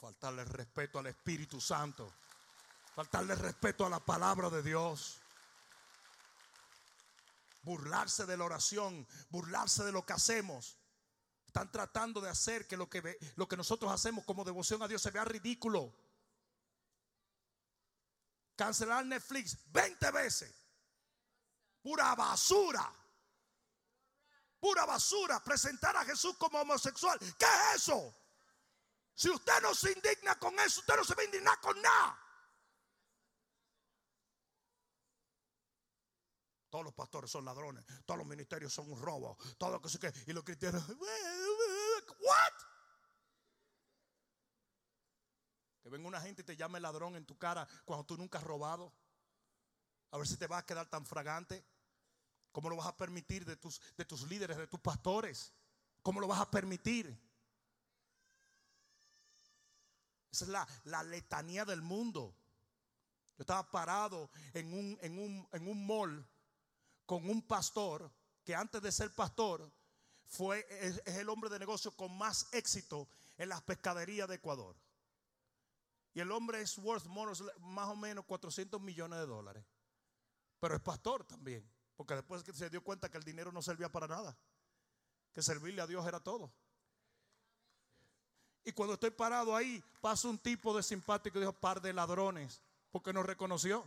Faltarle 0.00 0.44
respeto 0.44 0.98
al 0.98 1.06
Espíritu 1.06 1.60
Santo. 1.60 2.10
Faltarle 2.94 3.34
respeto 3.34 3.84
a 3.84 3.90
la 3.90 4.00
palabra 4.00 4.48
de 4.48 4.62
Dios 4.62 5.20
burlarse 7.66 8.26
de 8.26 8.36
la 8.36 8.44
oración, 8.44 9.06
burlarse 9.28 9.84
de 9.84 9.90
lo 9.90 10.06
que 10.06 10.12
hacemos. 10.12 10.78
Están 11.44 11.70
tratando 11.72 12.20
de 12.20 12.30
hacer 12.30 12.68
que 12.68 12.76
lo 12.76 12.88
que, 12.88 13.18
lo 13.34 13.48
que 13.48 13.56
nosotros 13.56 13.90
hacemos 13.90 14.24
como 14.24 14.44
devoción 14.44 14.82
a 14.82 14.88
Dios 14.88 15.02
se 15.02 15.10
vea 15.10 15.24
ridículo. 15.24 15.92
Cancelar 18.54 19.04
Netflix 19.04 19.58
20 19.72 20.10
veces. 20.12 20.54
Pura 21.82 22.14
basura. 22.14 22.88
Pura 24.60 24.86
basura. 24.86 25.42
Presentar 25.42 25.96
a 25.96 26.04
Jesús 26.04 26.36
como 26.38 26.60
homosexual. 26.60 27.18
¿Qué 27.18 27.46
es 27.46 27.82
eso? 27.82 28.14
Si 29.12 29.28
usted 29.28 29.60
no 29.60 29.74
se 29.74 29.90
indigna 29.90 30.38
con 30.38 30.56
eso, 30.60 30.80
usted 30.80 30.96
no 30.96 31.04
se 31.04 31.14
va 31.16 31.22
a 31.22 31.24
indignar 31.24 31.60
con 31.60 31.82
nada. 31.82 32.25
Todos 36.76 36.84
los 36.84 36.94
pastores 36.94 37.30
son 37.30 37.46
ladrones. 37.46 37.82
Todos 38.04 38.18
los 38.18 38.26
ministerios 38.26 38.70
son 38.70 38.92
un 38.92 39.00
robo. 39.00 39.38
Todo 39.56 39.70
lo 39.70 39.80
que 39.80 39.88
se 39.88 39.98
que. 39.98 40.12
Y 40.26 40.34
los 40.34 40.44
cristianos. 40.44 40.86
¿What? 40.88 42.52
Que 45.82 45.88
venga 45.88 46.06
una 46.06 46.20
gente 46.20 46.42
y 46.42 46.44
te 46.44 46.54
llame 46.54 46.78
ladrón 46.78 47.16
en 47.16 47.24
tu 47.24 47.38
cara 47.38 47.66
cuando 47.86 48.04
tú 48.04 48.18
nunca 48.18 48.36
has 48.36 48.44
robado. 48.44 48.92
A 50.10 50.18
ver 50.18 50.26
si 50.26 50.36
te 50.36 50.46
vas 50.46 50.58
a 50.64 50.66
quedar 50.66 50.86
tan 50.90 51.06
fragante. 51.06 51.64
¿Cómo 52.52 52.68
lo 52.68 52.76
vas 52.76 52.88
a 52.88 52.96
permitir 52.98 53.46
de 53.46 53.56
tus, 53.56 53.80
de 53.96 54.04
tus 54.04 54.28
líderes, 54.28 54.58
de 54.58 54.66
tus 54.66 54.80
pastores? 54.80 55.54
¿Cómo 56.02 56.20
lo 56.20 56.26
vas 56.26 56.42
a 56.42 56.50
permitir? 56.50 57.06
Esa 60.30 60.44
es 60.44 60.50
la, 60.50 60.68
la 60.84 61.02
letanía 61.04 61.64
del 61.64 61.80
mundo. 61.80 62.36
Yo 63.38 63.44
estaba 63.44 63.70
parado 63.70 64.28
en 64.52 64.74
un, 64.74 64.98
en 65.00 65.18
un, 65.18 65.48
en 65.52 65.68
un 65.68 65.86
mall 65.86 66.28
con 67.06 67.28
un 67.30 67.40
pastor 67.42 68.10
que 68.44 68.54
antes 68.54 68.82
de 68.82 68.92
ser 68.92 69.14
pastor 69.14 69.72
fue, 70.26 70.66
es, 70.68 71.00
el 71.06 71.28
hombre 71.28 71.48
de 71.48 71.58
negocio 71.58 71.92
con 71.92 72.16
más 72.16 72.48
éxito 72.52 73.08
en 73.38 73.48
las 73.48 73.62
pescaderías 73.62 74.28
de 74.28 74.36
Ecuador. 74.36 74.76
Y 76.12 76.20
el 76.20 76.32
hombre 76.32 76.60
es 76.60 76.78
worth 76.78 77.06
más 77.06 77.88
o 77.88 77.96
menos 77.96 78.24
400 78.24 78.80
millones 78.80 79.18
de 79.18 79.26
dólares. 79.26 79.64
Pero 80.58 80.74
es 80.74 80.80
pastor 80.80 81.24
también. 81.24 81.68
Porque 81.94 82.14
después 82.14 82.42
que 82.42 82.52
se 82.52 82.70
dio 82.70 82.82
cuenta 82.82 83.10
que 83.10 83.18
el 83.18 83.24
dinero 83.24 83.52
no 83.52 83.62
servía 83.62 83.90
para 83.90 84.08
nada. 84.08 84.36
Que 85.34 85.42
servirle 85.42 85.82
a 85.82 85.86
Dios 85.86 86.06
era 86.06 86.20
todo. 86.20 86.50
Y 88.64 88.72
cuando 88.72 88.94
estoy 88.94 89.10
parado 89.10 89.54
ahí, 89.54 89.82
pasa 90.00 90.28
un 90.28 90.38
tipo 90.38 90.74
de 90.74 90.82
simpático 90.82 91.38
y 91.38 91.42
dijo, 91.42 91.52
par 91.52 91.80
de 91.82 91.92
ladrones. 91.92 92.62
Porque 92.90 93.12
nos 93.12 93.26
reconoció. 93.26 93.86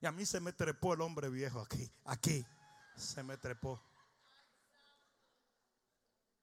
Y 0.00 0.06
a 0.06 0.12
mí 0.12 0.24
se 0.24 0.40
me 0.40 0.52
trepó 0.52 0.94
el 0.94 1.00
hombre 1.00 1.28
viejo 1.28 1.60
aquí, 1.60 1.90
aquí. 2.04 2.46
Se 2.96 3.22
me 3.22 3.36
trepó. 3.36 3.80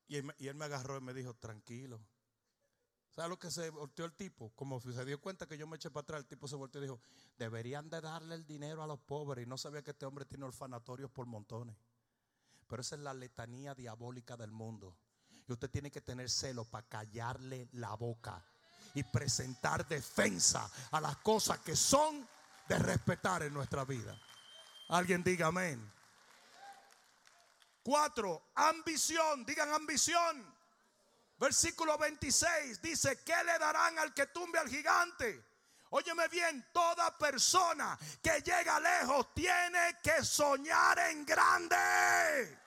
Y 0.08 0.18
él, 0.18 0.56
me 0.56 0.66
agarró 0.66 0.98
y 0.98 1.02
me 1.02 1.14
dijo, 1.14 1.34
tranquilo. 1.36 2.00
¿Sabes 3.12 3.30
lo 3.30 3.40
que 3.40 3.50
se 3.50 3.70
volteó 3.70 4.04
el 4.04 4.14
tipo? 4.14 4.52
Como 4.56 4.82
se 4.82 5.06
dio 5.06 5.22
cuenta 5.22 5.48
que 5.48 5.58
yo 5.58 5.68
me 5.68 5.78
eché 5.78 5.90
para 5.90 6.04
atrás, 6.04 6.20
el 6.20 6.28
tipo 6.28 6.50
se 6.50 6.56
volteó 6.56 6.82
y 6.82 6.86
dijo, 6.86 7.00
deberían 7.38 7.90
de 7.90 8.02
darle 8.02 8.36
el 8.36 8.46
dinero 8.46 8.84
a 8.84 8.88
los 8.88 9.00
pobres. 9.00 9.46
Y 9.46 9.50
no 9.50 9.58
sabía 9.58 9.82
que 9.82 9.92
este 9.92 10.06
hombre 10.06 10.26
tiene 10.26 10.44
orfanatorios 10.44 11.10
por 11.12 11.26
montones. 11.28 11.78
Pero 12.68 12.82
esa 12.82 12.96
es 12.96 13.02
la 13.02 13.14
letanía 13.14 13.74
diabólica 13.74 14.36
del 14.36 14.52
mundo. 14.52 14.98
Y 15.48 15.54
usted 15.54 15.70
tiene 15.70 15.92
que 15.92 16.02
tener 16.02 16.30
celo 16.30 16.66
para 16.66 16.88
callarle 16.88 17.70
la 17.72 17.96
boca 17.96 18.46
y 18.94 19.04
presentar 19.04 19.88
defensa 19.88 20.70
a 20.92 21.00
las 21.00 21.18
cosas 21.18 21.60
que 21.60 21.76
son 21.76 22.28
de 22.68 22.80
respetar 22.80 23.44
en 23.44 23.54
nuestra 23.54 23.86
vida. 23.86 24.20
Alguien 24.90 25.24
diga 25.24 25.48
amén. 25.48 26.01
Cuatro, 27.84 28.52
ambición. 28.56 29.46
Digan 29.46 29.74
ambición. 29.74 30.62
Versículo 31.38 31.98
26 31.98 32.82
dice, 32.82 33.24
¿qué 33.24 33.44
le 33.44 33.58
darán 33.58 33.98
al 33.98 34.14
que 34.14 34.28
tumbe 34.28 34.60
al 34.60 34.70
gigante? 34.70 35.44
Óyeme 35.90 36.28
bien, 36.28 36.70
toda 36.72 37.18
persona 37.18 37.98
que 38.22 38.42
llega 38.42 38.80
lejos 38.80 39.34
tiene 39.34 39.98
que 40.04 40.24
soñar 40.24 41.00
en 41.00 41.26
grande. 41.26 42.60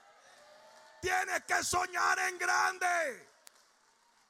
Tiene 1.01 1.45
que 1.47 1.62
soñar 1.62 2.19
en 2.19 2.37
grande. 2.39 3.29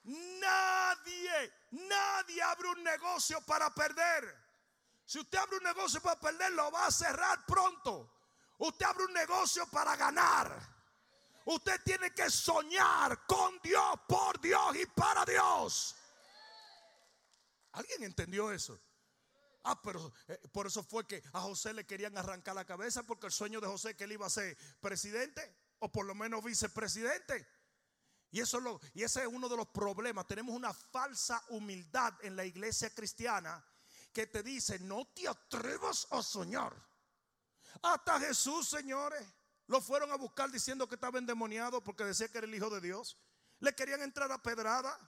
Nadie, 0.05 1.53
nadie 1.71 2.43
abre 2.43 2.69
un 2.69 2.85
negocio 2.85 3.41
para 3.41 3.75
perder. 3.75 4.37
Si 5.07 5.19
usted 5.19 5.39
abre 5.39 5.57
un 5.57 5.65
negocio 5.65 6.03
para 6.03 6.21
perder, 6.21 6.53
lo 6.53 6.71
va 6.71 6.87
a 6.87 6.93
cerrar 6.93 7.47
pronto. 7.47 8.11
Usted 8.59 8.85
abre 8.85 9.07
un 9.07 9.13
negocio 9.15 9.67
para 9.69 9.97
ganar. 9.97 10.74
Usted 11.47 11.81
tiene 11.85 12.13
que 12.13 12.31
soñar 12.31 13.27
con 13.27 13.59
Dios, 13.63 14.01
por 14.09 14.41
Dios 14.41 14.77
y 14.77 14.87
para 14.87 15.25
Dios. 15.25 15.95
¿Alguien 17.73 18.05
entendió 18.05 18.51
eso? 18.51 18.81
Ah, 19.65 19.81
pero 19.83 20.13
eh, 20.29 20.39
por 20.53 20.67
eso 20.67 20.83
fue 20.83 21.07
que 21.07 21.23
a 21.33 21.41
José 21.41 21.73
le 21.73 21.87
querían 21.87 22.17
arrancar 22.17 22.55
la 22.55 22.65
cabeza 22.65 23.03
porque 23.03 23.27
el 23.27 23.33
sueño 23.33 23.61
de 23.61 23.67
José 23.67 23.97
que 23.97 24.05
él 24.05 24.13
iba 24.13 24.27
a 24.27 24.31
ser 24.31 24.57
presidente 24.81 25.55
o 25.81 25.91
por 25.91 26.07
lo 26.07 26.15
menos 26.15 26.45
vicepresidente. 26.45 27.47
Y 28.31 28.41
eso 28.41 28.61
lo, 28.61 28.81
y 28.95 29.03
ese 29.03 29.23
es 29.23 29.27
uno 29.27 29.49
de 29.49 29.57
los 29.57 29.69
problemas. 29.69 30.27
Tenemos 30.27 30.55
una 30.55 30.73
falsa 30.73 31.43
humildad 31.49 32.15
en 32.23 32.37
la 32.37 32.45
iglesia 32.45 32.91
cristiana 32.91 33.65
que 34.13 34.27
te 34.27 34.43
dice, 34.43 34.79
"No 34.81 35.07
te 35.15 35.29
atrevas 35.29 36.07
a 36.11 36.23
soñar." 36.23 36.75
Hasta 37.83 38.21
Jesús, 38.21 38.69
señores, 38.69 39.25
lo 39.67 39.81
fueron 39.81 40.11
a 40.13 40.17
buscar 40.17 40.51
diciendo 40.51 40.89
que 40.89 40.97
estaba 40.97 41.19
endemoniado 41.19 41.83
porque 41.83 42.05
decía 42.05 42.29
que 42.29 42.39
era 42.39 42.47
el 42.47 42.55
hijo 42.55 42.71
de 42.71 42.81
Dios. 42.81 43.17
Le 43.61 43.75
querían 43.75 44.03
entrar 44.03 44.31
a 44.31 44.43
pedrada. 44.43 44.99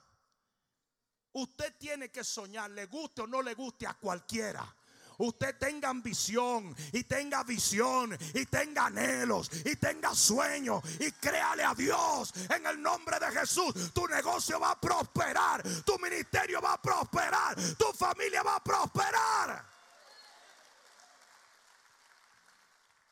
Usted 1.33 1.75
tiene 1.77 2.09
que 2.09 2.23
soñar, 2.23 2.71
le 2.71 2.87
guste 2.87 3.21
o 3.21 3.27
no 3.27 3.41
le 3.41 3.53
guste 3.53 3.85
a 3.85 3.93
cualquiera. 3.93 4.75
Usted 5.19 5.57
tenga 5.57 5.89
ambición 5.89 6.75
y 6.93 7.03
tenga 7.03 7.43
visión 7.43 8.17
y 8.35 8.45
tenga 8.45 8.85
anhelos 8.85 9.49
y 9.65 9.75
tenga 9.75 10.13
sueños 10.13 10.83
y 10.99 11.11
créale 11.11 11.63
a 11.63 11.73
Dios 11.73 12.33
en 12.55 12.65
el 12.65 12.81
nombre 12.81 13.19
de 13.19 13.31
Jesús. 13.31 13.91
Tu 13.93 14.07
negocio 14.07 14.59
va 14.59 14.71
a 14.71 14.79
prosperar, 14.79 15.63
tu 15.83 15.97
ministerio 15.97 16.61
va 16.61 16.73
a 16.73 16.81
prosperar, 16.81 17.55
tu 17.77 17.91
familia 17.93 18.43
va 18.43 18.57
a 18.57 18.63
prosperar. 18.63 19.76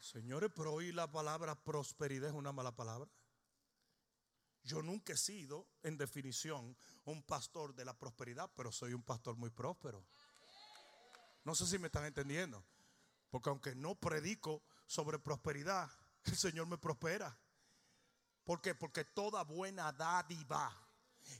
Señores, 0.06 0.52
pero 0.56 0.72
hoy 0.72 0.92
la 0.92 1.12
palabra 1.12 1.56
prosperidad 1.56 2.30
es 2.30 2.36
una 2.36 2.52
mala 2.52 2.76
palabra. 2.76 3.10
Yo 4.62 4.84
nunca 4.84 5.14
he 5.14 5.18
sido, 5.18 5.68
en 5.82 5.98
definición, 5.98 6.78
un 7.06 7.24
pastor 7.24 7.74
de 7.74 7.86
la 7.86 7.98
prosperidad, 7.98 8.52
pero 8.56 8.72
soy 8.72 8.94
un 8.94 9.02
pastor 9.02 9.36
muy 9.36 9.50
próspero. 9.50 10.06
No 11.44 11.56
sé 11.56 11.66
si 11.66 11.80
me 11.80 11.88
están 11.88 12.06
entendiendo. 12.06 12.64
Porque 13.32 13.50
aunque 13.50 13.74
no 13.74 13.96
predico 13.96 14.62
sobre 14.86 15.18
prosperidad, 15.18 15.90
el 16.26 16.36
Señor 16.36 16.68
me 16.68 16.78
prospera. 16.78 17.36
¿Por 18.44 18.62
qué? 18.62 18.76
Porque 18.76 19.06
toda 19.06 19.44
buena 19.44 19.92
dádiva 19.92 20.72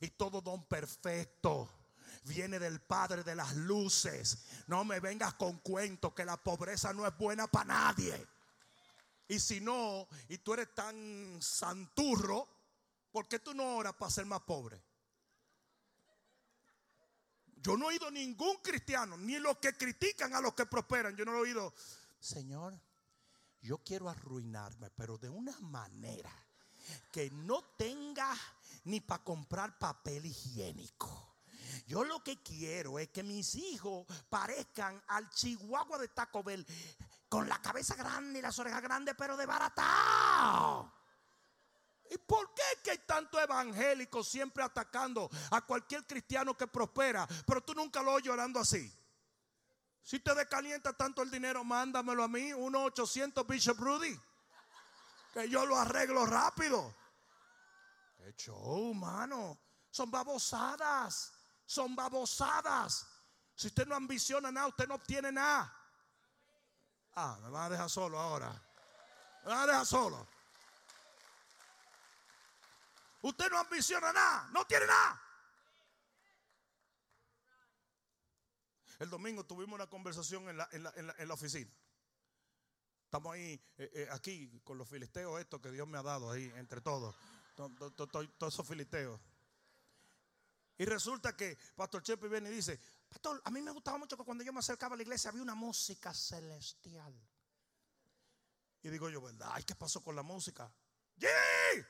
y 0.02 0.10
todo 0.10 0.42
don 0.42 0.66
perfecto 0.66 1.70
viene 2.24 2.58
del 2.58 2.82
Padre 2.82 3.24
de 3.24 3.36
las 3.36 3.56
luces. 3.56 4.44
No 4.66 4.84
me 4.84 5.00
vengas 5.00 5.36
con 5.36 5.60
cuentos 5.60 6.16
que 6.16 6.26
la 6.26 6.38
pobreza 6.38 6.94
no 6.94 7.06
es 7.06 7.16
buena 7.16 7.46
para 7.46 7.66
nadie. 7.66 8.35
Y 9.28 9.40
si 9.40 9.60
no, 9.60 10.08
y 10.30 10.38
tú 10.38 10.54
eres 10.54 10.74
tan 10.74 11.40
santurro, 11.42 12.48
¿por 13.12 13.28
qué 13.28 13.40
tú 13.40 13.54
no 13.54 13.78
oras 13.78 13.94
para 13.96 14.12
ser 14.12 14.26
más 14.26 14.42
pobre? 14.42 14.82
Yo 17.56 17.76
no 17.76 17.86
he 17.86 17.96
oído 17.96 18.12
ningún 18.12 18.58
cristiano, 18.58 19.18
ni 19.18 19.40
los 19.40 19.58
que 19.58 19.76
critican 19.76 20.36
a 20.36 20.42
los 20.42 20.54
que 20.54 20.68
prosperan. 20.68 21.16
Yo 21.16 21.26
no 21.26 21.34
he 21.34 21.40
oído, 21.40 21.74
Señor, 22.20 22.80
yo 23.62 23.80
quiero 23.80 24.08
arruinarme, 24.08 24.92
pero 24.92 25.18
de 25.18 25.30
una 25.30 25.60
manera 25.62 26.32
que 27.12 27.32
no 27.32 27.64
tenga 27.76 28.38
ni 28.84 29.00
para 29.02 29.24
comprar 29.24 29.80
papel 29.80 30.28
higiénico. 30.28 31.38
Yo 31.88 32.04
lo 32.04 32.24
que 32.24 32.42
quiero 32.44 33.00
es 33.00 33.10
que 33.10 33.24
mis 33.24 33.56
hijos 33.56 34.06
parezcan 34.30 35.02
al 35.08 35.30
chihuahua 35.32 35.98
de 35.98 36.08
Taco 36.10 36.44
Bell 36.44 36.66
con 37.30 37.48
la 37.50 37.62
cabeza 37.62 37.96
grande 37.96 38.40
y 38.40 38.42
las 38.42 38.58
orejas 38.60 38.82
grandes, 38.82 39.16
pero 39.18 39.36
de 39.38 39.46
baratao. 39.46 40.94
¿Y 42.10 42.18
por 42.20 42.54
qué 42.54 42.64
que 42.84 42.92
hay 42.92 43.00
tanto 43.00 43.40
evangélico 43.40 44.24
siempre 44.24 44.64
atacando 44.64 45.30
a 45.52 45.62
cualquier 45.62 46.06
cristiano 46.06 46.56
que 46.56 46.68
prospera, 46.68 47.28
pero 47.48 47.62
tú 47.62 47.74
nunca 47.74 48.02
lo 48.04 48.14
oyes 48.14 48.28
llorando 48.28 48.60
así? 48.60 48.92
Si 50.04 50.20
te 50.20 50.36
descalienta 50.36 50.94
tanto 50.94 51.24
el 51.24 51.32
dinero, 51.32 51.64
mándamelo 51.64 52.24
a 52.24 52.28
mí, 52.28 52.52
1-800 52.52 53.48
Bishop 53.48 53.80
Rudy, 53.80 54.20
que 55.34 55.50
yo 55.50 55.66
lo 55.66 55.76
arreglo 55.78 56.28
rápido. 56.28 56.96
Qué 58.16 58.34
show, 58.34 58.94
mano. 58.94 59.60
Son 59.90 60.12
babosadas, 60.12 61.34
son 61.66 61.96
babosadas. 61.96 63.08
Si 63.56 63.68
usted 63.68 63.88
no 63.88 63.96
ambiciona 63.96 64.52
nada, 64.52 64.68
usted 64.68 64.88
no 64.88 64.96
obtiene 64.96 65.32
nada. 65.32 65.74
Ah, 67.16 67.40
me 67.42 67.50
van 67.50 67.64
a 67.64 67.70
dejar 67.70 67.90
solo 67.90 68.20
ahora. 68.20 68.52
Me 69.44 69.50
van 69.50 69.60
a 69.60 69.68
dejar 69.68 69.86
solo. 69.86 70.28
Usted 73.22 73.50
no 73.50 73.60
ambiciona 73.60 74.12
nada, 74.14 74.50
no 74.52 74.66
tiene 74.66 74.86
nada. 74.86 75.22
El 79.00 79.10
domingo 79.10 79.44
tuvimos 79.46 79.76
una 79.76 79.88
conversación 79.88 80.48
en 80.50 80.58
la, 80.58 81.34
oficina. 81.34 81.72
Estamos 83.06 83.34
ahí, 83.34 83.62
eh, 83.78 83.92
eh, 83.94 84.08
aquí, 84.12 84.62
con 84.64 84.78
los 84.78 84.88
filisteos 84.88 85.40
estos 85.40 85.62
que 85.62 85.72
Dios 85.72 85.88
me 85.88 85.98
ha 85.98 86.04
dado 86.04 86.32
ahí, 86.32 86.52
entre 86.56 86.82
todos. 86.82 87.16
Todos 87.56 88.54
esos 88.54 88.68
filisteos. 88.68 89.20
Y 90.78 90.86
resulta 90.86 91.36
que 91.36 91.58
Pastor 91.76 92.04
Chepe 92.04 92.28
viene 92.28 92.50
y 92.52 92.56
dice, 92.56 92.80
Pastor, 93.10 93.42
a 93.44 93.52
mí 93.52 93.62
me 93.62 93.72
gustaba 93.72 93.98
mucho 93.98 94.18
que 94.18 94.24
cuando 94.24 94.44
yo 94.44 94.52
me 94.52 94.60
acercaba 94.60 94.94
a 94.94 94.98
la 94.98 95.04
iglesia 95.04 95.30
había 95.30 95.42
una 95.42 95.56
música 95.56 96.14
celestial. 96.14 97.14
Y 98.84 98.90
digo 98.90 99.10
yo, 99.10 99.22
¿verdad? 99.22 99.50
Ay, 99.54 99.64
¿qué 99.64 99.76
pasó 99.76 100.02
con 100.02 100.16
la 100.16 100.24
música? 100.24 100.72
¡Jimmy! 101.18 101.86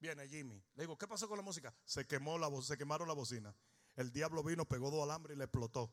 Viene 0.00 0.26
Jimmy. 0.28 0.60
Le 0.74 0.82
digo, 0.82 0.98
¿qué 0.98 1.06
pasó 1.06 1.28
con 1.28 1.36
la 1.36 1.44
música? 1.44 1.72
Se 1.84 2.06
quemó 2.06 2.38
la 2.38 2.50
se 2.62 2.76
quemaron 2.76 3.06
la 3.06 3.14
bocina. 3.14 3.54
El 3.94 4.10
diablo 4.10 4.42
vino, 4.42 4.64
pegó 4.64 4.90
dos 4.90 5.02
alambres 5.04 5.36
y 5.36 5.38
le 5.38 5.44
explotó. 5.44 5.92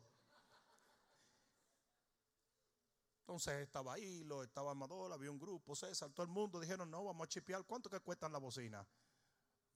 Entonces 3.19 3.61
estaba 3.61 3.93
ahí, 3.93 4.23
lo 4.23 4.41
estaba 4.41 4.71
Amador, 4.71 5.13
había 5.13 5.29
un 5.29 5.37
grupo, 5.37 5.75
César, 5.75 6.09
todo 6.09 6.23
el 6.23 6.31
mundo 6.31 6.59
dijeron, 6.59 6.89
no, 6.89 7.03
vamos 7.03 7.25
a 7.25 7.27
chipear. 7.27 7.63
¿Cuánto 7.63 7.87
que 7.87 7.99
cuestan 7.99 8.31
la 8.31 8.39
bocina? 8.39 8.83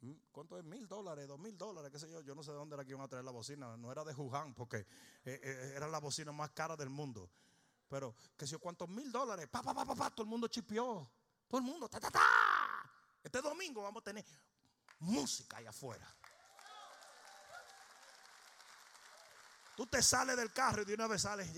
Mm, 0.03 0.11
¿Cuánto 0.33 0.57
es? 0.57 0.65
Mil 0.65 0.85
dólares, 0.85 1.25
dos 1.29 1.39
mil 1.39 1.57
dólares, 1.57 1.89
qué 1.89 1.97
sé 1.97 2.11
yo. 2.11 2.19
Yo 2.21 2.35
no 2.35 2.43
sé 2.43 2.51
de 2.51 2.57
dónde 2.57 2.75
era 2.75 2.83
que 2.83 2.91
iban 2.91 3.05
a 3.05 3.07
traer 3.07 3.23
la 3.23 3.31
bocina. 3.31 3.77
No 3.77 3.89
era 3.89 4.03
de 4.03 4.13
Wuhan, 4.13 4.53
porque 4.53 4.79
eh, 5.23 5.39
eh, 5.41 5.73
era 5.75 5.87
la 5.87 5.99
bocina 5.99 6.33
más 6.33 6.51
cara 6.51 6.75
del 6.75 6.89
mundo. 6.89 7.31
Pero, 7.87 8.13
qué 8.35 8.45
sé 8.45 8.51
yo, 8.51 8.59
¿cuántos 8.59 8.89
mil 8.89 9.09
dólares? 9.11 9.47
Pa, 9.47 9.63
pa, 9.63 9.73
pa, 9.73 9.85
pa, 9.85 9.95
pa, 9.95 10.09
todo 10.09 10.23
el 10.23 10.29
mundo 10.29 10.49
chipió. 10.49 11.09
Todo 11.47 11.59
el 11.59 11.65
mundo, 11.65 11.87
ta, 11.87 12.01
ta, 12.01 12.11
ta. 12.11 12.21
Este 13.23 13.41
domingo 13.41 13.81
vamos 13.81 14.01
a 14.01 14.03
tener 14.03 14.25
música 14.99 15.57
allá 15.57 15.69
afuera. 15.69 16.05
Tú 19.77 19.87
te 19.87 20.03
sales 20.03 20.35
del 20.35 20.51
carro 20.51 20.81
y 20.81 20.85
de 20.85 20.95
una 20.95 21.07
vez 21.07 21.21
sales. 21.21 21.49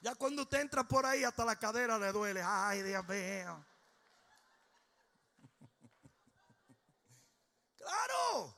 Ya 0.00 0.14
cuando 0.14 0.42
usted 0.42 0.60
entra 0.60 0.84
por 0.84 1.04
ahí 1.04 1.22
hasta 1.22 1.44
la 1.44 1.56
cadera 1.56 1.98
le 1.98 2.12
duele. 2.12 2.42
Ay, 2.42 2.82
Dios 2.82 3.06
mío. 3.06 3.64
Claro. 7.88 8.54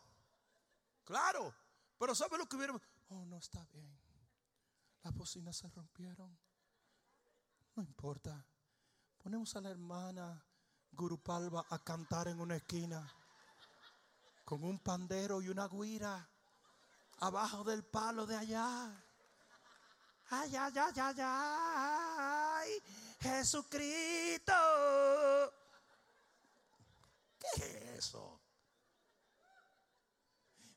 Claro. 1.05 1.55
Pero 1.99 2.15
¿sabe 2.17 2.37
lo 2.37 2.47
que 2.47 2.57
vieron? 2.57 2.83
Oh, 3.11 3.25
no 3.27 3.37
está 3.37 3.65
bien. 3.73 3.97
Las 5.03 5.15
bocinas 5.15 5.57
se 5.57 5.69
rompieron. 5.69 6.37
No 7.77 7.83
importa. 7.83 8.45
Ponemos 9.23 9.55
a 9.55 9.61
la 9.61 9.71
hermana 9.71 10.45
Gurupalva 10.91 11.65
a 11.71 11.79
cantar 11.79 12.27
en 12.27 12.41
una 12.41 12.57
esquina 12.57 13.09
con 14.45 14.65
un 14.65 14.81
pandero 14.81 15.41
y 15.41 15.49
una 15.49 15.69
guira 15.69 16.29
abajo 17.19 17.63
del 17.63 17.85
palo 17.85 18.27
de 18.27 18.37
allá. 18.37 19.05
Ay, 20.31 20.57
ay, 20.57 20.73
ay, 20.77 20.95
ay, 20.97 21.17
ay, 21.21 22.83
Jesucristo. 23.21 24.53
¿Qué 27.55 27.65
es 27.65 28.07
eso? 28.07 28.40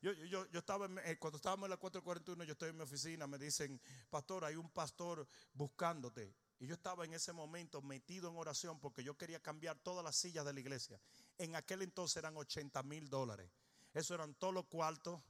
Yo, 0.03 0.11
yo, 0.11 0.45
yo 0.51 0.59
estaba, 0.59 0.89
eh, 1.05 1.17
cuando 1.17 1.37
estábamos 1.37 1.67
en 1.67 1.69
la 1.69 1.77
441, 1.77 2.43
yo 2.43 2.51
estoy 2.51 2.71
en 2.71 2.75
mi 2.75 2.83
oficina, 2.83 3.25
me 3.25 3.37
dicen, 3.37 3.79
pastor, 4.09 4.43
hay 4.43 4.57
un 4.57 4.69
pastor 4.69 5.25
buscándote. 5.53 6.35
Y 6.59 6.67
yo 6.67 6.73
estaba 6.73 7.05
en 7.05 7.13
ese 7.13 7.31
momento 7.31 7.81
metido 7.81 8.29
en 8.29 8.35
oración 8.35 8.81
porque 8.81 9.01
yo 9.01 9.17
quería 9.17 9.41
cambiar 9.41 9.79
todas 9.79 10.03
las 10.03 10.17
sillas 10.17 10.43
de 10.43 10.51
la 10.51 10.59
iglesia. 10.59 10.99
En 11.37 11.55
aquel 11.55 11.83
entonces 11.83 12.17
eran 12.17 12.35
80 12.35 12.83
mil 12.83 13.09
dólares. 13.09 13.49
Eso 13.93 14.13
eran 14.13 14.33
todos 14.33 14.53
los 14.53 14.65
cuartos 14.65 15.21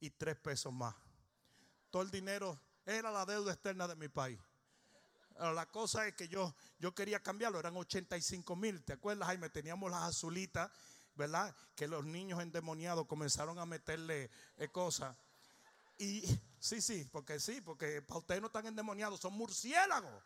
y 0.00 0.10
tres 0.10 0.36
pesos 0.36 0.70
más. 0.70 0.94
Todo 1.90 2.02
el 2.02 2.10
dinero 2.10 2.60
era 2.84 3.10
la 3.10 3.24
deuda 3.24 3.54
externa 3.54 3.88
de 3.88 3.96
mi 3.96 4.08
país. 4.08 4.38
la 5.38 5.64
cosa 5.64 6.06
es 6.06 6.14
que 6.14 6.28
yo, 6.28 6.54
yo 6.78 6.94
quería 6.94 7.22
cambiarlo, 7.22 7.58
eran 7.58 7.74
85 7.74 8.54
mil. 8.54 8.84
¿Te 8.84 8.92
acuerdas, 8.92 9.28
Jaime? 9.28 9.48
Teníamos 9.48 9.90
las 9.90 10.02
azulitas, 10.02 10.70
¿verdad? 11.20 11.54
Que 11.76 11.86
los 11.86 12.04
niños 12.06 12.40
endemoniados 12.40 13.06
comenzaron 13.06 13.58
a 13.58 13.66
meterle 13.66 14.30
eh, 14.56 14.68
cosas. 14.68 15.14
Y 15.98 16.24
sí, 16.58 16.80
sí, 16.80 17.06
porque 17.12 17.38
sí, 17.38 17.60
porque 17.60 18.00
para 18.00 18.20
ustedes 18.20 18.40
no 18.40 18.46
están 18.46 18.66
endemoniados, 18.66 19.20
son 19.20 19.34
murciélagos. 19.34 20.24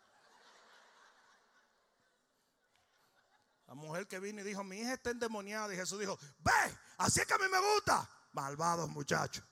La 3.67 3.73
mujer 3.73 4.07
que 4.07 4.19
vino 4.19 4.39
y 4.39 4.45
dijo, 4.45 4.63
mi 4.63 4.77
hija 4.77 4.93
está 4.93 5.09
endemoniada. 5.09 5.73
Y 5.73 5.77
Jesús 5.77 5.99
dijo, 5.99 6.17
ve, 6.39 6.77
así 6.97 7.19
es 7.19 7.27
que 7.27 7.33
a 7.33 7.39
mí 7.39 7.45
me 7.51 7.59
gusta. 7.73 8.09
Malvados 8.31 8.89
muchachos. 8.89 9.43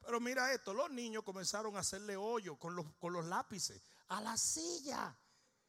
Pero 0.00 0.20
mira 0.20 0.52
esto, 0.52 0.72
los 0.72 0.90
niños 0.90 1.24
comenzaron 1.24 1.76
a 1.76 1.80
hacerle 1.80 2.16
hoyo 2.16 2.56
con 2.56 2.76
los, 2.76 2.86
con 3.00 3.12
los 3.12 3.24
lápices 3.24 3.82
a 4.08 4.20
la 4.20 4.36
silla. 4.36 5.16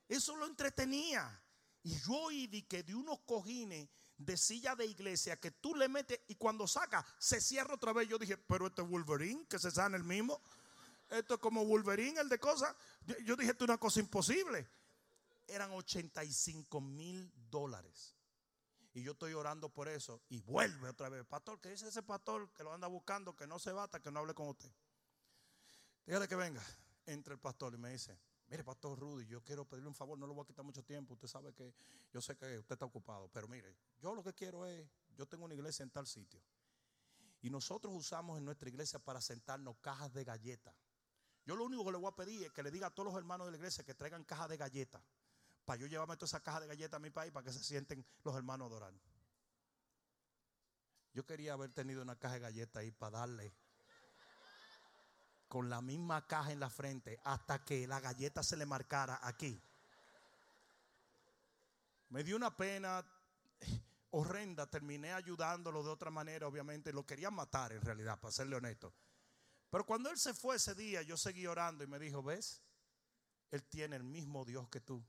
Eso 0.07 0.35
lo 0.35 0.45
entretenía. 0.45 1.41
Y 1.81 1.97
yo 1.99 2.13
oí 2.13 2.63
que 2.63 2.83
de 2.83 2.93
unos 2.93 3.19
cojines 3.21 3.89
de 4.19 4.37
silla 4.37 4.75
de 4.75 4.85
iglesia 4.85 5.39
que 5.39 5.49
tú 5.49 5.73
le 5.73 5.89
metes 5.89 6.19
y 6.27 6.35
cuando 6.35 6.67
saca 6.67 7.03
se 7.17 7.41
cierra 7.41 7.73
otra 7.73 7.91
vez. 7.91 8.07
Yo 8.07 8.19
dije, 8.19 8.37
pero 8.37 8.67
este 8.67 8.83
es 8.83 8.87
Wolverine, 8.87 9.47
que 9.47 9.57
se 9.57 9.71
sana 9.71 9.97
el 9.97 10.03
mismo. 10.03 10.39
Esto 11.09 11.33
es 11.33 11.39
como 11.39 11.65
Wolverine, 11.65 12.21
el 12.21 12.29
de 12.29 12.37
cosas. 12.37 12.75
Yo 13.25 13.35
dije, 13.35 13.51
esto 13.51 13.65
es 13.65 13.69
una 13.69 13.79
cosa 13.79 13.99
imposible 13.99 14.69
eran 15.49 15.71
85 15.71 16.81
mil 16.81 17.31
dólares. 17.49 18.15
Y 18.93 19.03
yo 19.03 19.11
estoy 19.13 19.33
orando 19.33 19.69
por 19.69 19.87
eso. 19.87 20.21
Y 20.29 20.39
vuelve 20.39 20.89
otra 20.89 21.09
vez. 21.09 21.25
Pastor, 21.25 21.59
¿qué 21.59 21.69
dice 21.69 21.87
ese 21.87 22.03
pastor 22.03 22.51
que 22.53 22.63
lo 22.63 22.73
anda 22.73 22.87
buscando? 22.87 23.35
Que 23.35 23.47
no 23.47 23.59
se 23.59 23.71
bata, 23.71 23.99
que 23.99 24.11
no 24.11 24.19
hable 24.19 24.33
con 24.33 24.47
usted. 24.47 24.71
Dígale 26.05 26.27
que 26.27 26.35
venga. 26.35 26.63
Entra 27.05 27.33
el 27.33 27.39
pastor 27.39 27.73
y 27.73 27.77
me 27.77 27.91
dice, 27.91 28.17
mire, 28.49 28.63
pastor 28.63 28.99
Rudy, 28.99 29.25
yo 29.27 29.43
quiero 29.43 29.65
pedirle 29.65 29.89
un 29.89 29.95
favor, 29.95 30.17
no 30.17 30.27
lo 30.27 30.33
voy 30.33 30.43
a 30.43 30.47
quitar 30.47 30.65
mucho 30.65 30.83
tiempo. 30.83 31.13
Usted 31.13 31.27
sabe 31.27 31.53
que 31.53 31.73
yo 32.11 32.21
sé 32.21 32.35
que 32.35 32.57
usted 32.57 32.73
está 32.73 32.85
ocupado. 32.85 33.29
Pero 33.29 33.47
mire, 33.47 33.75
yo 34.01 34.13
lo 34.15 34.23
que 34.23 34.33
quiero 34.33 34.65
es, 34.65 34.87
yo 35.15 35.25
tengo 35.27 35.45
una 35.45 35.53
iglesia 35.53 35.83
en 35.83 35.91
tal 35.91 36.07
sitio. 36.07 36.41
Y 37.41 37.49
nosotros 37.49 37.93
usamos 37.95 38.37
en 38.37 38.45
nuestra 38.45 38.67
iglesia 38.69 38.99
para 38.99 39.21
sentarnos 39.21 39.77
cajas 39.77 40.13
de 40.13 40.23
galletas. 40.23 40.75
Yo 41.45 41.55
lo 41.55 41.65
único 41.65 41.85
que 41.85 41.91
le 41.91 41.97
voy 41.97 42.11
a 42.11 42.15
pedir 42.15 42.43
es 42.43 42.51
que 42.51 42.61
le 42.63 42.71
diga 42.71 42.87
a 42.87 42.89
todos 42.89 43.13
los 43.13 43.17
hermanos 43.17 43.47
de 43.47 43.51
la 43.51 43.57
iglesia 43.57 43.83
que 43.83 43.93
traigan 43.93 44.23
cajas 44.23 44.49
de 44.49 44.57
galletas 44.57 45.01
para 45.65 45.79
yo 45.79 45.87
llevarme 45.87 46.15
toda 46.15 46.25
esa 46.25 46.41
caja 46.41 46.59
de 46.61 46.67
galletas 46.67 46.97
a 46.97 46.99
mi 46.99 47.11
país 47.11 47.31
para 47.31 47.45
que 47.45 47.53
se 47.53 47.63
sienten 47.63 48.03
los 48.23 48.35
hermanos 48.35 48.67
adorando. 48.67 49.03
Yo 51.13 51.25
quería 51.25 51.53
haber 51.53 51.71
tenido 51.71 52.01
una 52.01 52.15
caja 52.15 52.35
de 52.35 52.39
galletas 52.41 52.81
ahí 52.81 52.91
para 52.91 53.19
darle 53.19 53.53
con 55.49 55.69
la 55.69 55.81
misma 55.81 56.25
caja 56.25 56.53
en 56.53 56.61
la 56.61 56.69
frente 56.69 57.19
hasta 57.25 57.65
que 57.65 57.85
la 57.85 57.99
galleta 57.99 58.41
se 58.41 58.55
le 58.55 58.65
marcara 58.65 59.19
aquí. 59.21 59.61
Me 62.07 62.23
dio 62.23 62.37
una 62.37 62.55
pena 62.55 63.05
horrenda, 64.11 64.65
terminé 64.67 65.11
ayudándolo 65.11 65.83
de 65.83 65.89
otra 65.89 66.09
manera, 66.09 66.47
obviamente 66.47 66.93
lo 66.93 67.05
quería 67.05 67.29
matar 67.29 67.73
en 67.73 67.81
realidad, 67.81 68.17
para 68.17 68.31
serle 68.31 68.55
honesto. 68.55 68.93
Pero 69.69 69.85
cuando 69.85 70.09
él 70.09 70.17
se 70.17 70.33
fue 70.33 70.55
ese 70.55 70.73
día, 70.73 71.01
yo 71.01 71.17
seguí 71.17 71.45
orando 71.45 71.83
y 71.83 71.87
me 71.87 71.99
dijo, 71.99 72.23
¿ves? 72.23 72.63
Él 73.51 73.63
tiene 73.65 73.97
el 73.97 74.03
mismo 74.03 74.45
Dios 74.45 74.69
que 74.69 74.79
tú 74.79 75.03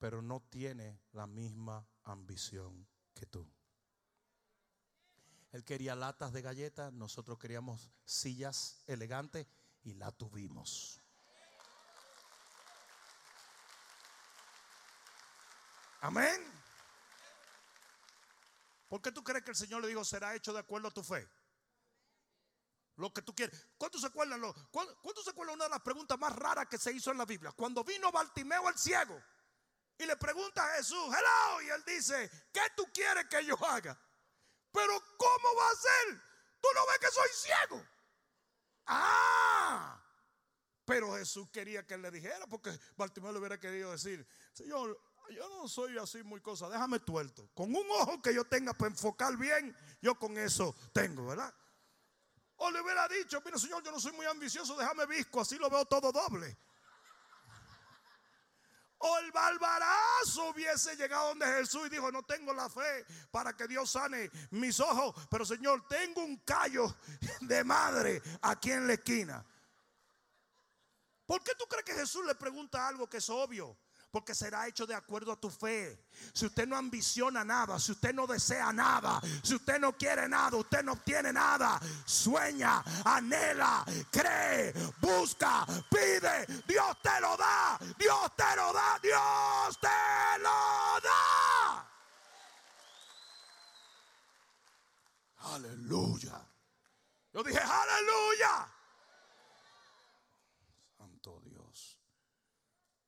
pero 0.00 0.22
no 0.22 0.40
tiene 0.40 0.98
la 1.12 1.26
misma 1.26 1.86
ambición 2.04 2.88
que 3.14 3.26
tú. 3.26 3.46
Él 5.52 5.64
quería 5.64 5.94
latas 5.94 6.32
de 6.32 6.42
galletas, 6.42 6.92
nosotros 6.92 7.38
queríamos 7.38 7.90
sillas 8.04 8.82
elegantes 8.86 9.46
y 9.82 9.94
la 9.94 10.12
tuvimos. 10.12 11.00
Amén. 16.00 16.40
¿Por 18.88 19.02
qué 19.02 19.12
tú 19.12 19.22
crees 19.22 19.44
que 19.44 19.50
el 19.50 19.56
Señor 19.56 19.82
le 19.82 19.88
dijo 19.88 20.04
será 20.04 20.34
hecho 20.34 20.52
de 20.52 20.60
acuerdo 20.60 20.88
a 20.88 20.90
tu 20.90 21.02
fe? 21.02 21.28
lo 23.00 23.12
que 23.12 23.22
tú 23.22 23.34
quieres. 23.34 23.66
¿Cuántos 23.78 24.02
se 24.02 24.06
acuerdan? 24.06 24.40
¿Cuántos 24.70 25.24
se 25.24 25.30
acuerdan 25.30 25.54
una 25.54 25.64
de 25.64 25.70
las 25.70 25.80
preguntas 25.80 26.18
más 26.18 26.36
raras 26.36 26.66
que 26.68 26.78
se 26.78 26.92
hizo 26.92 27.10
en 27.10 27.18
la 27.18 27.24
Biblia? 27.24 27.50
Cuando 27.52 27.82
vino 27.82 28.12
Bartimeo 28.12 28.68
el 28.68 28.76
ciego 28.76 29.20
y 29.96 30.04
le 30.04 30.16
pregunta 30.16 30.64
a 30.64 30.76
Jesús, 30.76 31.06
hello, 31.06 31.62
y 31.62 31.70
él 31.70 31.82
dice, 31.86 32.30
¿qué 32.52 32.60
tú 32.76 32.86
quieres 32.92 33.26
que 33.26 33.44
yo 33.44 33.56
haga? 33.66 33.98
Pero 34.72 34.92
¿cómo 35.16 35.54
va 35.56 35.70
a 35.70 35.74
ser? 35.74 36.22
Tú 36.60 36.68
no 36.74 36.86
ves 36.86 36.98
que 36.98 37.10
soy 37.10 37.28
ciego. 37.34 37.86
Ah, 38.86 40.02
pero 40.84 41.14
Jesús 41.14 41.48
quería 41.50 41.86
que 41.86 41.96
le 41.96 42.10
dijera, 42.10 42.46
porque 42.48 42.76
Bartimeo 42.96 43.32
le 43.32 43.38
hubiera 43.38 43.60
querido 43.60 43.92
decir, 43.92 44.26
Señor, 44.52 45.00
yo 45.30 45.48
no 45.48 45.68
soy 45.68 45.96
así 45.98 46.22
muy 46.24 46.40
cosa, 46.40 46.68
déjame 46.68 46.98
tuerto. 46.98 47.48
Con 47.54 47.74
un 47.74 47.88
ojo 47.92 48.20
que 48.20 48.34
yo 48.34 48.44
tenga 48.44 48.74
para 48.74 48.90
enfocar 48.90 49.36
bien, 49.36 49.76
yo 50.02 50.16
con 50.16 50.36
eso 50.36 50.74
tengo, 50.92 51.26
¿verdad? 51.26 51.54
O 52.56 52.70
le 52.70 52.80
hubiera 52.80 53.06
dicho, 53.08 53.40
mira 53.44 53.58
Señor, 53.58 53.82
yo 53.82 53.92
no 53.92 54.00
soy 54.00 54.12
muy 54.12 54.26
ambicioso, 54.26 54.76
déjame 54.76 55.06
visco, 55.06 55.40
así 55.40 55.56
lo 55.56 55.70
veo 55.70 55.84
todo 55.84 56.10
doble. 56.10 56.56
O 59.02 59.18
el 59.18 59.32
barbarazo 59.32 60.50
hubiese 60.50 60.94
llegado 60.94 61.28
donde 61.28 61.46
Jesús 61.46 61.86
y 61.86 61.90
dijo, 61.90 62.12
no 62.12 62.22
tengo 62.22 62.52
la 62.52 62.68
fe 62.68 63.06
para 63.30 63.56
que 63.56 63.66
Dios 63.66 63.90
sane 63.90 64.30
mis 64.50 64.78
ojos, 64.78 65.14
pero 65.30 65.46
Señor, 65.46 65.88
tengo 65.88 66.22
un 66.22 66.36
callo 66.38 66.94
de 67.40 67.64
madre 67.64 68.22
aquí 68.42 68.70
en 68.72 68.86
la 68.86 68.92
esquina. 68.92 69.44
¿Por 71.24 71.42
qué 71.42 71.52
tú 71.58 71.64
crees 71.66 71.84
que 71.84 71.94
Jesús 71.94 72.26
le 72.26 72.34
pregunta 72.34 72.86
algo 72.86 73.08
que 73.08 73.18
es 73.18 73.30
obvio? 73.30 73.76
Porque 74.10 74.34
será 74.34 74.66
hecho 74.66 74.86
de 74.86 74.94
acuerdo 74.94 75.32
a 75.32 75.40
tu 75.40 75.50
fe. 75.50 76.06
Si 76.32 76.46
usted 76.46 76.66
no 76.66 76.76
ambiciona 76.76 77.44
nada, 77.44 77.78
si 77.78 77.92
usted 77.92 78.12
no 78.12 78.26
desea 78.26 78.72
nada, 78.72 79.20
si 79.42 79.54
usted 79.54 79.78
no 79.78 79.96
quiere 79.96 80.28
nada, 80.28 80.56
usted 80.56 80.82
no 80.82 80.92
obtiene 80.92 81.32
nada, 81.32 81.80
sueña, 82.04 82.82
anhela, 83.04 83.84
cree, 84.10 84.72
busca, 85.00 85.64
pide, 85.90 86.46
Dios 86.66 86.96
te 87.02 87.20
lo 87.20 87.36
da, 87.36 87.78
Dios 87.98 88.36
te 88.36 88.56
lo 88.56 88.72
da, 88.72 88.98
Dios 89.02 89.78
te 89.80 90.42
lo 90.42 91.00
da. 91.02 91.86
Aleluya. 95.54 96.46
Yo 97.32 97.42
dije, 97.42 97.58
aleluya. 97.58 98.68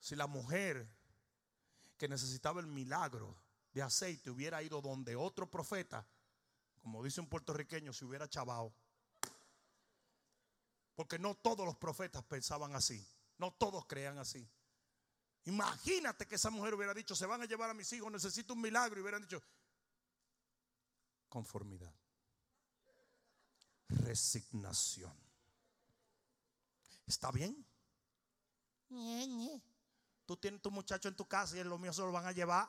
Si 0.02 0.16
la 0.16 0.26
mujer 0.26 0.91
que 2.02 2.08
necesitaba 2.08 2.58
el 2.58 2.66
milagro 2.66 3.32
de 3.72 3.80
aceite 3.80 4.28
hubiera 4.28 4.60
ido 4.60 4.82
donde 4.82 5.14
otro 5.14 5.48
profeta, 5.48 6.04
como 6.80 7.00
dice 7.00 7.20
un 7.20 7.28
puertorriqueño, 7.28 7.92
se 7.92 8.04
hubiera 8.04 8.28
chavado. 8.28 8.74
Porque 10.96 11.16
no 11.20 11.36
todos 11.36 11.64
los 11.64 11.76
profetas 11.76 12.24
pensaban 12.24 12.74
así. 12.74 13.06
No 13.38 13.52
todos 13.52 13.86
creían 13.86 14.18
así. 14.18 14.44
Imagínate 15.44 16.26
que 16.26 16.34
esa 16.34 16.50
mujer 16.50 16.74
hubiera 16.74 16.92
dicho, 16.92 17.14
se 17.14 17.24
van 17.24 17.40
a 17.40 17.44
llevar 17.44 17.70
a 17.70 17.74
mis 17.74 17.92
hijos, 17.92 18.10
necesito 18.10 18.54
un 18.54 18.62
milagro. 18.62 18.98
Y 18.98 19.02
hubieran 19.02 19.22
dicho, 19.22 19.40
conformidad. 21.28 21.94
Resignación. 23.90 25.16
¿Está 27.06 27.30
bien? 27.30 27.64
Tú 30.32 30.38
tienes 30.38 30.62
tu 30.62 30.70
muchacho 30.70 31.08
en 31.08 31.14
tu 31.14 31.28
casa 31.28 31.58
y 31.58 31.62
los 31.62 31.78
míos 31.78 31.94
se 31.94 32.00
lo 32.00 32.10
van 32.10 32.24
a 32.24 32.32
llevar. 32.32 32.66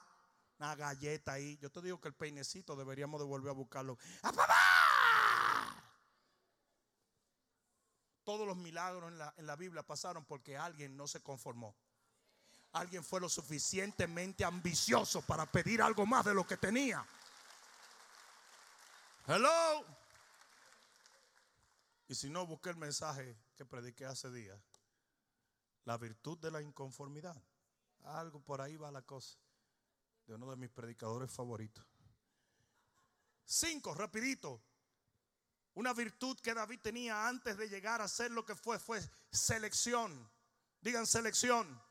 Una 0.60 0.76
galleta 0.76 1.32
ahí. 1.32 1.58
Yo 1.62 1.72
te 1.72 1.82
digo 1.82 2.02
que 2.02 2.10
el 2.10 2.14
peinecito 2.14 2.76
deberíamos 2.76 3.22
de 3.22 3.26
volver 3.26 3.52
a 3.52 3.54
buscarlo. 3.54 3.98
¡A! 4.22 5.82
Todos 8.26 8.46
los 8.46 8.58
milagros 8.58 9.10
en 9.10 9.18
la, 9.18 9.34
en 9.38 9.48
la 9.48 9.56
Biblia 9.56 9.82
pasaron 9.82 10.26
porque 10.26 10.58
alguien 10.58 10.98
no 10.98 11.08
se 11.08 11.24
conformó. 11.24 11.74
Alguien 12.74 13.02
fue 13.02 13.22
lo 13.22 13.30
suficientemente 13.30 14.44
ambicioso 14.44 15.22
para 15.22 15.50
pedir 15.50 15.82
algo 15.82 16.06
más 16.06 16.26
de 16.26 16.34
lo 16.34 16.46
que 16.46 16.58
tenía. 16.58 17.06
Hello. 19.26 19.86
Y 22.10 22.16
si 22.16 22.30
no, 22.30 22.46
busqué 22.46 22.72
el 22.72 22.76
mensaje 22.76 23.38
que 23.56 23.64
prediqué 23.64 24.06
hace 24.06 24.30
días. 24.32 24.60
La 25.86 25.98
virtud 25.98 26.38
de 26.40 26.52
la 26.52 26.62
inconformidad. 26.62 27.42
Algo 28.04 28.42
por 28.42 28.62
ahí 28.62 28.78
va 28.78 28.92
la 28.92 29.02
cosa. 29.02 29.38
De 30.26 30.36
uno 30.36 30.50
de 30.50 30.56
mis 30.56 30.70
predicadores 30.70 31.32
favoritos. 31.32 31.86
Cinco, 33.46 33.94
rapidito. 33.94 34.62
Una 35.76 35.94
virtud 35.94 36.40
que 36.40 36.54
David 36.54 36.80
tenía 36.82 37.28
antes 37.28 37.58
de 37.58 37.68
llegar 37.68 38.02
a 38.02 38.08
ser 38.08 38.32
lo 38.32 38.46
que 38.46 38.56
fue, 38.56 38.80
fue 38.80 39.02
selección. 39.32 40.32
Digan 40.82 41.08
selección. 41.08 41.82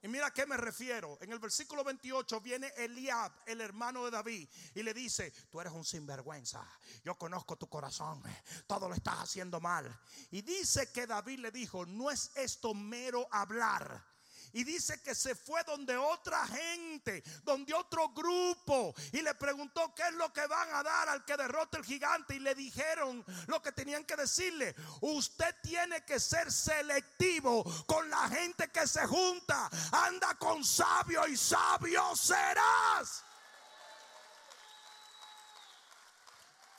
Y 0.00 0.08
mira 0.08 0.26
a 0.26 0.32
qué 0.32 0.46
me 0.46 0.56
refiero. 0.56 1.18
En 1.20 1.32
el 1.32 1.38
versículo 1.38 1.82
28 1.84 2.40
viene 2.40 2.68
Eliab, 2.76 3.32
el 3.46 3.60
hermano 3.60 4.04
de 4.04 4.12
David, 4.12 4.48
y 4.74 4.82
le 4.82 4.94
dice, 4.94 5.32
tú 5.50 5.60
eres 5.60 5.72
un 5.72 5.84
sinvergüenza. 5.84 6.64
Yo 7.04 7.16
conozco 7.16 7.56
tu 7.56 7.68
corazón. 7.68 8.22
Todo 8.66 8.88
lo 8.88 8.94
estás 8.94 9.18
haciendo 9.20 9.60
mal. 9.60 10.00
Y 10.30 10.42
dice 10.42 10.92
que 10.92 11.06
David 11.06 11.40
le 11.40 11.50
dijo, 11.50 11.86
no 11.86 12.10
es 12.10 12.30
esto 12.36 12.74
mero 12.74 13.26
hablar 13.30 14.04
y 14.52 14.64
dice 14.64 15.00
que 15.02 15.14
se 15.14 15.34
fue 15.34 15.62
donde 15.64 15.96
otra 15.96 16.46
gente, 16.46 17.22
donde 17.42 17.74
otro 17.74 18.08
grupo. 18.10 18.94
Y 19.12 19.22
le 19.22 19.34
preguntó 19.34 19.94
qué 19.94 20.02
es 20.02 20.14
lo 20.14 20.32
que 20.32 20.46
van 20.46 20.74
a 20.74 20.82
dar 20.82 21.08
al 21.08 21.24
que 21.24 21.36
derrote 21.36 21.78
el 21.78 21.84
gigante. 21.84 22.36
Y 22.36 22.40
le 22.40 22.54
dijeron 22.54 23.24
lo 23.46 23.62
que 23.62 23.72
tenían 23.72 24.04
que 24.04 24.16
decirle. 24.16 24.74
Usted 25.00 25.54
tiene 25.62 26.04
que 26.04 26.18
ser 26.20 26.50
selectivo 26.52 27.64
con 27.86 28.08
la 28.08 28.28
gente 28.28 28.68
que 28.68 28.86
se 28.86 29.06
junta. 29.06 29.68
Anda 29.92 30.34
con 30.34 30.64
sabio 30.64 31.26
y 31.26 31.36
sabio 31.36 32.14
serás. 32.16 33.24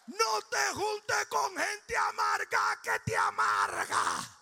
No 0.08 0.42
te 0.50 0.74
juntes 0.74 1.26
con 1.28 1.56
gente 1.56 1.96
amarga 1.96 2.80
que 2.82 3.00
te 3.06 3.16
amarga. 3.16 4.39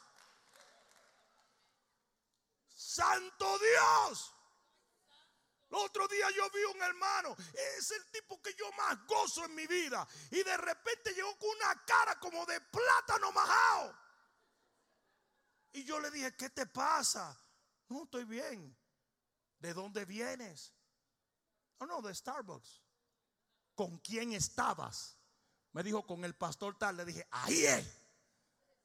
Santo 2.97 3.59
Dios. 3.59 4.33
El 5.69 5.75
otro 5.75 6.07
día 6.07 6.27
yo 6.35 6.49
vi 6.49 6.63
un 6.63 6.81
hermano, 6.81 7.35
es 7.53 7.91
el 7.91 8.09
tipo 8.09 8.41
que 8.41 8.55
yo 8.55 8.71
más 8.71 9.05
gozo 9.05 9.45
en 9.45 9.53
mi 9.53 9.67
vida. 9.67 10.07
Y 10.31 10.41
de 10.41 10.57
repente 10.57 11.13
llegó 11.13 11.37
con 11.37 11.49
una 11.49 11.85
cara 11.85 12.17
como 12.19 12.43
de 12.45 12.59
plátano 12.59 13.31
majao. 13.31 13.95
Y 15.73 15.83
yo 15.83 15.99
le 15.99 16.09
dije, 16.09 16.35
¿qué 16.35 16.49
te 16.49 16.65
pasa? 16.65 17.39
No, 17.89 18.05
estoy 18.05 18.23
bien. 18.23 18.75
¿De 19.59 19.73
dónde 19.73 20.05
vienes? 20.05 20.73
Oh, 21.77 21.85
no, 21.85 22.01
de 22.01 22.15
Starbucks. 22.15 22.81
¿Con 23.75 23.99
quién 23.99 24.33
estabas? 24.33 25.17
Me 25.73 25.83
dijo, 25.83 26.07
con 26.07 26.25
el 26.25 26.33
pastor 26.33 26.79
tal. 26.79 26.97
Le 26.97 27.05
dije, 27.05 27.27
ahí 27.29 27.65
es. 27.65 28.01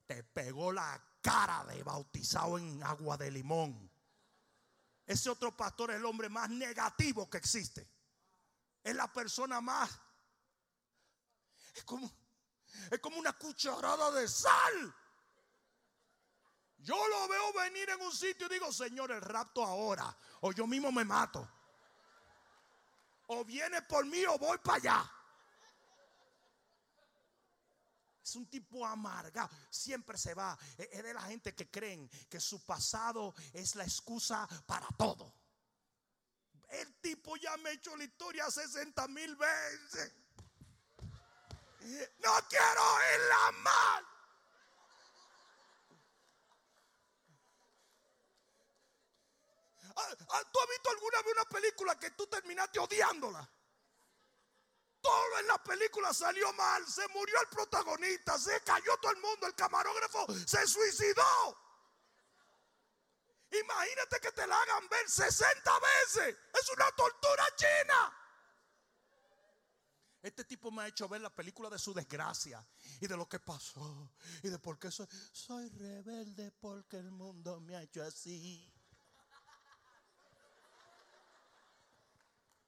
Te 0.06 0.22
pegó 0.22 0.70
la 0.70 1.02
cara 1.22 1.64
de 1.64 1.82
bautizado 1.82 2.58
en 2.58 2.82
agua 2.82 3.16
de 3.16 3.30
limón. 3.30 3.91
Ese 5.07 5.30
otro 5.30 5.57
pastor 5.57 5.90
es 5.90 5.96
el 5.96 6.05
hombre 6.05 6.28
más 6.28 6.48
negativo 6.50 7.28
que 7.28 7.38
existe. 7.38 7.88
Es 8.82 8.94
la 8.94 9.12
persona 9.12 9.61
más... 9.61 9.90
Es 11.74 11.84
como, 11.84 12.11
es 12.90 12.98
como 13.00 13.18
una 13.18 13.32
cucharada 13.32 14.11
de 14.12 14.28
sal. 14.28 14.94
Yo 16.78 16.96
lo 17.09 17.28
veo 17.28 17.53
venir 17.53 17.88
en 17.90 18.00
un 18.03 18.12
sitio 18.12 18.46
y 18.46 18.50
digo, 18.50 18.72
Señor, 18.72 19.11
el 19.12 19.20
rapto 19.20 19.64
ahora. 19.64 20.16
O 20.40 20.53
yo 20.53 20.66
mismo 20.66 20.90
me 20.90 21.05
mato. 21.05 21.48
O 23.28 23.44
viene 23.44 23.82
por 23.82 24.05
mí 24.05 24.24
o 24.26 24.36
voy 24.38 24.59
para 24.59 24.76
allá. 24.76 25.12
Es 28.22 28.36
un 28.36 28.46
tipo 28.46 28.86
amargado. 28.86 29.50
Siempre 29.68 30.16
se 30.16 30.34
va. 30.34 30.56
Es 30.78 31.02
de 31.02 31.14
la 31.14 31.22
gente 31.22 31.54
que 31.54 31.70
creen 31.70 32.08
que 32.28 32.40
su 32.40 32.64
pasado 32.64 33.34
es 33.52 33.74
la 33.74 33.84
excusa 33.84 34.48
para 34.66 34.86
todo. 34.96 35.34
El 36.68 36.94
tipo 37.00 37.36
ya 37.36 37.56
me 37.58 37.72
hecho 37.72 37.96
la 37.96 38.04
historia 38.04 38.50
60 38.50 39.08
mil 39.08 39.36
veces. 39.36 40.12
No 42.22 42.32
quiero 42.48 42.82
la 43.28 43.52
mal. 43.58 44.06
Ah, 49.94 50.16
ah, 50.30 50.42
¿Tú 50.50 50.60
has 50.60 50.68
visto 50.68 50.90
alguna 50.90 51.22
vez 51.22 51.32
una 51.34 51.44
película 51.44 51.98
que 51.98 52.10
tú 52.12 52.26
terminaste 52.28 52.78
odiándola? 52.78 53.46
Todo 55.03 55.38
en 55.40 55.46
la 55.48 55.62
película 55.62 56.14
salió 56.14 56.53
mal. 56.53 56.86
Se 56.86 57.07
murió 57.09 57.40
el 57.40 57.48
protagonista. 57.48 58.38
Se 58.38 58.61
cayó 58.62 58.96
todo 58.98 59.12
el 59.12 59.20
mundo. 59.20 59.46
El 59.46 59.55
camarógrafo 59.55 60.26
se 60.46 60.66
suicidó. 60.66 61.59
Imagínate 63.50 64.20
que 64.20 64.32
te 64.32 64.46
la 64.46 64.59
hagan 64.62 64.88
ver 64.88 65.09
60 65.09 65.70
veces. 65.80 66.38
Es 66.55 66.70
una 66.70 66.90
tortura 66.92 67.44
china. 67.57 68.18
Este 70.22 70.44
tipo 70.44 70.70
me 70.70 70.82
ha 70.82 70.86
hecho 70.86 71.09
ver 71.09 71.20
la 71.20 71.34
película 71.34 71.68
de 71.68 71.80
su 71.80 71.92
desgracia 71.92 72.64
y 73.00 73.09
de 73.09 73.16
lo 73.16 73.28
que 73.28 73.40
pasó 73.40 74.12
y 74.44 74.48
de 74.48 74.59
por 74.61 74.78
qué 74.78 74.88
soy, 74.88 75.09
soy 75.32 75.68
rebelde 75.70 76.53
porque 76.53 76.96
el 76.96 77.11
mundo 77.11 77.61
me 77.61 77.74
ha 77.74 77.82
hecho 77.82 78.05
así. 78.05 78.72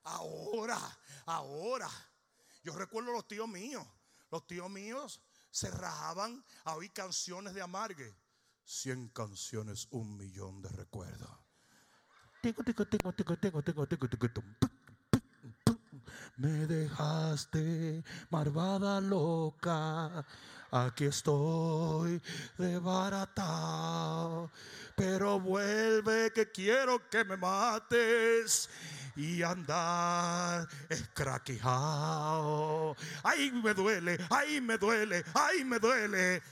Ahora, 0.02 0.98
ahora, 1.26 1.88
yo 2.64 2.74
recuerdo 2.74 3.12
los 3.12 3.28
tíos 3.28 3.46
míos, 3.46 3.86
los 4.30 4.46
tíos 4.46 4.68
míos 4.70 5.20
se 5.50 5.70
rajaban 5.70 6.44
a 6.64 6.74
oír 6.74 6.92
canciones 6.92 7.54
de 7.54 7.62
amargue. 7.62 8.16
Cien 8.64 9.08
canciones, 9.10 9.86
un 9.90 10.16
millón 10.16 10.62
de 10.62 10.70
recuerdos. 10.70 11.30
Me 16.36 16.66
dejaste, 16.66 18.02
marvada 18.30 19.00
loca. 19.00 20.26
Aquí 20.72 21.04
estoy 21.04 22.20
desbaratado. 22.58 24.50
Pero 24.96 25.38
vuelve 25.38 26.32
que 26.32 26.50
quiero 26.50 27.08
que 27.08 27.24
me 27.24 27.36
mates 27.36 28.68
y 29.14 29.44
andar 29.44 30.66
escraquejado. 30.88 32.96
Ay, 33.22 33.52
me 33.52 33.72
duele, 33.72 34.18
ay, 34.30 34.60
me 34.60 34.76
duele, 34.76 35.24
ay, 35.34 35.64
me 35.64 35.78
duele. 35.78 36.42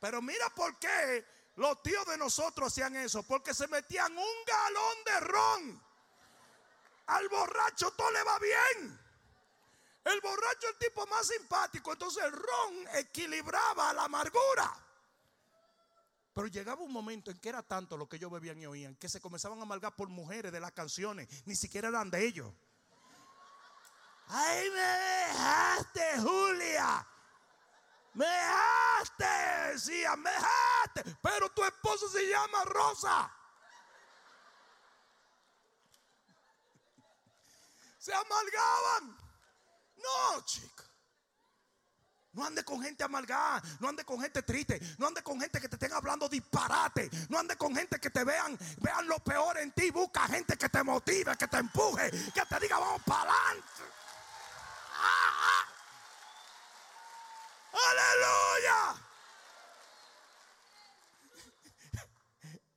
pero 0.00 0.22
mira 0.22 0.48
por 0.56 0.78
qué 0.78 1.26
los 1.56 1.82
tíos 1.82 2.06
de 2.06 2.16
nosotros 2.16 2.68
hacían 2.68 2.96
eso. 2.96 3.22
Porque 3.22 3.52
se 3.52 3.68
metían 3.68 4.16
un 4.16 4.44
galón 4.46 4.96
de 5.04 5.20
ron. 5.20 5.87
Al 7.08 7.28
borracho 7.28 7.90
todo 7.92 8.10
le 8.10 8.22
va 8.22 8.38
bien. 8.38 9.00
El 10.04 10.20
borracho 10.20 10.66
es 10.66 10.72
el 10.72 10.78
tipo 10.78 11.06
más 11.06 11.26
simpático. 11.26 11.92
Entonces 11.92 12.22
el 12.24 12.32
ron 12.32 12.88
equilibraba 12.94 13.92
la 13.92 14.04
amargura. 14.04 14.84
Pero 16.34 16.46
llegaba 16.46 16.82
un 16.82 16.92
momento 16.92 17.30
en 17.30 17.38
que 17.38 17.48
era 17.48 17.62
tanto 17.62 17.96
lo 17.96 18.08
que 18.08 18.16
ellos 18.16 18.30
bebían 18.30 18.60
y 18.60 18.66
oían 18.66 18.94
que 18.96 19.08
se 19.08 19.20
comenzaban 19.20 19.58
a 19.58 19.62
amargar 19.62 19.96
por 19.96 20.08
mujeres 20.08 20.52
de 20.52 20.60
las 20.60 20.72
canciones, 20.72 21.28
ni 21.46 21.56
siquiera 21.56 21.88
eran 21.88 22.10
de 22.10 22.24
ellos. 22.24 22.52
¡Ay, 24.28 24.70
me 24.70 24.80
dejaste, 24.80 26.20
Julia! 26.20 27.06
¡Me 28.14 28.26
dejaste! 28.26 29.72
Decía, 29.72 30.14
¡me 30.16 30.30
dejaste! 30.30 31.16
Pero 31.22 31.48
tu 31.50 31.64
esposo 31.64 32.08
se 32.08 32.28
llama 32.28 32.64
Rosa. 32.66 33.37
Se 38.08 38.14
amargaban. 38.14 39.18
No, 39.96 40.40
chicos. 40.46 40.86
No 42.32 42.42
ande 42.46 42.64
con 42.64 42.80
gente 42.80 43.04
amargada, 43.04 43.62
no 43.80 43.88
ande 43.90 44.02
con 44.02 44.18
gente 44.18 44.42
triste, 44.42 44.80
no 44.96 45.08
ande 45.08 45.22
con 45.22 45.38
gente 45.38 45.60
que 45.60 45.68
te 45.68 45.76
estén 45.76 45.92
hablando 45.92 46.26
disparate, 46.26 47.10
no 47.28 47.38
ande 47.38 47.56
con 47.56 47.76
gente 47.76 48.00
que 48.00 48.08
te 48.08 48.24
vean, 48.24 48.56
vean 48.78 49.06
lo 49.08 49.18
peor 49.18 49.58
en 49.58 49.72
ti, 49.72 49.90
busca 49.90 50.26
gente 50.26 50.56
que 50.56 50.70
te 50.70 50.82
motive, 50.82 51.36
que 51.36 51.48
te 51.48 51.58
empuje, 51.58 52.10
que 52.10 52.46
te 52.48 52.60
diga 52.60 52.78
vamos 52.78 53.02
para 53.02 53.30
adelante. 53.30 53.82
¡Ah, 54.94 55.64
aleluya 57.90 59.04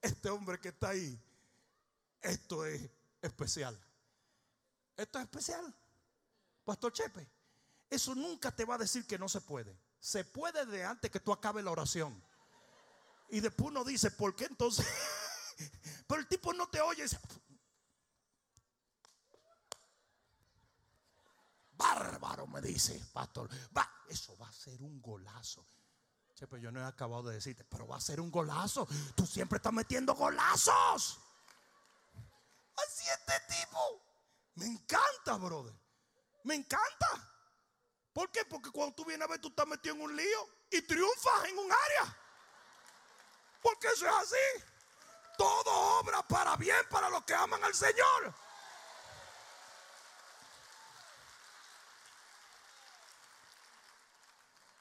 Este 0.01 0.29
hombre 0.29 0.59
que 0.59 0.69
está 0.69 0.89
ahí, 0.89 1.17
esto 2.21 2.65
es 2.65 2.81
especial. 3.21 3.79
Esto 5.01 5.17
es 5.17 5.23
especial. 5.25 5.75
Pastor 6.63 6.93
Chepe. 6.93 7.27
Eso 7.89 8.13
nunca 8.13 8.55
te 8.55 8.65
va 8.65 8.75
a 8.75 8.77
decir 8.77 9.05
que 9.07 9.17
no 9.17 9.27
se 9.27 9.41
puede. 9.41 9.75
Se 9.99 10.23
puede 10.23 10.65
de 10.65 10.85
antes 10.85 11.09
que 11.09 11.19
tú 11.19 11.33
acabes 11.33 11.63
la 11.63 11.71
oración. 11.71 12.23
Y 13.29 13.39
después 13.39 13.71
uno 13.71 13.83
dice, 13.83 14.11
¿por 14.11 14.35
qué 14.35 14.45
entonces? 14.45 14.85
Pero 16.07 16.21
el 16.21 16.27
tipo 16.27 16.53
no 16.53 16.67
te 16.69 16.81
oye. 16.81 17.05
Bárbaro, 21.71 22.45
me 22.45 22.61
dice, 22.61 23.03
pastor. 23.11 23.49
Eso 24.07 24.37
va 24.37 24.47
a 24.47 24.53
ser 24.53 24.81
un 24.83 25.01
golazo. 25.01 25.65
Che, 26.35 26.45
pero 26.45 26.61
yo 26.61 26.71
no 26.71 26.79
he 26.79 26.85
acabado 26.85 27.23
de 27.23 27.35
decirte, 27.35 27.63
pero 27.63 27.87
va 27.87 27.97
a 27.97 28.01
ser 28.01 28.19
un 28.19 28.29
golazo. 28.29 28.87
Tú 29.15 29.25
siempre 29.25 29.57
estás 29.57 29.73
metiendo 29.73 30.13
golazos. 30.13 31.19
Así 32.75 33.03
este 33.09 33.55
tipo. 33.55 34.00
Me 34.55 34.65
encanta, 34.65 35.37
brother. 35.37 35.73
Me 36.43 36.55
encanta. 36.55 37.31
¿Por 38.13 38.29
qué? 38.31 38.43
Porque 38.45 38.71
cuando 38.71 38.95
tú 38.95 39.05
vienes 39.05 39.25
a 39.25 39.31
ver, 39.31 39.39
tú 39.39 39.49
estás 39.49 39.67
metido 39.67 39.95
en 39.95 40.01
un 40.01 40.15
lío 40.15 40.49
y 40.69 40.81
triunfas 40.81 41.45
en 41.45 41.57
un 41.57 41.71
área. 41.71 42.17
Porque 43.61 43.87
eso 43.87 44.05
es 44.05 44.13
así. 44.13 44.65
Todo 45.37 45.99
obra 45.99 46.21
para 46.27 46.55
bien 46.57 46.75
para 46.89 47.09
los 47.09 47.23
que 47.23 47.33
aman 47.33 47.63
al 47.63 47.73
Señor. 47.73 48.33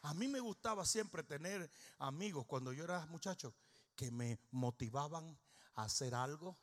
A 0.02 0.14
mí 0.14 0.26
me 0.26 0.40
gustaba 0.40 0.84
siempre 0.84 1.22
tener 1.22 1.70
amigos 1.98 2.46
cuando 2.46 2.72
yo 2.72 2.84
era 2.84 3.06
muchacho 3.06 3.54
que 3.94 4.10
me 4.10 4.40
motivaban 4.50 5.38
a 5.74 5.84
hacer 5.84 6.14
algo 6.14 6.58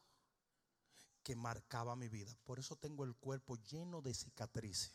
que 1.27 1.35
marcaba 1.35 1.93
mi 1.97 2.07
vida. 2.07 2.33
Por 2.45 2.57
eso 2.57 2.77
tengo 2.77 3.03
el 3.03 3.13
cuerpo 3.13 3.57
lleno 3.57 4.01
de 4.01 4.13
cicatrices. 4.13 4.93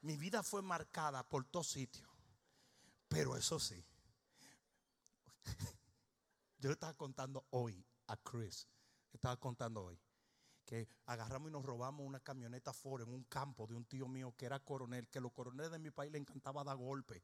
Mi 0.00 0.16
vida 0.16 0.42
fue 0.42 0.62
marcada 0.62 1.22
por 1.28 1.44
todos 1.44 1.68
sitios. 1.68 2.08
Pero 3.08 3.36
eso 3.36 3.60
sí, 3.60 3.84
yo 6.60 6.70
le 6.70 6.72
estaba 6.72 6.94
contando 6.94 7.44
hoy 7.50 7.84
a 8.06 8.16
Chris, 8.16 8.66
estaba 9.12 9.36
contando 9.36 9.84
hoy, 9.84 10.00
que 10.64 10.88
agarramos 11.04 11.50
y 11.50 11.52
nos 11.52 11.64
robamos 11.66 12.06
una 12.06 12.20
camioneta 12.20 12.72
Ford 12.72 13.02
en 13.02 13.12
un 13.12 13.24
campo 13.24 13.66
de 13.66 13.74
un 13.74 13.84
tío 13.84 14.08
mío 14.08 14.34
que 14.34 14.46
era 14.46 14.60
coronel, 14.60 15.08
que 15.08 15.20
los 15.20 15.32
coroneles 15.32 15.72
de 15.72 15.78
mi 15.78 15.90
país 15.90 16.10
le 16.10 16.18
encantaba 16.18 16.64
dar 16.64 16.78
golpe. 16.78 17.22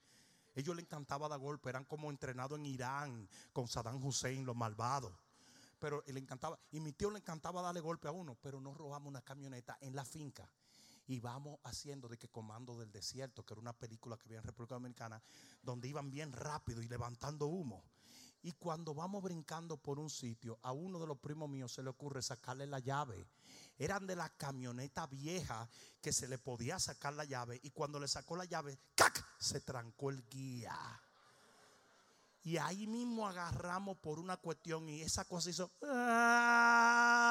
Ellos 0.55 0.77
le 0.77 0.83
encantaba 0.83 1.27
dar 1.27 1.41
golpe, 1.41 1.71
eran 1.71 1.87
como 1.87 2.11
entrenados 2.11 2.59
en 2.59 2.67
Irán 2.67 3.31
con 3.55 3.67
Saddam 3.67 4.05
Hussein, 4.05 4.45
los 4.45 4.57
malvados. 4.57 5.24
Pero 5.85 6.03
le 6.07 6.19
encantaba, 6.19 6.59
y 6.71 6.81
mi 6.81 6.95
tío 6.95 7.11
le 7.11 7.19
encantaba 7.19 7.61
darle 7.61 7.81
golpe 7.81 8.09
a 8.09 8.11
uno, 8.11 8.39
pero 8.41 8.59
nos 8.59 8.75
robamos 8.75 9.07
una 9.07 9.21
camioneta 9.21 9.77
en 9.83 9.95
la 9.95 10.03
finca 10.07 10.51
y 11.07 11.21
vamos 11.21 11.61
haciendo 11.63 12.09
de 12.09 12.17
que 12.17 12.31
Comando 12.31 12.79
del 12.79 12.91
Desierto, 12.91 13.45
que 13.45 13.53
era 13.53 13.61
una 13.61 13.75
película 13.75 14.17
que 14.17 14.25
había 14.25 14.39
en 14.39 14.45
República 14.45 14.77
Dominicana, 14.77 15.23
donde 15.61 15.87
iban 15.87 16.11
bien 16.11 16.33
rápido 16.33 16.81
y 16.81 16.89
levantando 16.89 17.49
humo. 17.49 17.85
Y 18.41 18.53
cuando 18.53 18.95
vamos 18.95 19.23
brincando 19.23 19.77
por 19.77 19.99
un 19.99 20.09
sitio, 20.09 20.59
a 20.63 20.73
uno 20.73 20.99
de 20.99 21.07
los 21.07 21.19
primos 21.19 21.51
míos 21.51 21.75
se 21.75 21.83
le 21.83 21.91
ocurre 21.91 22.23
sacarle 22.23 22.67
la 22.67 22.79
llave. 22.79 23.27
Eran 23.77 24.07
de 24.07 24.17
la 24.17 24.31
camioneta 24.31 25.07
vieja 25.07 25.69
que 26.01 26.15
se 26.15 26.29
le 26.29 26.39
podía 26.39 26.79
sacar 26.79 27.13
la 27.13 27.27
llave. 27.27 27.61
Y 27.63 27.73
cuando 27.73 28.01
le 28.01 28.09
sacó 28.09 28.37
la 28.37 28.47
llave, 28.47 28.79
¡cac! 28.95 29.23
Se 29.39 29.61
trancó 29.61 30.09
el 30.09 30.27
guía. 30.31 31.04
Y 32.45 32.59
ahí 32.59 32.87
mismo 32.87 33.27
agarramos 33.27 33.97
por 33.97 34.19
una 34.19 34.37
cuestión 34.37 34.87
y 34.89 35.01
esa 35.01 35.25
cosa 35.25 35.49
hizo. 35.49 35.73
¡ah! 35.83 37.25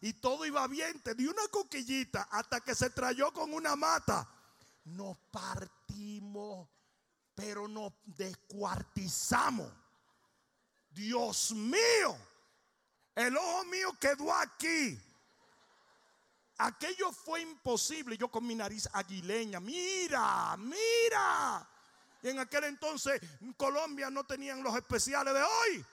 y 0.00 0.12
todo 0.14 0.46
iba 0.46 0.66
bien. 0.68 1.00
Te 1.02 1.12
una 1.28 1.48
coquillita 1.50 2.28
hasta 2.30 2.60
que 2.60 2.74
se 2.74 2.90
trayó 2.90 3.32
con 3.32 3.52
una 3.52 3.74
mata. 3.76 4.28
Nos 4.84 5.18
partimos, 5.32 6.68
pero 7.34 7.66
nos 7.66 7.92
descuartizamos. 8.04 9.70
Dios 10.88 11.52
mío, 11.52 12.16
el 13.14 13.36
ojo 13.36 13.64
mío 13.64 13.92
quedó 14.00 14.32
aquí. 14.32 14.96
Aquello 16.58 17.10
fue 17.12 17.40
imposible. 17.42 18.16
Yo 18.16 18.30
con 18.30 18.46
mi 18.46 18.54
nariz 18.54 18.88
aguileña, 18.92 19.58
mira, 19.60 20.56
mira. 20.56 21.68
Y 22.22 22.28
en 22.28 22.38
aquel 22.38 22.64
entonces 22.64 23.20
en 23.40 23.52
Colombia 23.54 24.10
no 24.10 24.24
tenían 24.24 24.62
los 24.62 24.76
especiales 24.76 25.34
de 25.34 25.42
hoy. 25.42 25.84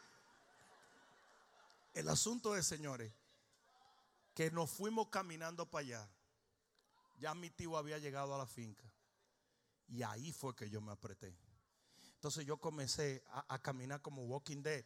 El 1.93 2.09
asunto 2.09 2.55
es, 2.55 2.67
señores, 2.67 3.11
que 4.33 4.51
nos 4.51 4.69
fuimos 4.69 5.07
caminando 5.09 5.65
para 5.65 5.81
allá. 5.81 6.09
Ya 7.19 7.33
mi 7.33 7.49
tío 7.49 7.75
había 7.77 7.97
llegado 7.97 8.35
a 8.35 8.37
la 8.37 8.45
finca. 8.45 8.83
Y 9.87 10.03
ahí 10.03 10.31
fue 10.31 10.55
que 10.55 10.69
yo 10.69 10.79
me 10.81 10.91
apreté. 10.91 11.35
Entonces 12.13 12.45
yo 12.45 12.57
comencé 12.57 13.23
a, 13.47 13.59
caminar 13.59 14.01
como 14.01 14.23
Walking 14.25 14.61
Dead. 14.61 14.83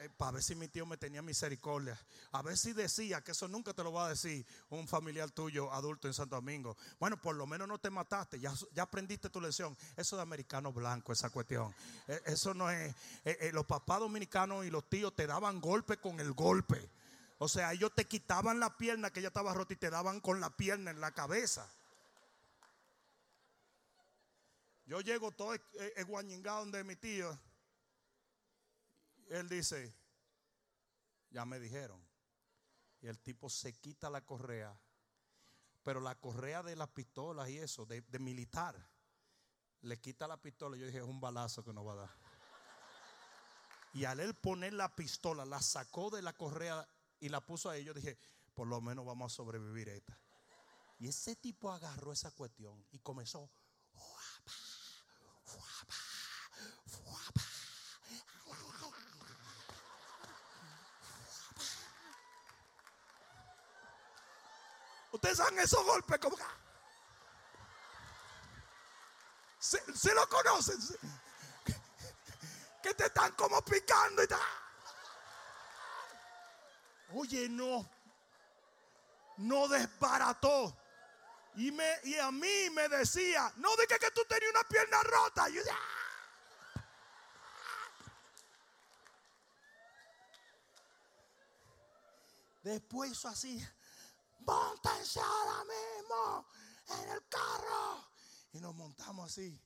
Eh, 0.00 0.08
para 0.16 0.32
ver 0.32 0.42
si 0.42 0.54
mi 0.54 0.66
tío 0.66 0.86
me 0.86 0.96
tenía 0.96 1.20
misericordia. 1.20 1.98
A 2.32 2.40
ver 2.40 2.56
si 2.56 2.72
decía, 2.72 3.20
que 3.20 3.32
eso 3.32 3.46
nunca 3.48 3.74
te 3.74 3.84
lo 3.84 3.92
va 3.92 4.06
a 4.06 4.08
decir 4.08 4.46
un 4.70 4.88
familiar 4.88 5.30
tuyo 5.30 5.70
adulto 5.70 6.08
en 6.08 6.14
Santo 6.14 6.36
Domingo. 6.36 6.74
Bueno, 6.98 7.20
por 7.20 7.36
lo 7.36 7.46
menos 7.46 7.68
no 7.68 7.78
te 7.78 7.90
mataste, 7.90 8.40
ya, 8.40 8.54
aprendiste 8.80 9.28
tu 9.28 9.42
lección. 9.42 9.76
Eso 9.98 10.16
de 10.16 10.22
americano 10.22 10.72
blanco, 10.72 11.12
esa 11.12 11.28
cuestión. 11.28 11.74
Eh, 12.08 12.18
eso 12.24 12.54
no 12.54 12.70
es. 12.70 12.94
Eh, 13.26 13.50
los 13.52 13.66
papás 13.66 14.00
dominicanos 14.00 14.64
y 14.64 14.70
los 14.70 14.88
tíos 14.88 15.14
te 15.14 15.26
daban 15.26 15.60
golpe 15.60 15.98
con 15.98 16.18
el 16.18 16.32
golpe. 16.32 16.88
O 17.36 17.46
sea, 17.46 17.70
ellos 17.74 17.94
te 17.94 18.06
quitaban 18.06 18.58
la 18.58 18.78
pierna 18.78 19.10
que 19.10 19.20
ya 19.20 19.28
estaba 19.28 19.52
rota 19.52 19.74
y 19.74 19.76
te 19.76 19.90
daban 19.90 20.20
con 20.20 20.40
la 20.40 20.48
pierna 20.48 20.92
en 20.92 21.00
la 21.02 21.12
cabeza. 21.12 21.68
Yo 24.86 25.02
llego 25.02 25.30
todo 25.32 25.54
guañingado 26.06 26.60
donde 26.60 26.84
mi 26.84 26.96
tío. 26.96 27.38
Él 29.30 29.48
dice, 29.48 29.94
ya 31.30 31.44
me 31.44 31.60
dijeron. 31.60 32.04
Y 33.00 33.06
el 33.06 33.18
tipo 33.20 33.48
se 33.48 33.72
quita 33.72 34.10
la 34.10 34.20
correa. 34.20 34.76
Pero 35.84 36.00
la 36.00 36.16
correa 36.16 36.62
de 36.62 36.76
las 36.76 36.88
pistolas 36.88 37.48
y 37.48 37.58
eso, 37.58 37.86
de, 37.86 38.02
militar, 38.18 38.76
le 39.82 39.98
quita 40.00 40.26
la 40.26 40.36
pistola. 40.36 40.76
Yo 40.76 40.84
dije, 40.84 40.98
es 40.98 41.04
un 41.04 41.20
balazo 41.20 41.64
que 41.64 41.72
no 41.72 41.84
va 41.84 41.92
a 41.92 41.96
dar. 41.96 42.10
Y 43.94 44.04
al 44.04 44.20
él 44.20 44.34
poner 44.34 44.72
la 44.72 44.94
pistola, 44.94 45.44
la 45.44 45.62
sacó 45.62 46.10
de 46.10 46.22
la 46.22 46.32
correa 46.32 46.86
y 47.20 47.28
la 47.28 47.40
puso 47.40 47.70
ahí. 47.70 47.84
Yo 47.84 47.94
dije, 47.94 48.18
por 48.52 48.66
lo 48.66 48.80
menos 48.80 49.06
vamos 49.06 49.32
a 49.32 49.36
sobrevivir 49.36 49.88
esta. 49.88 50.20
Y 50.98 51.08
ese 51.08 51.36
tipo 51.36 51.70
agarró 51.70 52.12
esa 52.12 52.32
cuestión 52.32 52.84
y 52.90 52.98
comenzó. 52.98 53.48
Ustedes 65.20 65.36
dan 65.36 65.58
esos 65.58 65.84
golpes 65.84 66.18
como 66.18 66.34
que. 66.34 66.42
Se, 69.58 70.14
lo 70.14 70.26
conocen. 70.30 70.78
Que 72.82 72.94
te 72.94 73.04
están 73.04 73.32
como 73.32 73.62
picando 73.62 74.22
y 74.22 74.26
tal. 74.26 74.40
Oye, 77.12 77.50
no. 77.50 77.86
No 79.36 79.68
desbarató. 79.68 80.74
Y, 81.56 81.70
me, 81.70 82.00
y 82.04 82.16
a 82.16 82.30
mí 82.30 82.70
me 82.70 82.88
decía, 82.88 83.52
no 83.56 83.76
dije 83.76 83.98
que 83.98 84.10
tú 84.12 84.24
tenías 84.24 84.52
una 84.52 84.66
pierna 84.66 85.02
rota. 85.02 85.50
Y 85.50 85.56
yo, 85.56 85.62
Después 92.62 93.22
así, 93.26 93.62
montense 94.46 95.20
ahora 95.20 95.64
mismo 95.64 96.46
en 96.88 97.08
el 97.10 97.28
carro. 97.28 98.10
Y 98.52 98.60
nos 98.60 98.74
montamos 98.74 99.30
así. 99.30 99.60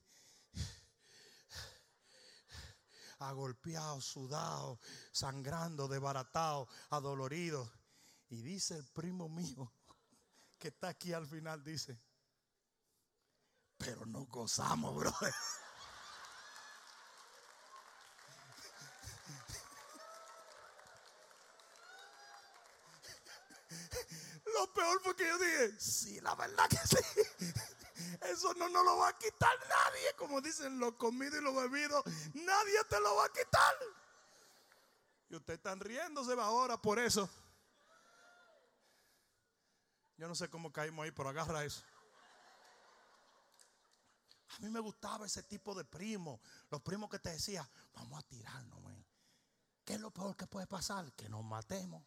Agolpeados, 3.19 4.05
sudados, 4.05 4.79
sangrando, 5.13 5.89
desbaratados, 5.89 6.69
adoloridos. 6.91 7.71
Y 8.29 8.43
dice 8.43 8.77
el 8.77 8.85
primo 8.87 9.29
mío, 9.29 9.73
que 10.59 10.69
está 10.69 10.89
aquí 10.89 11.13
al 11.13 11.27
final, 11.27 11.63
dice, 11.63 11.99
pero 13.79 14.05
no 14.07 14.25
gozamos, 14.27 14.95
brother. 14.95 15.35
Lo 24.55 24.73
peor 24.73 25.01
fue 25.03 25.17
que 25.17 25.27
yo 25.27 25.39
dije, 25.39 25.81
sí, 25.81 26.21
la 26.21 26.35
verdad 26.35 26.69
que 26.69 26.77
sí. 26.77 26.97
Eso 28.23 28.55
no 28.55 28.69
nos 28.69 28.85
lo 28.85 28.97
va 28.99 29.09
a 29.09 29.19
quitar 29.19 29.57
nadie. 29.69 30.15
Como 30.17 30.41
dicen, 30.41 30.79
lo 30.79 30.97
comido 30.97 31.39
y 31.39 31.43
lo 31.43 31.55
bebido, 31.55 32.03
nadie 32.35 32.79
te 32.89 33.01
lo 33.01 33.17
va 33.17 33.27
a 33.27 33.29
quitar. 33.29 33.75
Y 35.29 35.37
ustedes 35.37 35.59
están 35.59 35.81
riéndose 35.81 36.33
ahora 36.33 36.81
por 36.81 36.99
eso. 36.99 37.29
Yo 40.17 40.29
no 40.29 40.35
sé 40.35 40.49
cómo 40.49 40.73
caímos 40.73 41.05
ahí, 41.05 41.11
pero 41.11 41.29
agarra 41.29 41.65
eso. 41.65 41.83
A 44.51 44.59
mí 44.61 44.71
me 44.71 44.81
gustaba 44.81 45.27
ese 45.27 45.43
tipo 45.43 45.75
de 45.75 45.85
primo. 45.85 46.41
Los 46.71 46.81
primos 46.83 47.11
que 47.11 47.19
te 47.19 47.31
decían, 47.31 47.69
vamos 47.95 48.19
a 48.19 48.23
tirarnos, 48.23 48.81
¿Qué 49.85 49.95
es 49.95 50.01
lo 50.01 50.11
peor 50.11 50.35
que 50.35 50.47
puede 50.47 50.67
pasar? 50.67 51.13
Que 51.13 51.29
nos 51.29 51.45
matemos. 51.45 52.03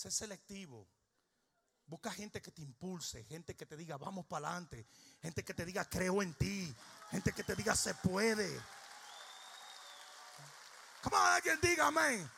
Sé 0.00 0.10
selectivo. 0.10 0.88
Busca 1.84 2.10
gente 2.10 2.40
que 2.40 2.50
te 2.50 2.62
impulse, 2.62 3.22
gente 3.24 3.54
que 3.54 3.66
te 3.66 3.76
diga 3.76 3.98
vamos 3.98 4.24
para 4.24 4.48
adelante, 4.48 4.86
gente 5.20 5.44
que 5.44 5.52
te 5.52 5.66
diga 5.66 5.84
creo 5.84 6.22
en 6.22 6.32
ti, 6.32 6.74
gente 7.10 7.34
que 7.34 7.44
te 7.44 7.54
diga 7.54 7.76
se 7.76 7.92
puede. 7.96 8.48
Como 11.02 11.18
alguien 11.18 11.60
diga 11.60 11.88
amén. 11.88 12.30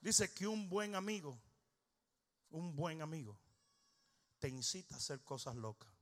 Dice 0.00 0.32
que 0.32 0.46
un 0.46 0.66
buen 0.70 0.94
amigo, 0.94 1.38
un 2.48 2.74
buen 2.74 3.02
amigo, 3.02 3.38
te 4.38 4.48
incita 4.48 4.94
a 4.94 4.98
hacer 4.98 5.20
cosas 5.24 5.56
locas. 5.56 5.92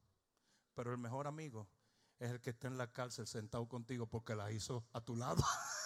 Pero 0.76 0.92
el 0.92 0.98
mejor 0.98 1.26
amigo 1.26 1.66
es 2.20 2.30
el 2.30 2.40
que 2.40 2.50
está 2.50 2.68
en 2.68 2.78
la 2.78 2.92
cárcel 2.92 3.26
sentado 3.26 3.66
contigo 3.66 4.06
porque 4.06 4.36
la 4.36 4.52
hizo 4.52 4.86
a 4.92 5.00
tu 5.00 5.16
lado. 5.16 5.42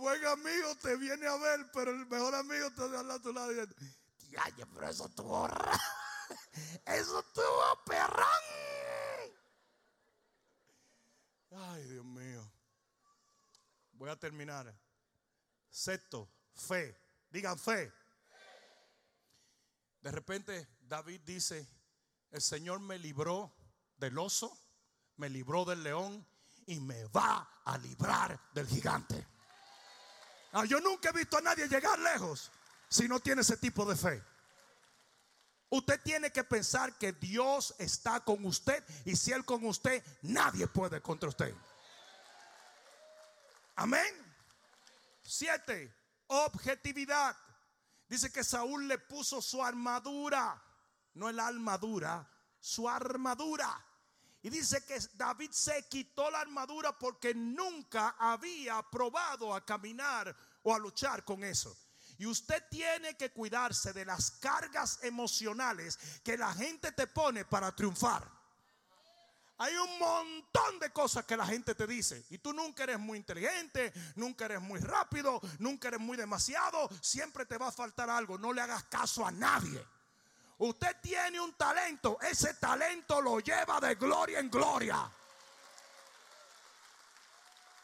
buen 0.00 0.24
te 0.76 0.96
viene 0.96 1.26
a 1.26 1.36
ver, 1.36 1.70
pero 1.72 1.90
el 1.90 2.06
mejor 2.06 2.34
amigo 2.34 2.70
te 2.72 2.88
da 2.88 3.14
a 3.14 3.20
tu 3.20 3.32
lado 3.32 3.52
y 3.52 3.54
dice, 3.54 3.74
pero 4.74 4.88
eso 4.88 5.06
estuvo 5.06 5.48
Eso 6.86 7.20
estuvo 7.20 7.84
perrón. 7.84 8.26
Ay, 11.52 11.84
Dios 11.84 12.04
mío. 12.04 12.52
Voy 13.92 14.10
a 14.10 14.16
terminar. 14.16 14.74
Sexto, 15.68 16.28
fe. 16.54 16.96
Digan 17.30 17.58
fe. 17.58 17.92
De 20.00 20.10
repente 20.10 20.68
David 20.80 21.20
dice, 21.24 21.68
el 22.30 22.40
Señor 22.40 22.80
me 22.80 22.98
libró 22.98 23.54
del 23.96 24.18
oso, 24.18 24.56
me 25.16 25.28
libró 25.28 25.64
del 25.64 25.82
león 25.82 26.26
y 26.66 26.80
me 26.80 27.04
va 27.06 27.62
a 27.64 27.76
librar 27.78 28.40
del 28.54 28.66
gigante. 28.66 29.29
Ah, 30.52 30.64
yo 30.64 30.80
nunca 30.80 31.10
he 31.10 31.12
visto 31.12 31.38
a 31.38 31.40
nadie 31.40 31.68
llegar 31.68 31.98
lejos 31.98 32.50
si 32.88 33.06
no 33.06 33.20
tiene 33.20 33.42
ese 33.42 33.56
tipo 33.56 33.84
de 33.84 33.96
fe. 33.96 34.22
Usted 35.68 36.00
tiene 36.02 36.32
que 36.32 36.42
pensar 36.42 36.98
que 36.98 37.12
Dios 37.12 37.74
está 37.78 38.20
con 38.20 38.44
usted 38.44 38.84
y 39.04 39.14
si 39.14 39.30
Él 39.30 39.44
con 39.44 39.64
usted, 39.64 40.04
nadie 40.22 40.66
puede 40.66 41.00
contra 41.00 41.28
usted. 41.28 41.54
Amén. 43.76 44.12
Siete, 45.22 45.94
objetividad. 46.26 47.36
Dice 48.08 48.32
que 48.32 48.42
Saúl 48.42 48.88
le 48.88 48.98
puso 48.98 49.40
su 49.40 49.62
armadura, 49.62 50.60
no 51.14 51.30
la 51.30 51.46
armadura, 51.46 52.28
su 52.58 52.88
armadura. 52.88 53.86
Y 54.42 54.50
dice 54.50 54.84
que 54.86 54.98
David 55.14 55.50
se 55.50 55.86
quitó 55.88 56.30
la 56.30 56.40
armadura 56.40 56.98
porque 56.98 57.34
nunca 57.34 58.16
había 58.18 58.82
probado 58.82 59.54
a 59.54 59.64
caminar 59.64 60.34
o 60.62 60.74
a 60.74 60.78
luchar 60.78 61.24
con 61.24 61.44
eso. 61.44 61.76
Y 62.18 62.26
usted 62.26 62.62
tiene 62.70 63.16
que 63.16 63.32
cuidarse 63.32 63.92
de 63.92 64.04
las 64.04 64.30
cargas 64.32 64.98
emocionales 65.02 65.98
que 66.22 66.36
la 66.36 66.52
gente 66.52 66.92
te 66.92 67.06
pone 67.06 67.44
para 67.44 67.74
triunfar. 67.74 68.40
Hay 69.56 69.74
un 69.74 69.98
montón 69.98 70.78
de 70.80 70.90
cosas 70.90 71.26
que 71.26 71.36
la 71.36 71.44
gente 71.44 71.74
te 71.74 71.86
dice. 71.86 72.24
Y 72.30 72.38
tú 72.38 72.54
nunca 72.54 72.84
eres 72.84 72.98
muy 72.98 73.18
inteligente, 73.18 73.92
nunca 74.16 74.46
eres 74.46 74.62
muy 74.62 74.80
rápido, 74.80 75.38
nunca 75.58 75.88
eres 75.88 76.00
muy 76.00 76.16
demasiado. 76.16 76.88
Siempre 77.02 77.44
te 77.44 77.58
va 77.58 77.68
a 77.68 77.72
faltar 77.72 78.08
algo. 78.08 78.38
No 78.38 78.54
le 78.54 78.62
hagas 78.62 78.84
caso 78.84 79.26
a 79.26 79.30
nadie. 79.30 79.84
Usted 80.60 81.00
tiene 81.00 81.40
un 81.40 81.54
talento, 81.54 82.20
ese 82.20 82.52
talento 82.52 83.22
lo 83.22 83.40
lleva 83.40 83.80
de 83.80 83.94
gloria 83.94 84.40
en 84.40 84.50
gloria. 84.50 85.10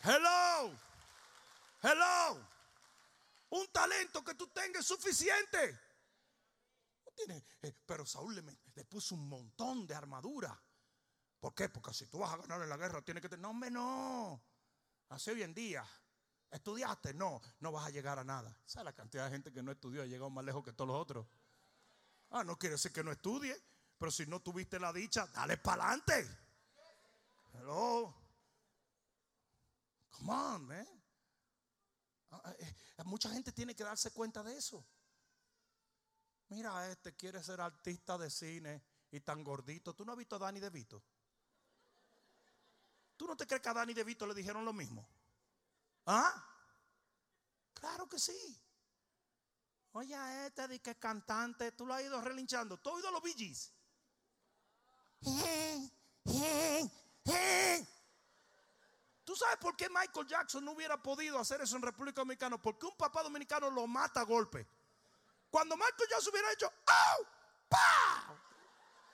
Hello, 0.02 0.70
hello. 1.82 2.46
Un 3.48 3.66
talento 3.68 4.22
que 4.22 4.34
tú 4.34 4.48
tengas 4.48 4.84
suficiente. 4.84 5.80
Eh, 7.62 7.72
pero 7.86 8.04
Saúl 8.04 8.34
le, 8.34 8.84
puso 8.84 9.14
un 9.14 9.26
montón 9.26 9.86
de 9.86 9.94
armadura. 9.94 10.62
¿Por 11.40 11.54
qué? 11.54 11.70
Porque 11.70 11.94
si 11.94 12.06
tú 12.08 12.18
vas 12.18 12.34
a 12.34 12.36
ganar 12.36 12.60
en 12.60 12.68
la 12.68 12.76
guerra, 12.76 13.00
tienes 13.00 13.22
que 13.22 13.30
tener. 13.30 13.40
No, 13.40 13.50
hombre, 13.50 13.70
no. 13.70 14.42
Así 15.08 15.30
hoy 15.30 15.42
en 15.42 15.54
día. 15.54 15.82
¿Estudiaste? 16.50 17.14
No, 17.14 17.40
no 17.60 17.72
vas 17.72 17.86
a 17.86 17.90
llegar 17.90 18.18
a 18.18 18.24
nada. 18.24 18.54
¿Sabes 18.66 18.84
la 18.84 18.92
cantidad 18.92 19.24
de 19.24 19.30
gente 19.30 19.50
que 19.50 19.62
no 19.62 19.72
estudió 19.72 20.02
ha 20.02 20.06
llegado 20.06 20.28
más 20.28 20.44
lejos 20.44 20.62
que 20.62 20.74
todos 20.74 20.88
los 20.88 21.00
otros? 21.00 21.26
Ah, 22.38 22.44
no 22.44 22.58
quiere 22.58 22.74
decir 22.74 22.92
que 22.92 23.02
no 23.02 23.10
estudie, 23.10 23.56
pero 23.96 24.10
si 24.10 24.26
no 24.26 24.42
tuviste 24.42 24.78
la 24.78 24.92
dicha, 24.92 25.26
dale 25.28 25.56
para 25.56 25.84
adelante. 25.84 26.38
Hello. 27.54 28.14
Come 30.10 30.32
on, 30.32 30.66
man. 30.66 31.02
Ah, 32.32 32.54
eh, 32.58 32.74
eh, 32.98 33.04
mucha 33.04 33.30
gente 33.30 33.52
tiene 33.52 33.74
que 33.74 33.84
darse 33.84 34.10
cuenta 34.10 34.42
de 34.42 34.54
eso. 34.54 34.86
Mira, 36.48 36.90
este 36.90 37.16
quiere 37.16 37.42
ser 37.42 37.58
artista 37.62 38.18
de 38.18 38.28
cine 38.28 38.84
y 39.10 39.20
tan 39.20 39.42
gordito. 39.42 39.94
¿Tú 39.94 40.04
no 40.04 40.12
has 40.12 40.18
visto 40.18 40.36
a 40.36 40.40
Danny 40.40 40.60
DeVito? 40.60 41.02
¿Tú 43.16 43.26
no 43.26 43.34
te 43.34 43.46
crees 43.46 43.62
que 43.62 43.68
a 43.70 43.74
Danny 43.74 43.94
DeVito 43.94 44.26
le 44.26 44.34
dijeron 44.34 44.62
lo 44.62 44.74
mismo? 44.74 45.08
¿Ah? 46.04 46.34
Claro 47.72 48.06
que 48.06 48.18
sí. 48.18 48.60
Oye, 49.96 50.14
este 50.44 50.68
de 50.68 50.78
que 50.78 50.94
cantante, 50.96 51.72
tú 51.72 51.86
lo 51.86 51.94
has 51.94 52.02
ido 52.02 52.20
relinchando. 52.20 52.76
¿Tú 52.76 52.90
has 52.90 52.96
oído 52.96 53.10
los 53.12 53.22
BGs? 53.22 53.72
¿Tú 59.24 59.34
sabes 59.34 59.56
por 59.58 59.74
qué 59.74 59.88
Michael 59.88 60.26
Jackson 60.26 60.66
no 60.66 60.72
hubiera 60.72 61.02
podido 61.02 61.38
hacer 61.38 61.62
eso 61.62 61.76
en 61.76 61.82
República 61.82 62.20
Dominicana? 62.20 62.58
Porque 62.60 62.84
un 62.84 62.94
papá 62.94 63.22
dominicano 63.22 63.70
lo 63.70 63.86
mata 63.86 64.20
a 64.20 64.24
golpe. 64.24 64.68
Cuando 65.48 65.78
Michael 65.78 66.10
Jackson 66.10 66.30
hubiera 66.30 66.52
hecho, 66.52 66.70
¡au! 66.84 67.26
¡Pau! 67.70 68.38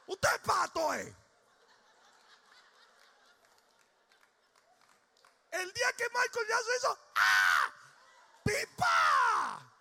Usted 0.09 0.35
es 0.35 0.41
pato, 0.41 0.95
eh. 0.95 1.16
El 5.53 5.72
día 5.72 5.93
que 5.97 6.05
Michael 6.09 6.47
Jackson 6.49 6.74
hizo, 6.76 6.99
¡ah! 7.14 7.72
¡Pipa! 8.43 9.72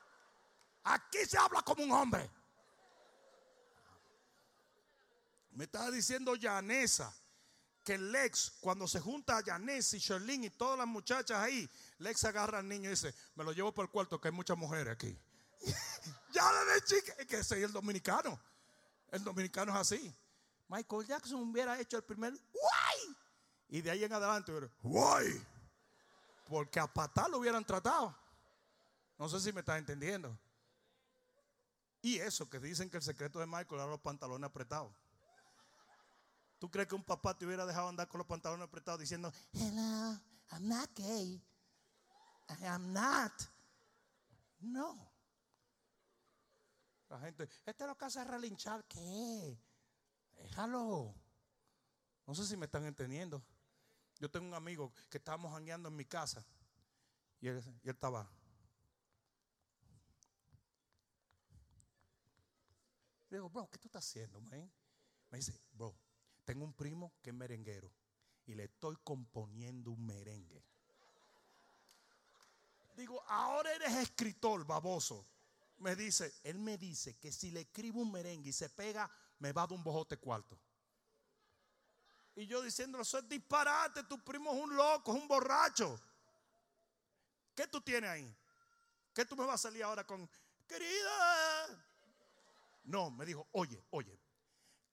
Aquí 0.84 1.26
se 1.26 1.38
habla 1.38 1.62
como 1.62 1.84
un 1.84 1.92
hombre. 1.92 2.30
Me 5.52 5.66
estaba 5.66 5.92
diciendo 5.92 6.36
Yanesa 6.36 7.14
que 7.84 7.98
Lex, 7.98 8.54
cuando 8.62 8.88
se 8.88 9.00
junta 9.00 9.38
a 9.38 9.44
Yanes 9.44 9.94
y 9.94 10.00
Sherlyn 10.00 10.44
y 10.44 10.50
todas 10.52 10.78
las 10.78 10.88
muchachas 10.88 11.40
ahí, 11.40 11.70
Lex 11.98 12.24
agarra 12.26 12.60
al 12.60 12.68
niño 12.68 12.90
y 12.90 12.92
dice: 12.92 13.14
Me 13.36 13.44
lo 13.44 13.52
llevo 13.52 13.74
por 13.74 13.86
el 13.86 13.92
cuarto, 13.92 14.20
que 14.20 14.30
hay 14.30 14.34
muchas 14.34 14.58
mujeres 14.58 14.94
aquí. 14.94 15.18
ya 16.32 16.64
de 16.66 16.82
chica, 16.84 17.14
es 17.18 17.26
que 17.28 17.44
soy 17.44 17.64
el 17.64 17.72
dominicano. 17.72 18.40
El 19.12 19.24
dominicano 19.24 19.72
es 19.74 19.78
así. 19.78 20.16
Michael 20.68 21.06
Jackson 21.06 21.50
hubiera 21.50 21.80
hecho 21.80 21.98
el 21.98 22.04
primer 22.04 22.32
guay. 22.32 23.16
Y 23.70 23.82
de 23.82 23.92
ahí 23.92 24.04
en 24.04 24.14
adelante 24.14 24.52
hubiera 24.52 24.70
guay. 24.82 25.48
Porque 26.46 26.80
a 26.80 26.88
patar 26.88 27.30
lo 27.30 27.40
hubieran 27.40 27.66
tratado. 27.66 28.16
No 29.18 29.28
sé 29.28 29.40
si 29.40 29.52
me 29.52 29.60
estás 29.60 29.78
entendiendo. 29.78 30.38
Y 32.02 32.18
eso 32.18 32.50
que 32.50 32.60
dicen 32.60 32.90
que 32.90 32.98
el 32.98 33.04
secreto 33.04 33.40
de 33.40 33.46
Michael 33.46 33.82
era 33.82 33.86
los 33.86 34.00
pantalones 34.00 34.50
apretados. 34.50 34.94
¿Tú 36.58 36.70
crees 36.70 36.88
que 36.88 36.96
un 36.96 37.04
papá 37.04 37.38
te 37.38 37.46
hubiera 37.46 37.66
dejado 37.66 37.90
andar 37.90 38.08
con 38.08 38.20
los 38.20 38.28
pantalones 38.28 38.68
apretados 38.68 39.00
diciendo, 39.00 39.32
hello, 39.54 40.20
I'm 40.52 40.68
not 40.68 40.90
gay. 40.96 41.42
I 42.50 42.66
am 42.66 42.92
not. 42.92 43.32
No. 44.60 45.12
La 47.10 47.20
gente, 47.20 47.50
este 47.66 47.86
lo 47.86 47.98
que 47.98 48.06
hace 48.06 48.22
es 48.22 48.28
relinchar. 48.28 48.84
¿Qué? 48.86 49.58
Déjalo. 50.38 51.14
No 52.26 52.36
sé 52.36 52.46
si 52.46 52.56
me 52.56 52.66
están 52.66 52.86
entendiendo. 52.86 53.44
Yo 54.20 54.30
tengo 54.30 54.48
un 54.48 54.54
amigo 54.54 54.94
que 55.10 55.18
estábamos 55.18 55.52
jangueando 55.52 55.90
en 55.90 55.96
mi 55.96 56.06
casa. 56.06 56.46
Y 57.40 57.48
él, 57.48 57.64
y 57.84 57.90
él 57.90 57.96
estaba. 57.96 58.30
Le 63.32 63.38
digo, 63.38 63.50
bro, 63.50 63.70
¿qué 63.70 63.78
tú 63.78 63.88
estás 63.88 64.06
haciendo, 64.06 64.42
man? 64.42 64.70
Me 65.30 65.38
dice, 65.38 65.58
bro, 65.72 65.98
tengo 66.44 66.66
un 66.66 66.74
primo 66.74 67.14
que 67.22 67.30
es 67.30 67.36
merenguero 67.36 67.90
y 68.46 68.56
le 68.56 68.66
estoy 68.66 68.98
componiendo 69.06 69.92
un 69.92 70.06
merengue. 70.06 70.62
Digo, 72.98 73.24
ahora 73.30 73.74
eres 73.74 73.94
escritor, 73.94 74.66
baboso. 74.66 75.26
Me 75.78 75.96
dice, 75.96 76.42
él 76.44 76.60
me 76.60 76.78
dice 76.78 77.18
que 77.18 77.32
si 77.32 77.52
le 77.52 77.62
escribo 77.62 78.02
un 78.02 78.12
merengue 78.12 78.50
y 78.50 78.54
se 78.54 78.70
pega, 78.70 79.10
me 79.40 79.54
va 79.54 79.62
a 79.62 79.68
dar 79.68 79.78
un 79.78 79.84
bojote 79.84 80.18
cuarto. 80.18 80.60
Y 82.36 82.46
yo 82.48 82.62
diciéndolo, 82.62 83.04
eso 83.04 83.18
es 83.18 83.30
disparate, 83.30 84.04
tu 84.04 84.22
primo 84.22 84.54
es 84.54 84.62
un 84.62 84.76
loco, 84.76 85.16
es 85.16 85.22
un 85.22 85.28
borracho. 85.30 85.98
¿Qué 87.56 87.66
tú 87.68 87.80
tienes 87.80 88.10
ahí? 88.10 88.38
¿Qué 89.14 89.24
tú 89.24 89.38
me 89.38 89.46
vas 89.46 89.56
a 89.56 89.70
salir 89.70 89.84
ahora 89.84 90.06
con, 90.06 90.30
querida? 90.68 91.91
No, 92.84 93.12
me 93.12 93.26
dijo, 93.26 93.48
oye, 93.52 93.84
oye, 93.92 94.20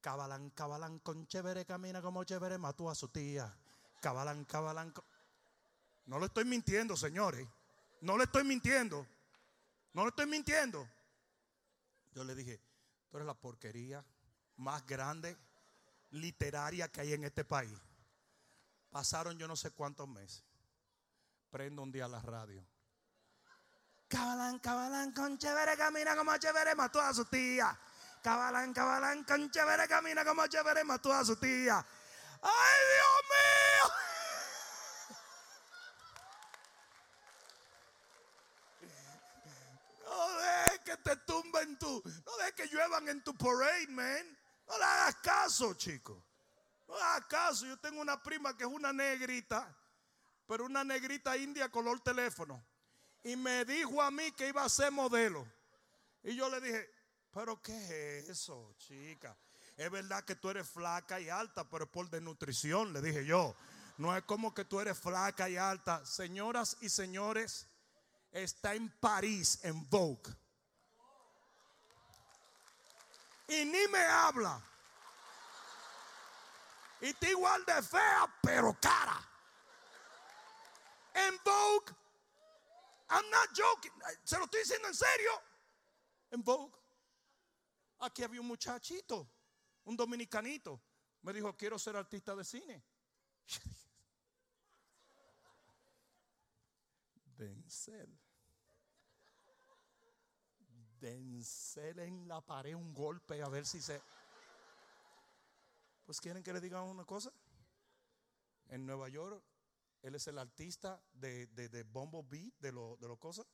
Cabalán, 0.00 0.50
cabalán, 0.50 1.00
con 1.00 1.26
chévere 1.26 1.64
camina 1.64 2.00
como 2.00 2.22
chévere 2.24 2.56
mató 2.56 2.88
a 2.88 2.94
su 2.94 3.08
tía. 3.08 3.52
Cabalán, 4.00 4.44
cabalán. 4.44 4.94
No 6.06 6.18
le 6.18 6.26
estoy 6.26 6.44
mintiendo, 6.44 6.96
señores. 6.96 7.46
No 8.00 8.16
le 8.16 8.24
estoy 8.24 8.44
mintiendo. 8.44 9.06
No 9.92 10.04
le 10.04 10.10
estoy 10.10 10.26
mintiendo. 10.26 10.88
Yo 12.12 12.22
le 12.24 12.34
dije, 12.34 12.60
tú 13.10 13.16
eres 13.16 13.26
la 13.26 13.34
porquería 13.34 14.04
más 14.56 14.86
grande 14.86 15.36
literaria 16.10 16.88
que 16.88 17.00
hay 17.00 17.12
en 17.14 17.24
este 17.24 17.44
país. 17.44 17.76
Pasaron 18.90 19.36
yo 19.36 19.48
no 19.48 19.56
sé 19.56 19.72
cuántos 19.72 20.08
meses. 20.08 20.44
Prendo 21.50 21.82
un 21.82 21.90
día 21.90 22.06
la 22.06 22.20
radio. 22.20 22.64
Cabalán, 24.08 24.58
cabalán, 24.58 25.12
con 25.12 25.36
chévere 25.36 25.76
camina 25.76 26.16
como 26.16 26.34
chévere 26.38 26.74
mató 26.74 26.98
a 27.00 27.12
su 27.12 27.26
tía. 27.26 27.78
Cabalán, 28.22 28.72
cabalán, 28.72 29.22
con 29.24 29.50
chévere 29.50 29.86
camina 29.86 30.24
como 30.24 30.46
chévere 30.46 30.82
mató 30.82 31.12
a 31.12 31.22
su 31.24 31.36
tía. 31.36 31.84
¡Ay, 32.40 32.78
Dios 32.94 33.22
mío! 33.28 33.92
No 40.06 40.38
dejes 40.38 40.80
que 40.86 40.96
te 40.96 41.16
tumben 41.16 41.78
tu, 41.78 42.02
no 42.24 42.36
dejes 42.38 42.54
que 42.54 42.66
lluevan 42.68 43.08
en 43.08 43.22
tu 43.22 43.36
parade, 43.36 43.88
man. 43.88 44.38
No 44.66 44.78
le 44.78 44.84
hagas 44.84 45.16
caso, 45.16 45.74
chico. 45.74 46.24
No 46.86 46.96
le 46.96 47.02
hagas 47.02 47.26
caso. 47.26 47.66
Yo 47.66 47.78
tengo 47.78 48.00
una 48.00 48.22
prima 48.22 48.56
que 48.56 48.64
es 48.64 48.70
una 48.70 48.90
negrita, 48.90 49.76
pero 50.46 50.64
una 50.64 50.82
negrita 50.82 51.36
india 51.36 51.70
color 51.70 52.00
teléfono. 52.00 52.67
Y 53.28 53.36
me 53.36 53.62
dijo 53.66 54.00
a 54.00 54.10
mí 54.10 54.32
que 54.32 54.48
iba 54.48 54.64
a 54.64 54.70
ser 54.70 54.90
modelo. 54.90 55.46
Y 56.22 56.34
yo 56.34 56.48
le 56.48 56.62
dije, 56.62 56.90
pero 57.30 57.60
¿qué 57.60 58.20
es 58.20 58.28
eso, 58.30 58.74
chica? 58.78 59.36
Es 59.76 59.90
verdad 59.90 60.24
que 60.24 60.34
tú 60.34 60.48
eres 60.48 60.66
flaca 60.66 61.20
y 61.20 61.28
alta, 61.28 61.68
pero 61.68 61.84
es 61.84 61.90
por 61.90 62.08
desnutrición, 62.08 62.90
le 62.90 63.02
dije 63.02 63.26
yo. 63.26 63.54
No 63.98 64.16
es 64.16 64.22
como 64.22 64.54
que 64.54 64.64
tú 64.64 64.80
eres 64.80 64.98
flaca 64.98 65.46
y 65.46 65.58
alta. 65.58 66.06
Señoras 66.06 66.78
y 66.80 66.88
señores, 66.88 67.66
está 68.32 68.74
en 68.74 68.88
París, 68.98 69.58
en 69.62 69.86
Vogue. 69.90 70.34
Y 73.46 73.62
ni 73.66 73.88
me 73.88 74.04
habla. 74.06 74.58
Y 77.02 77.08
está 77.08 77.28
igual 77.28 77.62
de 77.66 77.82
fea, 77.82 78.34
pero 78.40 78.74
cara. 78.80 79.20
En 81.12 81.38
Vogue, 81.44 81.97
I'm 83.10 83.30
not 83.30 83.48
joking. 83.56 83.92
Se 84.24 84.36
lo 84.38 84.44
estoy 84.44 84.60
diciendo 84.60 84.88
en 84.88 84.94
serio. 84.94 85.30
En 86.30 86.42
Vogue. 86.42 86.76
Aquí 88.00 88.22
había 88.22 88.40
un 88.40 88.46
muchachito, 88.46 89.28
un 89.84 89.96
dominicanito. 89.96 90.80
Me 91.22 91.32
dijo, 91.32 91.56
quiero 91.56 91.78
ser 91.78 91.96
artista 91.96 92.36
de 92.36 92.44
cine. 92.44 92.84
Denzel. 97.36 98.18
Denzel 101.00 101.98
en 102.00 102.28
la 102.28 102.40
pared 102.40 102.74
un 102.74 102.92
golpe 102.92 103.42
a 103.42 103.48
ver 103.48 103.64
si 103.64 103.80
se... 103.80 104.00
Pues 106.04 106.20
quieren 106.20 106.42
que 106.42 106.52
le 106.52 106.60
diga 106.60 106.82
una 106.82 107.04
cosa. 107.04 107.32
En 108.68 108.84
Nueva 108.84 109.08
York, 109.08 109.42
él 110.02 110.14
es 110.14 110.26
el 110.28 110.38
artista 110.38 111.02
de, 111.12 111.46
de, 111.48 111.68
de 111.68 111.82
Bumblebee, 111.82 112.52
de 112.58 112.72
los 112.72 112.98
de 113.00 113.08
lo 113.08 113.18
cosas, 113.18 113.46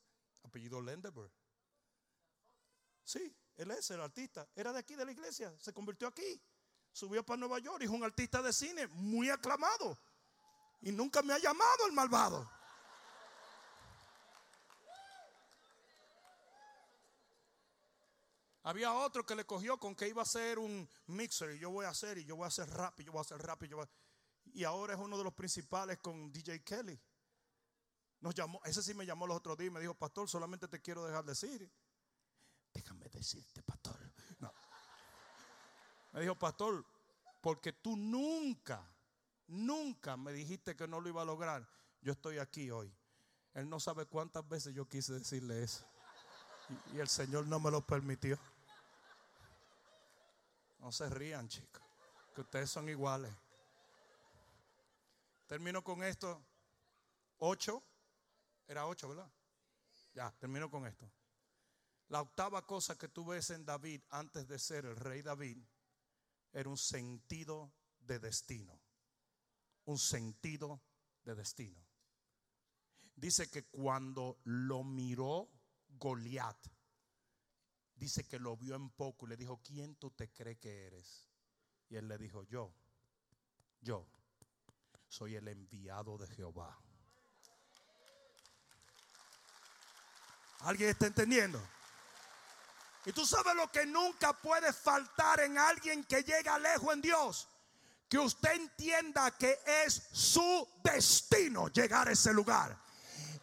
apellido 0.43 0.81
Lendeberg. 0.81 1.31
Sí, 3.03 3.35
él 3.55 3.71
es 3.71 3.89
el 3.91 4.01
artista. 4.01 4.47
Era 4.55 4.73
de 4.73 4.79
aquí, 4.79 4.95
de 4.95 5.05
la 5.05 5.11
iglesia. 5.11 5.53
Se 5.59 5.73
convirtió 5.73 6.07
aquí. 6.07 6.41
Subió 6.91 7.25
para 7.25 7.37
Nueva 7.37 7.59
York 7.59 7.81
y 7.81 7.85
es 7.85 7.89
un 7.89 8.03
artista 8.03 8.41
de 8.41 8.53
cine 8.53 8.87
muy 8.87 9.29
aclamado. 9.29 9.97
Y 10.81 10.91
nunca 10.91 11.21
me 11.21 11.33
ha 11.33 11.37
llamado 11.37 11.87
el 11.87 11.93
malvado. 11.93 12.49
Había 18.63 18.93
otro 18.93 19.23
que 19.23 19.35
le 19.35 19.45
cogió 19.45 19.77
con 19.77 19.95
que 19.95 20.07
iba 20.07 20.21
a 20.21 20.23
hacer 20.23 20.57
un 20.57 20.89
mixer 21.05 21.51
y 21.51 21.59
yo 21.59 21.69
voy 21.69 21.85
a 21.85 21.89
hacer 21.89 22.17
y 22.17 22.25
yo 22.25 22.35
voy 22.35 22.45
a 22.45 22.47
hacer 22.47 22.67
rap 22.67 22.99
y 22.99 23.03
yo 23.03 23.11
voy 23.11 23.19
a 23.19 23.21
hacer 23.21 23.37
rap 23.37 23.61
y 23.61 23.67
yo 23.67 23.87
Y 24.55 24.63
ahora 24.63 24.93
es 24.93 24.99
uno 24.99 25.17
de 25.17 25.23
los 25.25 25.33
principales 25.33 25.99
con 25.99 26.31
DJ 26.31 26.63
Kelly. 26.63 26.97
Nos 28.21 28.33
llamó, 28.33 28.61
ese 28.63 28.81
sí 28.81 28.93
me 28.93 29.05
llamó 29.05 29.27
los 29.27 29.35
otros 29.35 29.57
días 29.57 29.67
y 29.67 29.73
me 29.73 29.81
dijo, 29.81 29.93
pastor, 29.93 30.29
solamente 30.29 30.69
te 30.69 30.81
quiero 30.81 31.05
dejar 31.05 31.25
decir 31.25 31.69
Déjame 32.73 33.07
decirte, 33.09 33.61
pastor. 33.63 33.99
Me 36.13 36.21
dijo, 36.21 36.35
pastor, 36.35 36.85
porque 37.41 37.73
tú 37.73 37.97
nunca, 37.97 38.81
nunca 39.47 40.15
me 40.15 40.31
dijiste 40.31 40.73
que 40.73 40.87
no 40.87 41.01
lo 41.01 41.09
iba 41.09 41.21
a 41.21 41.25
lograr. 41.25 41.67
Yo 42.01 42.13
estoy 42.13 42.37
aquí 42.37 42.71
hoy. 42.71 42.93
Él 43.53 43.69
no 43.69 43.81
sabe 43.81 44.05
cuántas 44.05 44.47
veces 44.47 44.73
yo 44.73 44.87
quise 44.87 45.11
decirle 45.13 45.63
eso. 45.63 45.85
Y, 46.69 46.95
y 46.95 46.99
el 47.01 47.09
Señor 47.09 47.45
no 47.47 47.59
me 47.59 47.71
lo 47.71 47.85
permitió. 47.85 48.39
No 50.79 50.93
se 50.93 51.09
rían, 51.09 51.49
chicos, 51.49 51.83
que 52.33 52.41
ustedes 52.41 52.69
son 52.69 52.87
iguales. 52.87 53.33
Termino 55.47 55.83
con 55.83 56.03
esto. 56.03 56.43
Ocho. 57.37 57.83
Era 58.67 58.87
ocho, 58.87 59.09
¿verdad? 59.09 59.31
Ya, 60.13 60.31
termino 60.39 60.69
con 60.69 60.87
esto. 60.87 61.09
La 62.07 62.21
octava 62.21 62.65
cosa 62.65 62.97
que 62.97 63.07
tú 63.07 63.25
ves 63.25 63.49
en 63.49 63.65
David 63.65 64.01
antes 64.09 64.47
de 64.47 64.59
ser 64.59 64.85
el 64.85 64.95
rey 64.95 65.21
David 65.21 65.57
era 66.53 66.69
un 66.69 66.77
sentido 66.77 67.73
de 67.99 68.19
destino. 68.19 68.79
Un 69.85 69.99
sentido 69.99 70.81
de 71.23 71.35
destino. 71.35 71.79
Dice 73.15 73.49
que 73.49 73.65
cuando 73.65 74.39
lo 74.45 74.83
miró 74.83 75.49
Goliat, 75.89 76.57
dice 77.95 78.27
que 78.27 78.39
lo 78.39 78.57
vio 78.57 78.75
en 78.75 78.89
poco 78.89 79.25
y 79.25 79.29
le 79.29 79.37
dijo, 79.37 79.61
¿quién 79.63 79.95
tú 79.95 80.11
te 80.11 80.31
crees 80.31 80.59
que 80.59 80.85
eres? 80.87 81.27
Y 81.89 81.95
él 81.95 82.07
le 82.07 82.17
dijo, 82.17 82.43
yo, 82.43 82.73
yo 83.81 84.07
soy 85.15 85.37
el 85.37 85.47
enviado 85.47 86.17
de 86.17 86.27
Jehová. 86.27 86.77
¿Alguien 90.59 90.89
está 90.89 91.07
entendiendo? 91.07 91.65
Y 93.05 93.13
tú 93.13 93.25
sabes 93.25 93.55
lo 93.55 93.71
que 93.71 93.85
nunca 93.85 94.33
puede 94.33 94.73
faltar 94.73 95.39
en 95.39 95.57
alguien 95.57 96.03
que 96.03 96.21
llega 96.21 96.59
lejos 96.59 96.93
en 96.93 97.01
Dios. 97.01 97.47
Que 98.09 98.17
usted 98.17 98.55
entienda 98.55 99.31
que 99.31 99.57
es 99.85 100.03
su 100.11 100.67
destino 100.83 101.69
llegar 101.69 102.09
a 102.09 102.11
ese 102.11 102.33
lugar. 102.33 102.77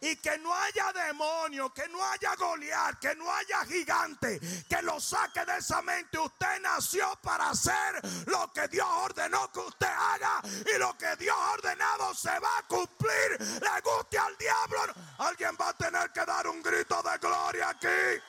Y 0.03 0.17
que 0.17 0.37
no 0.39 0.53
haya 0.53 0.91
demonio, 0.91 1.73
que 1.73 1.87
no 1.87 2.03
haya 2.03 2.35
Goliat, 2.35 2.99
que 2.99 3.15
no 3.15 3.33
haya 3.33 3.63
gigante 3.63 4.37
que 4.67 4.81
lo 4.81 4.99
saque 4.99 5.45
de 5.45 5.57
esa 5.57 5.81
mente. 5.81 6.19
Usted 6.19 6.59
nació 6.61 7.15
para 7.21 7.51
hacer 7.51 8.01
lo 8.25 8.51
que 8.51 8.67
Dios 8.67 8.85
ordenó 8.85 9.49
que 9.53 9.59
usted 9.59 9.87
haga. 9.87 10.41
Y 10.43 10.77
lo 10.77 10.97
que 10.97 11.15
Dios 11.15 11.33
ha 11.37 11.51
ordenado 11.51 12.13
se 12.13 12.37
va 12.37 12.57
a 12.57 12.63
cumplir. 12.63 13.39
Le 13.39 13.81
guste 13.81 14.19
al 14.19 14.35
diablo. 14.37 14.93
Alguien 15.19 15.55
va 15.59 15.69
a 15.69 15.73
tener 15.73 16.11
que 16.11 16.25
dar 16.25 16.47
un 16.47 16.61
grito 16.61 17.01
de 17.01 17.17
gloria 17.19 17.69
aquí. 17.69 18.21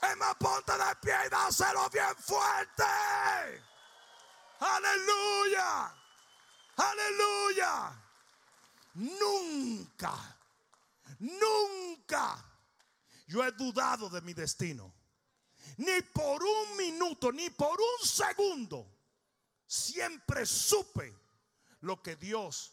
Es 0.00 0.16
más, 0.16 0.34
ponte 0.36 0.72
de 0.72 0.96
pie 1.02 1.14
y 1.26 1.28
dáselo 1.28 1.90
bien 1.90 2.16
fuerte. 2.16 2.84
Aleluya. 4.60 5.94
Aleluya. 6.76 7.92
Nunca 8.94 10.37
Nunca 11.18 12.44
yo 13.28 13.44
he 13.44 13.52
dudado 13.52 14.08
de 14.08 14.20
mi 14.22 14.32
destino. 14.32 14.94
Ni 15.76 16.00
por 16.12 16.42
un 16.42 16.76
minuto, 16.76 17.30
ni 17.30 17.50
por 17.50 17.78
un 17.78 18.06
segundo. 18.06 18.86
Siempre 19.66 20.46
supe 20.46 21.14
lo 21.80 22.02
que 22.02 22.16
Dios 22.16 22.72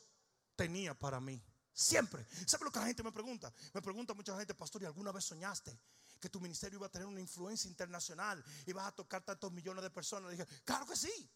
tenía 0.56 0.98
para 0.98 1.20
mí. 1.20 1.44
Siempre. 1.74 2.26
¿Sabe 2.48 2.66
lo 2.66 2.72
que 2.72 2.80
la 2.80 2.86
gente 2.86 3.04
me 3.04 3.12
pregunta? 3.12 3.54
Me 3.74 3.82
pregunta 3.82 4.14
mucha 4.14 4.38
gente, 4.38 4.56
pastor, 4.56 4.82
¿y 4.84 4.86
alguna 4.86 5.12
vez 5.12 5.26
soñaste 5.26 5.78
que 6.22 6.30
tu 6.30 6.40
ministerio 6.40 6.78
iba 6.78 6.88
a 6.88 6.92
tener 6.92 7.06
una 7.06 7.20
influencia 7.20 7.68
internacional 7.68 8.44
y 8.66 8.72
vas 8.72 8.88
a 8.88 8.96
tocar 8.96 9.24
tantos 9.24 9.52
millones 9.52 9.84
de 9.84 9.90
personas? 9.90 10.32
Le 10.32 10.38
dije, 10.38 10.62
claro 10.64 10.86
que 10.86 10.96
sí. 10.96 11.30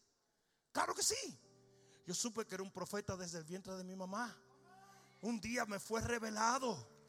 Claro 0.72 0.94
que 0.94 1.02
sí. 1.02 1.38
Yo 2.06 2.14
supe 2.14 2.46
que 2.46 2.54
era 2.54 2.64
un 2.64 2.72
profeta 2.72 3.16
desde 3.16 3.38
el 3.38 3.44
vientre 3.44 3.74
de 3.74 3.84
mi 3.84 3.94
mamá. 3.94 4.34
Un 5.20 5.38
día 5.40 5.66
me 5.66 5.78
fue 5.78 6.00
revelado 6.00 6.99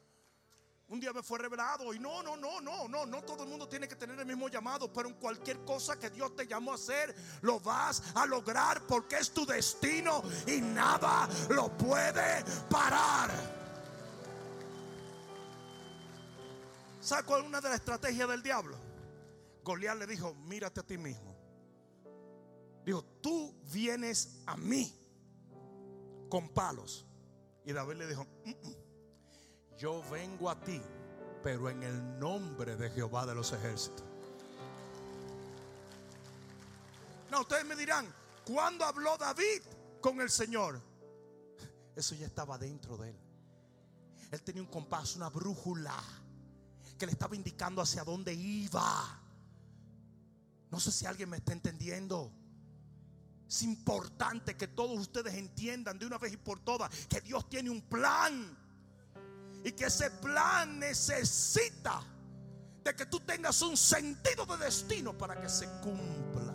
un 0.92 1.00
día 1.00 1.10
me 1.14 1.22
fue 1.22 1.38
revelado 1.38 1.94
y 1.94 1.98
no, 1.98 2.22
no, 2.22 2.36
no, 2.36 2.60
no, 2.60 2.86
no, 2.86 3.06
no 3.06 3.22
todo 3.22 3.44
el 3.44 3.48
mundo 3.48 3.66
tiene 3.66 3.88
que 3.88 3.96
tener 3.96 4.20
el 4.20 4.26
mismo 4.26 4.50
llamado, 4.50 4.92
pero 4.92 5.08
en 5.08 5.14
cualquier 5.14 5.64
cosa 5.64 5.98
que 5.98 6.10
Dios 6.10 6.36
te 6.36 6.46
llamó 6.46 6.72
a 6.72 6.74
hacer, 6.74 7.14
lo 7.40 7.58
vas 7.60 8.02
a 8.14 8.26
lograr 8.26 8.86
porque 8.86 9.16
es 9.16 9.30
tu 9.30 9.46
destino 9.46 10.22
y 10.46 10.60
nada 10.60 11.26
lo 11.48 11.74
puede 11.78 12.44
parar. 12.68 13.30
¿Sabes 17.00 17.24
cuál 17.24 17.40
es 17.40 17.46
una 17.46 17.62
de 17.62 17.70
las 17.70 17.78
estrategias 17.78 18.28
del 18.28 18.42
diablo? 18.42 18.76
Goliat 19.64 19.96
le 19.96 20.06
dijo, 20.06 20.34
mírate 20.34 20.80
a 20.80 20.82
ti 20.82 20.98
mismo. 20.98 21.34
Dijo, 22.84 23.02
tú 23.22 23.58
vienes 23.72 24.42
a 24.44 24.58
mí 24.58 24.94
con 26.28 26.50
palos. 26.50 27.06
Y 27.64 27.72
David 27.72 27.96
le 27.96 28.08
dijo, 28.08 28.26
mm, 28.44 28.50
mm, 28.50 28.81
yo 29.82 30.00
vengo 30.12 30.48
a 30.48 30.54
ti, 30.60 30.80
pero 31.42 31.68
en 31.68 31.82
el 31.82 32.20
nombre 32.20 32.76
de 32.76 32.88
Jehová 32.90 33.26
de 33.26 33.34
los 33.34 33.50
ejércitos. 33.52 34.04
No, 37.28 37.40
ustedes 37.40 37.64
me 37.64 37.74
dirán, 37.74 38.06
¿cuándo 38.44 38.84
habló 38.84 39.18
David 39.18 39.60
con 40.00 40.20
el 40.20 40.30
Señor? 40.30 40.80
Eso 41.96 42.14
ya 42.14 42.26
estaba 42.26 42.56
dentro 42.58 42.96
de 42.96 43.10
él. 43.10 43.16
Él 44.30 44.42
tenía 44.42 44.62
un 44.62 44.68
compás, 44.68 45.16
una 45.16 45.28
brújula 45.28 45.96
que 46.96 47.04
le 47.04 47.12
estaba 47.12 47.34
indicando 47.34 47.82
hacia 47.82 48.04
dónde 48.04 48.32
iba. 48.32 49.20
No 50.70 50.78
sé 50.78 50.92
si 50.92 51.06
alguien 51.06 51.28
me 51.28 51.38
está 51.38 51.54
entendiendo. 51.54 52.32
Es 53.48 53.64
importante 53.64 54.56
que 54.56 54.68
todos 54.68 54.96
ustedes 54.96 55.34
entiendan 55.34 55.98
de 55.98 56.06
una 56.06 56.18
vez 56.18 56.34
y 56.34 56.36
por 56.36 56.60
todas 56.60 56.88
que 57.06 57.20
Dios 57.20 57.48
tiene 57.48 57.68
un 57.68 57.82
plan. 57.82 58.61
Y 59.64 59.72
que 59.72 59.86
ese 59.86 60.10
plan 60.10 60.78
necesita 60.78 62.02
de 62.82 62.94
que 62.94 63.06
tú 63.06 63.20
tengas 63.20 63.62
un 63.62 63.76
sentido 63.76 64.44
de 64.46 64.56
destino 64.64 65.16
para 65.16 65.40
que 65.40 65.48
se 65.48 65.66
cumpla. 65.80 66.54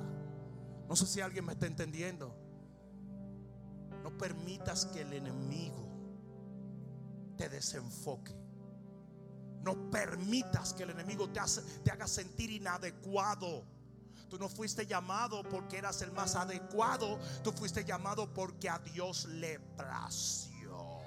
No 0.88 0.96
sé 0.96 1.06
si 1.06 1.22
alguien 1.22 1.46
me 1.46 1.54
está 1.54 1.68
entendiendo. 1.68 2.36
No 4.04 4.18
permitas 4.18 4.86
que 4.86 5.02
el 5.02 5.14
enemigo 5.14 5.88
te 7.38 7.50
desenfoque. 7.50 8.36
No 9.62 9.90
permitas 9.90 10.74
que 10.74 10.84
el 10.84 10.92
enemigo 10.92 11.30
te, 11.30 11.40
haga 11.92 12.08
sentir 12.08 12.52
inadecuado. 12.52 13.66
Tú 14.30 14.38
no 14.38 14.50
fuiste 14.50 14.86
llamado 14.86 15.44
porque 15.44 15.78
eras 15.78 16.02
el 16.02 16.12
más 16.12 16.36
adecuado. 16.36 17.20
Tú 17.44 17.52
fuiste 17.52 17.84
llamado 17.84 18.34
porque 18.34 18.70
a 18.70 18.80
Dios 18.80 19.26
le 19.26 19.60
plació. 19.60 21.02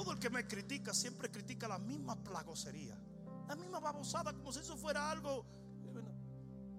Todo 0.00 0.12
el 0.12 0.18
que 0.18 0.30
me 0.30 0.46
critica 0.46 0.94
siempre 0.94 1.30
critica 1.30 1.68
la 1.68 1.78
misma 1.78 2.16
plagosería, 2.16 2.98
la 3.46 3.54
misma 3.54 3.80
babosada, 3.80 4.32
como 4.32 4.50
si 4.50 4.60
eso 4.60 4.74
fuera 4.74 5.10
algo. 5.10 5.44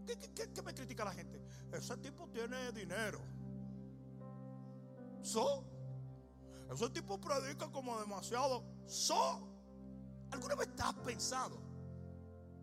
¿Qué, 0.07 0.61
me 0.63 0.73
critica 0.73 1.05
la 1.05 1.13
gente? 1.13 1.39
Ese 1.71 1.97
tipo 1.97 2.27
tiene 2.29 2.71
dinero. 2.71 3.21
So, 5.21 5.63
ese 6.73 6.89
tipo 6.89 7.21
predica 7.21 7.71
como 7.71 7.99
demasiado. 7.99 8.63
So, 8.87 9.47
¿alguna 10.31 10.55
vez 10.55 10.75
te 10.75 10.81
has 10.81 10.95
pensado 10.95 11.61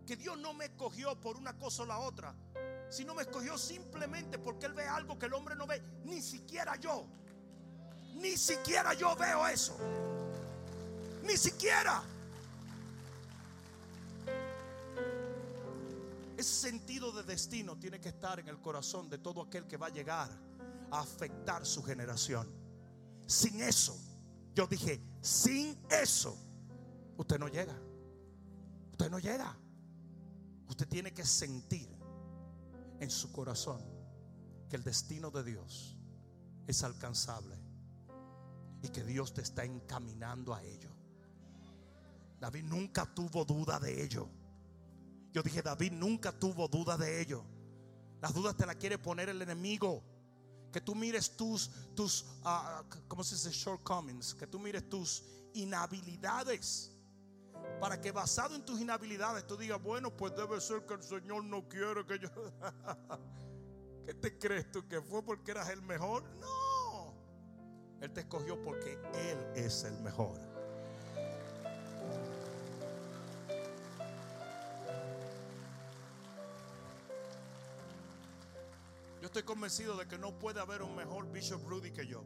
que 0.05 0.17
Dios 0.17 0.37
no 0.37 0.53
me 0.53 0.65
escogió 0.65 1.17
por 1.21 1.37
una 1.37 1.57
cosa 1.57 1.83
o 1.83 1.85
la 1.85 1.99
otra? 1.99 2.35
Sino 2.89 3.15
me 3.15 3.21
escogió 3.21 3.57
simplemente 3.57 4.37
porque 4.37 4.65
Él 4.65 4.73
ve 4.73 4.85
algo 4.85 5.17
que 5.17 5.27
el 5.27 5.33
hombre 5.35 5.55
no 5.55 5.65
ve, 5.65 5.81
ni 6.03 6.21
siquiera 6.21 6.75
yo. 6.75 7.07
Ni 8.15 8.35
siquiera 8.35 8.93
yo 8.93 9.15
veo 9.15 9.47
eso. 9.47 9.77
Ni 11.29 11.37
siquiera. 11.37 12.01
Ese 16.35 16.69
sentido 16.69 17.11
de 17.11 17.21
destino 17.21 17.77
tiene 17.77 18.01
que 18.01 18.09
estar 18.09 18.39
en 18.39 18.47
el 18.47 18.59
corazón 18.59 19.11
de 19.11 19.19
todo 19.19 19.43
aquel 19.43 19.67
que 19.67 19.77
va 19.77 19.87
a 19.87 19.89
llegar 19.89 20.31
a 20.89 20.99
afectar 20.99 21.67
su 21.67 21.83
generación. 21.83 22.49
Sin 23.27 23.61
eso, 23.61 23.95
yo 24.55 24.65
dije, 24.65 24.99
sin 25.21 25.77
eso, 25.91 26.35
usted 27.15 27.37
no 27.37 27.47
llega. 27.47 27.79
Usted 28.93 29.11
no 29.11 29.19
llega. 29.19 29.55
Usted 30.67 30.87
tiene 30.87 31.13
que 31.13 31.25
sentir 31.25 31.89
en 32.99 33.11
su 33.11 33.31
corazón 33.31 33.83
que 34.67 34.77
el 34.77 34.83
destino 34.83 35.29
de 35.29 35.43
Dios 35.43 35.95
es 36.65 36.81
alcanzable 36.81 37.55
y 38.81 38.89
que 38.89 39.03
Dios 39.03 39.31
te 39.31 39.41
está 39.41 39.63
encaminando 39.63 40.55
a 40.55 40.63
ello. 40.63 40.98
David 42.39 42.63
nunca 42.63 43.05
tuvo 43.05 43.43
duda 43.43 43.79
de 43.79 44.03
ello. 44.03 44.29
Yo 45.31 45.43
dije, 45.43 45.61
David 45.61 45.91
nunca 45.91 46.31
tuvo 46.31 46.67
duda 46.67 46.97
de 46.97 47.21
ello. 47.21 47.43
Las 48.21 48.33
dudas 48.33 48.55
te 48.55 48.65
las 48.65 48.75
quiere 48.75 48.97
poner 48.97 49.29
el 49.29 49.41
enemigo. 49.41 50.03
Que 50.71 50.81
tú 50.81 50.95
mires 50.95 51.35
tus, 51.35 51.69
tus, 51.95 52.23
uh, 52.43 52.83
¿cómo 53.07 53.23
se 53.23 53.35
dice? 53.35 53.51
Shortcomings. 53.51 54.33
Que 54.35 54.47
tú 54.47 54.59
mires 54.59 54.87
tus 54.87 55.23
inhabilidades. 55.53 56.95
Para 57.79 57.99
que 57.99 58.11
basado 58.11 58.55
en 58.55 58.65
tus 58.65 58.79
inhabilidades 58.79 59.45
tú 59.45 59.57
digas, 59.57 59.81
bueno, 59.81 60.15
pues 60.15 60.35
debe 60.35 60.59
ser 60.61 60.85
que 60.85 60.93
el 60.95 61.03
Señor 61.03 61.43
no 61.43 61.67
quiere 61.67 62.05
que 62.05 62.19
yo... 62.19 62.29
¿Qué 64.05 64.13
te 64.15 64.39
crees 64.39 64.71
tú? 64.71 64.87
¿Que 64.87 65.01
fue 65.01 65.23
porque 65.23 65.51
eras 65.51 65.69
el 65.69 65.81
mejor? 65.81 66.23
No. 66.39 67.13
Él 68.01 68.11
te 68.11 68.21
escogió 68.21 68.61
porque 68.63 68.93
Él 69.13 69.37
es 69.55 69.83
el 69.83 69.99
mejor. 69.99 70.48
Estoy 79.29 79.43
convencido 79.43 79.95
de 79.95 80.07
que 80.07 80.17
no 80.17 80.37
puede 80.39 80.59
haber 80.59 80.81
un 80.81 80.95
mejor 80.95 81.31
Bishop 81.31 81.63
Rudy 81.67 81.91
que 81.91 82.07
yo. 82.07 82.23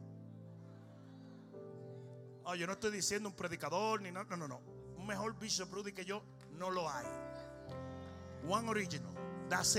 Oh, 2.44 2.54
yo 2.54 2.66
no 2.66 2.72
estoy 2.72 2.92
diciendo 2.92 3.28
un 3.28 3.34
predicador 3.34 4.00
ni 4.00 4.10
nada. 4.10 4.24
No, 4.30 4.36
no, 4.36 4.48
no. 4.48 4.62
Un 4.96 5.06
mejor 5.06 5.38
Bishop 5.38 5.70
Rudy 5.70 5.92
que 5.92 6.04
yo 6.04 6.22
no 6.52 6.70
lo 6.70 6.88
hay. 6.88 7.06
One 8.48 8.68
original. 8.70 9.12
That's. 9.50 9.78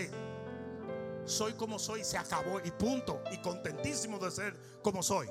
Soy 1.25 1.53
como 1.53 1.79
soy, 1.79 2.03
se 2.03 2.17
acabó 2.17 2.59
y 2.63 2.69
punto. 2.69 3.23
Y 3.31 3.41
contentísimo 3.41 4.19
de 4.19 4.29
ser 4.29 4.79
como 4.83 5.01
soy. 5.01 5.27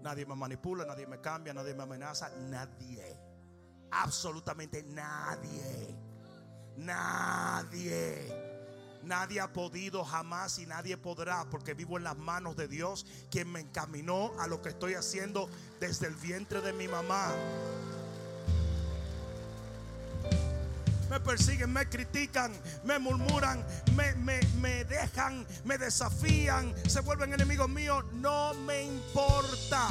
Nadie 0.00 0.26
me 0.26 0.36
manipula, 0.36 0.84
nadie 0.84 1.08
me 1.08 1.20
cambia, 1.20 1.52
nadie 1.52 1.74
me 1.74 1.82
amenaza, 1.82 2.30
nadie. 2.38 3.18
Absolutamente 3.90 4.84
nadie. 4.84 5.96
Nadie. 6.76 8.51
Nadie 9.02 9.40
ha 9.40 9.52
podido 9.52 10.04
jamás 10.04 10.58
y 10.58 10.66
nadie 10.66 10.96
podrá 10.96 11.44
porque 11.50 11.74
vivo 11.74 11.98
en 11.98 12.04
las 12.04 12.16
manos 12.16 12.56
de 12.56 12.68
Dios, 12.68 13.06
quien 13.30 13.50
me 13.50 13.60
encaminó 13.60 14.32
a 14.38 14.46
lo 14.46 14.62
que 14.62 14.70
estoy 14.70 14.94
haciendo 14.94 15.48
desde 15.80 16.06
el 16.06 16.14
vientre 16.14 16.60
de 16.60 16.72
mi 16.72 16.88
mamá. 16.88 17.32
me 21.12 21.20
persiguen, 21.20 21.70
me 21.70 21.86
critican, 21.90 22.50
me 22.84 22.98
murmuran, 22.98 23.62
me, 23.94 24.14
me, 24.14 24.84
dejan, 24.86 25.46
me 25.62 25.76
desafían, 25.76 26.74
se 26.88 27.00
vuelven 27.00 27.34
enemigos 27.34 27.68
míos, 27.68 28.02
no 28.14 28.54
me 28.54 28.84
importa. 28.84 29.90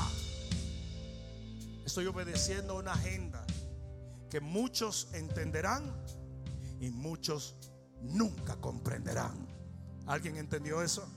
Estoy 1.85 2.07
obedeciendo 2.07 2.75
una 2.75 2.93
agenda 2.93 3.45
que 4.31 4.39
muchos 4.39 5.09
entenderán 5.13 5.93
y 6.79 6.89
muchos 6.89 7.55
nunca 8.01 8.55
comprenderán. 8.57 9.47
¿Alguien 10.07 10.37
entendió 10.37 10.81
eso? 10.81 11.07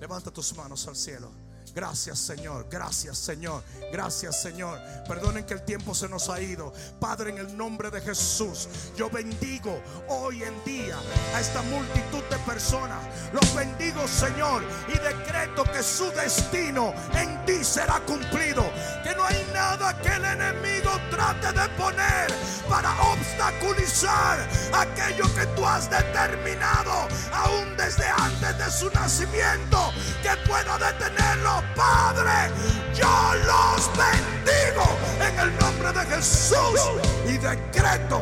Levanta 0.00 0.30
tus 0.30 0.56
manos 0.56 0.86
al 0.88 0.96
cielo. 0.96 1.30
Gracias 1.74 2.18
Señor, 2.18 2.66
gracias 2.70 3.18
Señor, 3.18 3.62
gracias 3.92 4.40
Señor. 4.40 4.80
Perdonen 5.06 5.44
que 5.44 5.54
el 5.54 5.62
tiempo 5.62 5.94
se 5.94 6.08
nos 6.08 6.28
ha 6.28 6.40
ido. 6.40 6.72
Padre, 7.00 7.30
en 7.30 7.38
el 7.38 7.56
nombre 7.56 7.90
de 7.90 8.00
Jesús, 8.00 8.68
yo 8.96 9.10
bendigo 9.10 9.80
hoy 10.08 10.42
en 10.42 10.64
día 10.64 10.96
a 11.34 11.40
esta 11.40 11.62
multitud 11.62 12.22
de 12.30 12.38
personas. 12.40 12.98
Los 13.32 13.54
bendigo 13.54 14.06
Señor 14.06 14.62
y 14.88 14.98
decreto 14.98 15.64
que 15.64 15.82
su 15.82 16.10
destino 16.12 16.92
en 17.14 17.44
ti 17.44 17.64
será 17.64 18.00
cumplido. 18.00 18.64
Que 19.02 19.14
no 19.14 19.24
hay 19.24 19.46
nada 19.52 20.00
que 20.00 20.08
el 20.08 20.24
enemigo 20.24 20.90
trate 21.10 21.52
de 21.52 21.68
poner 21.70 22.28
para 22.68 22.92
obstaculizar 23.02 24.38
aquello 24.72 25.24
que 25.34 25.46
tú 25.56 25.66
has 25.66 25.88
determinado 25.90 27.08
aún 27.32 27.76
desde 27.76 28.06
antes 28.06 28.58
de 28.58 28.70
su 28.70 28.90
nacimiento. 28.90 29.92
Que 30.22 30.30
pueda 30.46 30.78
detenerlo 30.78 31.57
Padre, 31.74 32.50
yo 32.94 33.34
los 33.46 33.90
bendigo 33.96 34.86
en 35.20 35.38
el 35.38 35.58
nombre 35.58 35.92
de 35.92 36.06
Jesús 36.14 36.80
y 37.26 37.38
decreto 37.38 38.20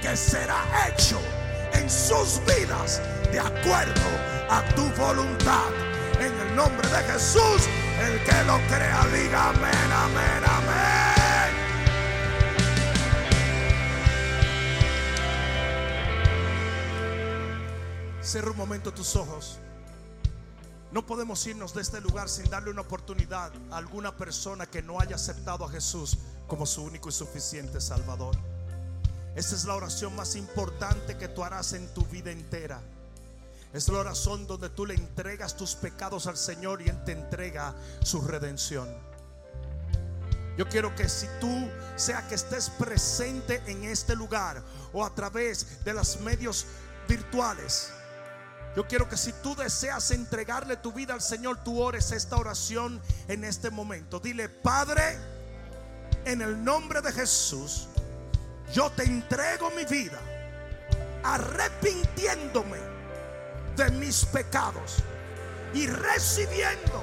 que 0.00 0.16
será 0.16 0.64
hecho 0.86 1.20
en 1.72 1.88
sus 1.88 2.40
vidas 2.46 3.00
de 3.32 3.40
acuerdo 3.40 4.10
a 4.48 4.62
tu 4.74 4.88
voluntad. 5.00 5.70
En 6.18 6.48
el 6.48 6.56
nombre 6.56 6.86
de 6.88 6.98
Jesús, 7.12 7.68
el 8.00 8.22
que 8.24 8.44
lo 8.44 8.58
crea, 8.68 9.06
diga 9.12 9.48
amén, 9.50 9.92
amén, 9.92 10.42
amén. 10.44 11.00
Cierra 18.20 18.50
un 18.50 18.56
momento 18.56 18.92
tus 18.92 19.16
ojos. 19.16 19.58
No 20.92 21.06
podemos 21.06 21.46
irnos 21.46 21.72
de 21.72 21.82
este 21.82 22.00
lugar 22.00 22.28
sin 22.28 22.50
darle 22.50 22.70
una 22.70 22.80
oportunidad 22.80 23.52
a 23.70 23.76
alguna 23.76 24.16
persona 24.16 24.66
que 24.66 24.82
no 24.82 25.00
haya 25.00 25.14
aceptado 25.14 25.64
a 25.64 25.70
Jesús 25.70 26.18
como 26.48 26.66
su 26.66 26.82
único 26.82 27.08
y 27.08 27.12
suficiente 27.12 27.80
Salvador. 27.80 28.36
Esta 29.36 29.54
es 29.54 29.64
la 29.64 29.76
oración 29.76 30.16
más 30.16 30.34
importante 30.34 31.16
que 31.16 31.28
tú 31.28 31.44
harás 31.44 31.74
en 31.74 31.86
tu 31.94 32.04
vida 32.06 32.32
entera. 32.32 32.80
Es 33.72 33.88
la 33.88 33.98
oración 33.98 34.48
donde 34.48 34.68
tú 34.68 34.84
le 34.84 34.94
entregas 34.94 35.56
tus 35.56 35.76
pecados 35.76 36.26
al 36.26 36.36
Señor 36.36 36.82
y 36.82 36.88
Él 36.88 37.04
te 37.04 37.12
entrega 37.12 37.72
su 38.02 38.20
redención. 38.22 38.88
Yo 40.58 40.68
quiero 40.68 40.94
que 40.96 41.08
si 41.08 41.28
tú, 41.40 41.70
sea 41.94 42.26
que 42.26 42.34
estés 42.34 42.68
presente 42.68 43.62
en 43.66 43.84
este 43.84 44.16
lugar 44.16 44.60
o 44.92 45.04
a 45.04 45.14
través 45.14 45.84
de 45.84 45.94
los 45.94 46.18
medios 46.20 46.66
virtuales, 47.08 47.92
yo 48.76 48.86
quiero 48.86 49.08
que 49.08 49.16
si 49.16 49.32
tú 49.32 49.56
deseas 49.56 50.10
entregarle 50.12 50.76
tu 50.76 50.92
vida 50.92 51.14
al 51.14 51.20
Señor, 51.20 51.64
tú 51.64 51.80
ores 51.80 52.12
esta 52.12 52.36
oración 52.36 53.02
en 53.26 53.44
este 53.44 53.70
momento. 53.70 54.20
Dile, 54.20 54.48
Padre, 54.48 55.18
en 56.24 56.40
el 56.40 56.62
nombre 56.62 57.00
de 57.00 57.12
Jesús, 57.12 57.88
yo 58.72 58.90
te 58.90 59.02
entrego 59.02 59.70
mi 59.70 59.84
vida, 59.84 60.20
arrepintiéndome 61.24 62.78
de 63.76 63.90
mis 63.90 64.24
pecados 64.26 64.98
y 65.74 65.86
recibiendo 65.88 67.02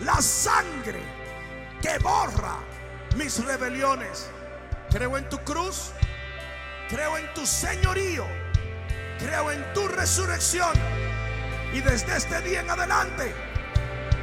la 0.00 0.20
sangre 0.22 1.02
que 1.82 1.98
borra 1.98 2.60
mis 3.16 3.44
rebeliones. 3.44 4.26
Creo 4.90 5.18
en 5.18 5.28
tu 5.28 5.38
cruz, 5.40 5.90
creo 6.88 7.18
en 7.18 7.34
tu 7.34 7.44
señorío 7.46 8.24
Creo 9.18 9.50
en 9.50 9.72
tu 9.74 9.88
resurrección. 9.88 10.72
Y 11.72 11.80
desde 11.80 12.16
este 12.16 12.40
día 12.42 12.60
en 12.60 12.70
adelante 12.70 13.34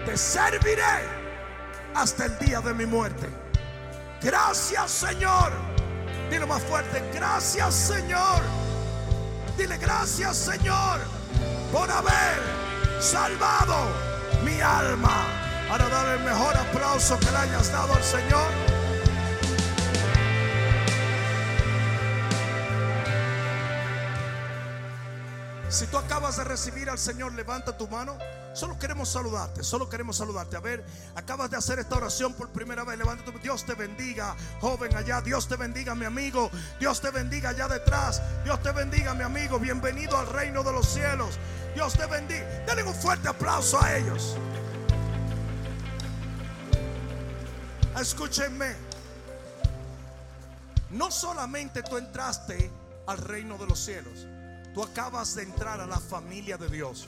te 0.05 0.17
serviré 0.17 0.81
hasta 1.93 2.25
el 2.25 2.37
día 2.39 2.61
de 2.61 2.73
mi 2.73 2.85
muerte. 2.85 3.27
Gracias 4.21 4.91
Señor. 4.91 5.51
Dile 6.29 6.45
más 6.45 6.63
fuerte. 6.63 7.03
Gracias 7.13 7.73
Señor. 7.73 8.41
Dile 9.57 9.77
gracias 9.77 10.35
Señor 10.37 10.99
por 11.71 11.89
haber 11.89 12.41
salvado 12.99 13.87
mi 14.43 14.59
alma. 14.61 15.25
Para 15.69 15.87
dar 15.89 16.17
el 16.17 16.23
mejor 16.23 16.55
aplauso 16.55 17.19
que 17.19 17.31
le 17.31 17.37
hayas 17.37 17.71
dado 17.71 17.93
al 17.93 18.03
Señor. 18.03 18.74
Si 25.75 25.87
tú 25.87 25.97
acabas 25.97 26.37
de 26.37 26.45
recibir 26.45 26.89
al 26.89 26.97
Señor, 26.97 27.33
levanta 27.33 27.77
tu 27.77 27.85
mano. 27.89 28.17
Solo 28.53 28.79
queremos 28.79 29.09
saludarte, 29.09 29.61
solo 29.61 29.89
queremos 29.89 30.15
saludarte. 30.15 30.55
A 30.55 30.61
ver, 30.61 30.85
acabas 31.15 31.51
de 31.51 31.57
hacer 31.57 31.79
esta 31.79 31.97
oración 31.97 32.33
por 32.33 32.47
primera 32.47 32.85
vez. 32.85 32.97
Levanta 32.97 33.25
tu 33.25 33.33
mano. 33.33 33.43
Dios 33.43 33.65
te 33.65 33.73
bendiga, 33.73 34.37
joven 34.61 34.95
allá. 34.95 35.19
Dios 35.19 35.49
te 35.49 35.57
bendiga, 35.57 35.93
mi 35.93 36.05
amigo. 36.05 36.49
Dios 36.79 37.01
te 37.01 37.11
bendiga 37.11 37.49
allá 37.49 37.67
detrás. 37.67 38.21
Dios 38.45 38.63
te 38.63 38.71
bendiga, 38.71 39.13
mi 39.15 39.23
amigo. 39.23 39.59
Bienvenido 39.59 40.17
al 40.17 40.27
reino 40.27 40.63
de 40.63 40.71
los 40.71 40.87
cielos. 40.87 41.37
Dios 41.73 41.91
te 41.97 42.05
bendiga. 42.05 42.47
Denle 42.65 42.83
un 42.83 42.95
fuerte 42.95 43.27
aplauso 43.27 43.77
a 43.83 43.97
ellos. 43.97 44.37
Escúchenme. 47.99 48.77
No 50.91 51.11
solamente 51.11 51.83
tú 51.83 51.97
entraste 51.97 52.71
al 53.07 53.17
reino 53.17 53.57
de 53.57 53.65
los 53.67 53.77
cielos 53.77 54.25
Tú 54.75 54.83
acabas 54.83 55.33
de 55.35 55.43
entrar 55.43 55.79
a 55.79 55.87
la 55.87 56.01
familia 56.01 56.57
de 56.57 56.67
Dios. 56.67 57.07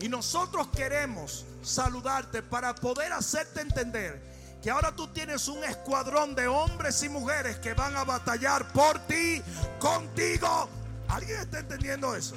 Y 0.00 0.10
nosotros 0.10 0.68
queremos 0.68 1.46
saludarte 1.62 2.42
para 2.42 2.74
poder 2.74 3.10
hacerte 3.14 3.62
entender 3.62 4.22
que 4.62 4.70
ahora 4.70 4.94
tú 4.94 5.08
tienes 5.08 5.48
un 5.48 5.64
escuadrón 5.64 6.34
de 6.34 6.46
hombres 6.46 7.02
y 7.02 7.08
mujeres 7.08 7.58
que 7.58 7.72
van 7.72 7.96
a 7.96 8.04
batallar 8.04 8.70
por 8.74 8.98
ti, 9.06 9.42
contigo. 9.78 10.68
¿Alguien 11.08 11.40
está 11.40 11.60
entendiendo 11.60 12.14
eso? 12.14 12.34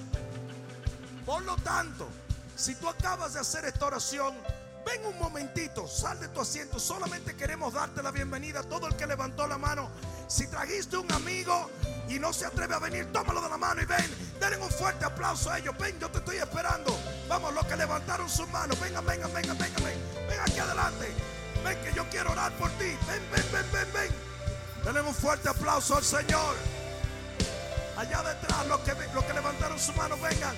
Por 1.25 1.43
lo 1.43 1.57
tanto, 1.57 2.07
si 2.55 2.73
tú 2.75 2.87
acabas 2.87 3.33
de 3.33 3.41
hacer 3.41 3.65
esta 3.65 3.85
oración, 3.85 4.33
ven 4.85 5.05
un 5.05 5.17
momentito, 5.19 5.87
sal 5.87 6.19
de 6.19 6.27
tu 6.29 6.41
asiento. 6.41 6.79
Solamente 6.79 7.35
queremos 7.35 7.73
darte 7.73 8.01
la 8.03 8.11
bienvenida 8.11 8.61
a 8.61 8.63
todo 8.63 8.87
el 8.87 8.95
que 8.95 9.07
levantó 9.07 9.47
la 9.47 9.57
mano. 9.57 9.89
Si 10.27 10.47
trajiste 10.47 10.97
un 10.97 11.11
amigo, 11.11 11.69
y 12.09 12.19
no 12.19 12.33
se 12.33 12.45
atreve 12.45 12.75
a 12.75 12.79
venir, 12.79 13.11
tómalo 13.11 13.41
de 13.41 13.49
la 13.49 13.57
mano 13.57 13.81
y 13.81 13.85
ven. 13.85 14.05
Denle 14.39 14.57
un 14.57 14.69
fuerte 14.69 15.05
aplauso 15.05 15.49
a 15.49 15.57
ellos. 15.57 15.75
Ven, 15.77 15.97
yo 15.99 16.09
te 16.09 16.19
estoy 16.19 16.37
esperando. 16.37 16.97
Vamos, 17.27 17.53
los 17.53 17.65
que 17.65 17.75
levantaron 17.75 18.29
sus 18.29 18.47
manos. 18.49 18.79
Vengan, 18.79 19.05
vengan, 19.05 19.33
vengan, 19.33 19.57
vengan, 19.57 19.83
ven. 19.83 19.97
Ven 20.29 20.39
aquí 20.39 20.59
adelante. 20.59 21.11
Ven 21.63 21.77
que 21.81 21.93
yo 21.93 22.05
quiero 22.09 22.31
orar 22.31 22.51
por 22.53 22.69
ti. 22.71 22.97
Ven, 23.07 23.23
ven, 23.31 23.45
ven, 23.51 23.65
ven, 23.71 23.93
ven. 23.93 24.11
Denle 24.83 25.01
un 25.01 25.15
fuerte 25.15 25.49
aplauso 25.49 25.95
al 25.95 26.03
Señor. 26.03 26.55
Allá 27.97 28.21
detrás, 28.23 28.67
los 28.67 28.79
que, 28.81 28.93
los 29.13 29.23
que 29.23 29.33
levantaron 29.33 29.79
sus 29.79 29.95
manos, 29.95 30.19
vengan. 30.21 30.55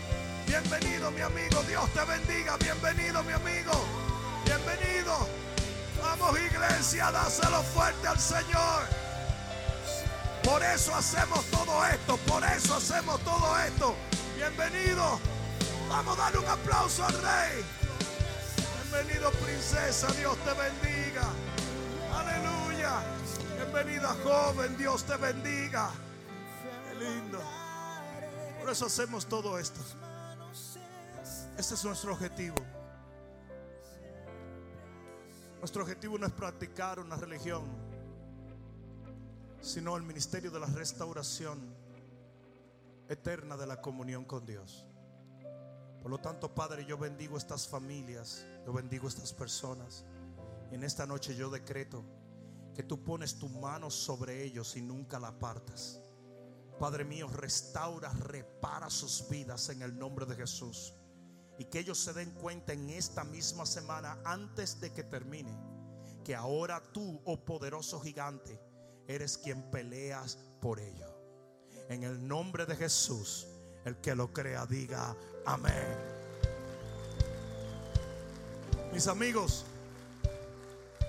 Bienvenido, 0.47 1.11
mi 1.11 1.21
amigo. 1.21 1.61
Dios 1.67 1.89
te 1.93 2.03
bendiga. 2.05 2.57
Bienvenido, 2.57 3.23
mi 3.23 3.33
amigo. 3.33 3.71
Bienvenido. 4.45 5.27
Vamos, 6.01 6.39
iglesia, 6.39 7.11
dáselo 7.11 7.61
fuerte 7.63 8.07
al 8.07 8.19
Señor. 8.19 8.83
Por 10.43 10.61
eso 10.63 10.93
hacemos 10.95 11.43
todo 11.45 11.85
esto, 11.85 12.17
por 12.27 12.43
eso 12.43 12.75
hacemos 12.75 13.19
todo 13.21 13.59
esto. 13.59 13.95
Bienvenido. 14.35 15.19
Vamos 15.89 16.17
a 16.17 16.23
darle 16.23 16.39
un 16.39 16.47
aplauso 16.47 17.03
al 17.03 17.13
rey. 17.13 17.65
Bienvenido 18.83 19.31
princesa, 19.31 20.07
Dios 20.13 20.37
te 20.37 20.53
bendiga. 20.53 21.23
Aleluya. 22.13 23.01
Bienvenida 23.57 24.15
joven, 24.23 24.77
Dios 24.77 25.03
te 25.03 25.17
bendiga. 25.17 25.89
Qué 26.87 27.03
lindo. 27.03 27.41
Por 28.59 28.69
eso 28.69 28.85
hacemos 28.85 29.25
todo 29.25 29.57
esto. 29.57 29.81
Este 31.57 31.73
es 31.73 31.83
nuestro 31.83 32.13
objetivo. 32.13 32.55
Nuestro 35.65 35.81
objetivo 35.81 36.15
no 36.19 36.27
es 36.27 36.31
practicar 36.31 36.99
una 36.99 37.15
religión, 37.15 37.63
sino 39.61 39.97
el 39.97 40.03
ministerio 40.03 40.51
de 40.51 40.59
la 40.59 40.67
restauración 40.67 41.59
eterna 43.09 43.57
de 43.57 43.65
la 43.65 43.81
comunión 43.81 44.25
con 44.25 44.45
Dios. 44.45 44.85
Por 46.03 46.11
lo 46.11 46.19
tanto, 46.19 46.53
Padre, 46.53 46.85
yo 46.85 46.99
bendigo 46.99 47.35
estas 47.35 47.67
familias, 47.67 48.45
yo 48.63 48.73
bendigo 48.73 49.07
estas 49.07 49.33
personas. 49.33 50.05
En 50.69 50.83
esta 50.83 51.07
noche 51.07 51.35
yo 51.35 51.49
decreto 51.49 52.03
que 52.75 52.83
tú 52.83 53.03
pones 53.03 53.39
tu 53.39 53.49
mano 53.49 53.89
sobre 53.89 54.43
ellos 54.43 54.77
y 54.77 54.83
nunca 54.83 55.19
la 55.19 55.29
apartas. 55.29 55.99
Padre 56.77 57.05
mío, 57.05 57.27
restaura, 57.27 58.13
repara 58.13 58.91
sus 58.91 59.27
vidas 59.29 59.69
en 59.69 59.81
el 59.81 59.97
nombre 59.97 60.27
de 60.27 60.35
Jesús. 60.35 60.93
Y 61.57 61.65
que 61.65 61.79
ellos 61.79 61.97
se 61.97 62.13
den 62.13 62.31
cuenta 62.31 62.73
en 62.73 62.89
esta 62.89 63.23
misma 63.23 63.65
semana, 63.65 64.19
antes 64.25 64.79
de 64.81 64.91
que 64.91 65.03
termine, 65.03 65.55
que 66.23 66.35
ahora 66.35 66.81
tú, 66.91 67.21
oh 67.25 67.43
poderoso 67.45 67.99
gigante, 68.01 68.59
eres 69.07 69.37
quien 69.37 69.69
peleas 69.71 70.37
por 70.59 70.79
ellos. 70.79 71.11
En 71.89 72.03
el 72.03 72.27
nombre 72.27 72.65
de 72.65 72.75
Jesús, 72.75 73.47
el 73.85 73.97
que 73.97 74.15
lo 74.15 74.33
crea, 74.33 74.65
diga 74.65 75.15
amén. 75.45 76.15
Mis 78.91 79.07
amigos, 79.07 79.65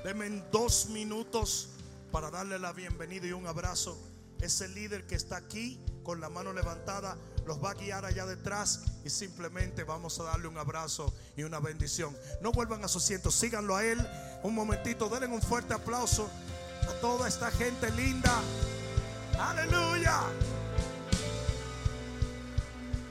denme 0.05 0.29
dos 0.53 0.89
minutos 0.91 1.71
para 2.13 2.31
darle 2.31 2.59
la 2.59 2.73
bienvenida 2.73 3.27
y 3.27 3.33
un 3.33 3.47
abrazo. 3.47 3.97
Ese 4.41 4.69
líder 4.69 5.07
que 5.07 5.15
está 5.15 5.37
aquí 5.37 5.81
con 6.03 6.21
la 6.21 6.29
mano 6.29 6.53
levantada 6.53 7.17
los 7.47 7.63
va 7.63 7.71
a 7.71 7.75
guiar 7.75 8.05
allá 8.05 8.27
detrás 8.27 8.81
y 9.05 9.11
simplemente 9.11 9.85
vamos 9.85 10.19
a 10.19 10.25
darle 10.25 10.49
un 10.49 10.59
abrazo 10.59 11.15
y 11.37 11.45
una 11.45 11.61
bendición. 11.61 12.17
No 12.41 12.53
vuelvan 12.53 12.85
a 12.85 12.89
su 12.89 12.99
asiento, 12.99 13.31
síganlo 13.31 13.77
a 13.77 13.85
él 13.85 14.05
un 14.43 14.55
momentito, 14.55 15.09
denle 15.09 15.29
un 15.29 15.41
fuerte 15.41 15.73
aplauso 15.73 16.29
a 16.89 16.93
toda 17.01 17.29
esta 17.29 17.51
gente 17.51 17.91
linda. 17.93 18.41
Aleluya. 19.39 20.23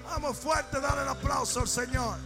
Vamos 0.03 0.37
fuerte, 0.37 0.79
dale 0.79 1.01
el 1.01 1.07
aplauso 1.09 1.61
al 1.61 1.67
Señor. 1.67 2.17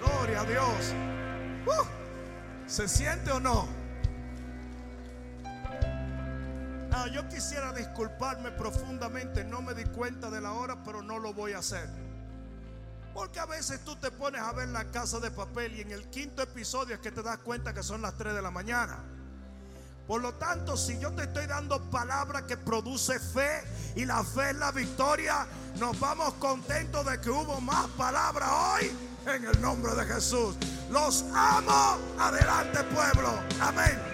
Gloria 0.00 0.40
a 0.40 0.44
Dios. 0.44 0.94
Uh, 1.66 2.68
¿Se 2.68 2.88
siente 2.88 3.30
o 3.30 3.40
no? 3.40 3.83
Ah, 6.96 7.08
yo 7.08 7.28
quisiera 7.28 7.72
disculparme 7.72 8.52
profundamente, 8.52 9.42
no 9.42 9.60
me 9.60 9.74
di 9.74 9.82
cuenta 9.84 10.30
de 10.30 10.40
la 10.40 10.52
hora, 10.52 10.76
pero 10.84 11.02
no 11.02 11.18
lo 11.18 11.34
voy 11.34 11.52
a 11.52 11.58
hacer. 11.58 11.88
Porque 13.12 13.40
a 13.40 13.46
veces 13.46 13.80
tú 13.84 13.96
te 13.96 14.12
pones 14.12 14.40
a 14.40 14.52
ver 14.52 14.68
la 14.68 14.84
casa 14.92 15.18
de 15.18 15.32
papel 15.32 15.74
y 15.74 15.80
en 15.80 15.90
el 15.90 16.08
quinto 16.08 16.40
episodio 16.40 16.94
es 16.94 17.00
que 17.00 17.10
te 17.10 17.20
das 17.20 17.38
cuenta 17.38 17.74
que 17.74 17.82
son 17.82 18.00
las 18.00 18.14
3 18.14 18.32
de 18.32 18.40
la 18.40 18.52
mañana. 18.52 18.98
Por 20.06 20.22
lo 20.22 20.34
tanto, 20.34 20.76
si 20.76 20.96
yo 21.00 21.10
te 21.10 21.24
estoy 21.24 21.46
dando 21.46 21.82
palabra 21.90 22.46
que 22.46 22.56
produce 22.56 23.18
fe 23.18 23.64
y 23.96 24.04
la 24.04 24.22
fe 24.22 24.50
es 24.50 24.56
la 24.56 24.70
victoria, 24.70 25.48
nos 25.80 25.98
vamos 25.98 26.34
contentos 26.34 27.04
de 27.06 27.20
que 27.20 27.28
hubo 27.28 27.60
más 27.60 27.88
palabra 27.96 28.46
hoy 28.54 28.92
en 29.26 29.44
el 29.44 29.60
nombre 29.60 29.96
de 29.96 30.04
Jesús. 30.04 30.54
Los 30.90 31.24
amo. 31.34 31.98
Adelante 32.20 32.84
pueblo. 32.84 33.32
Amén. 33.60 34.13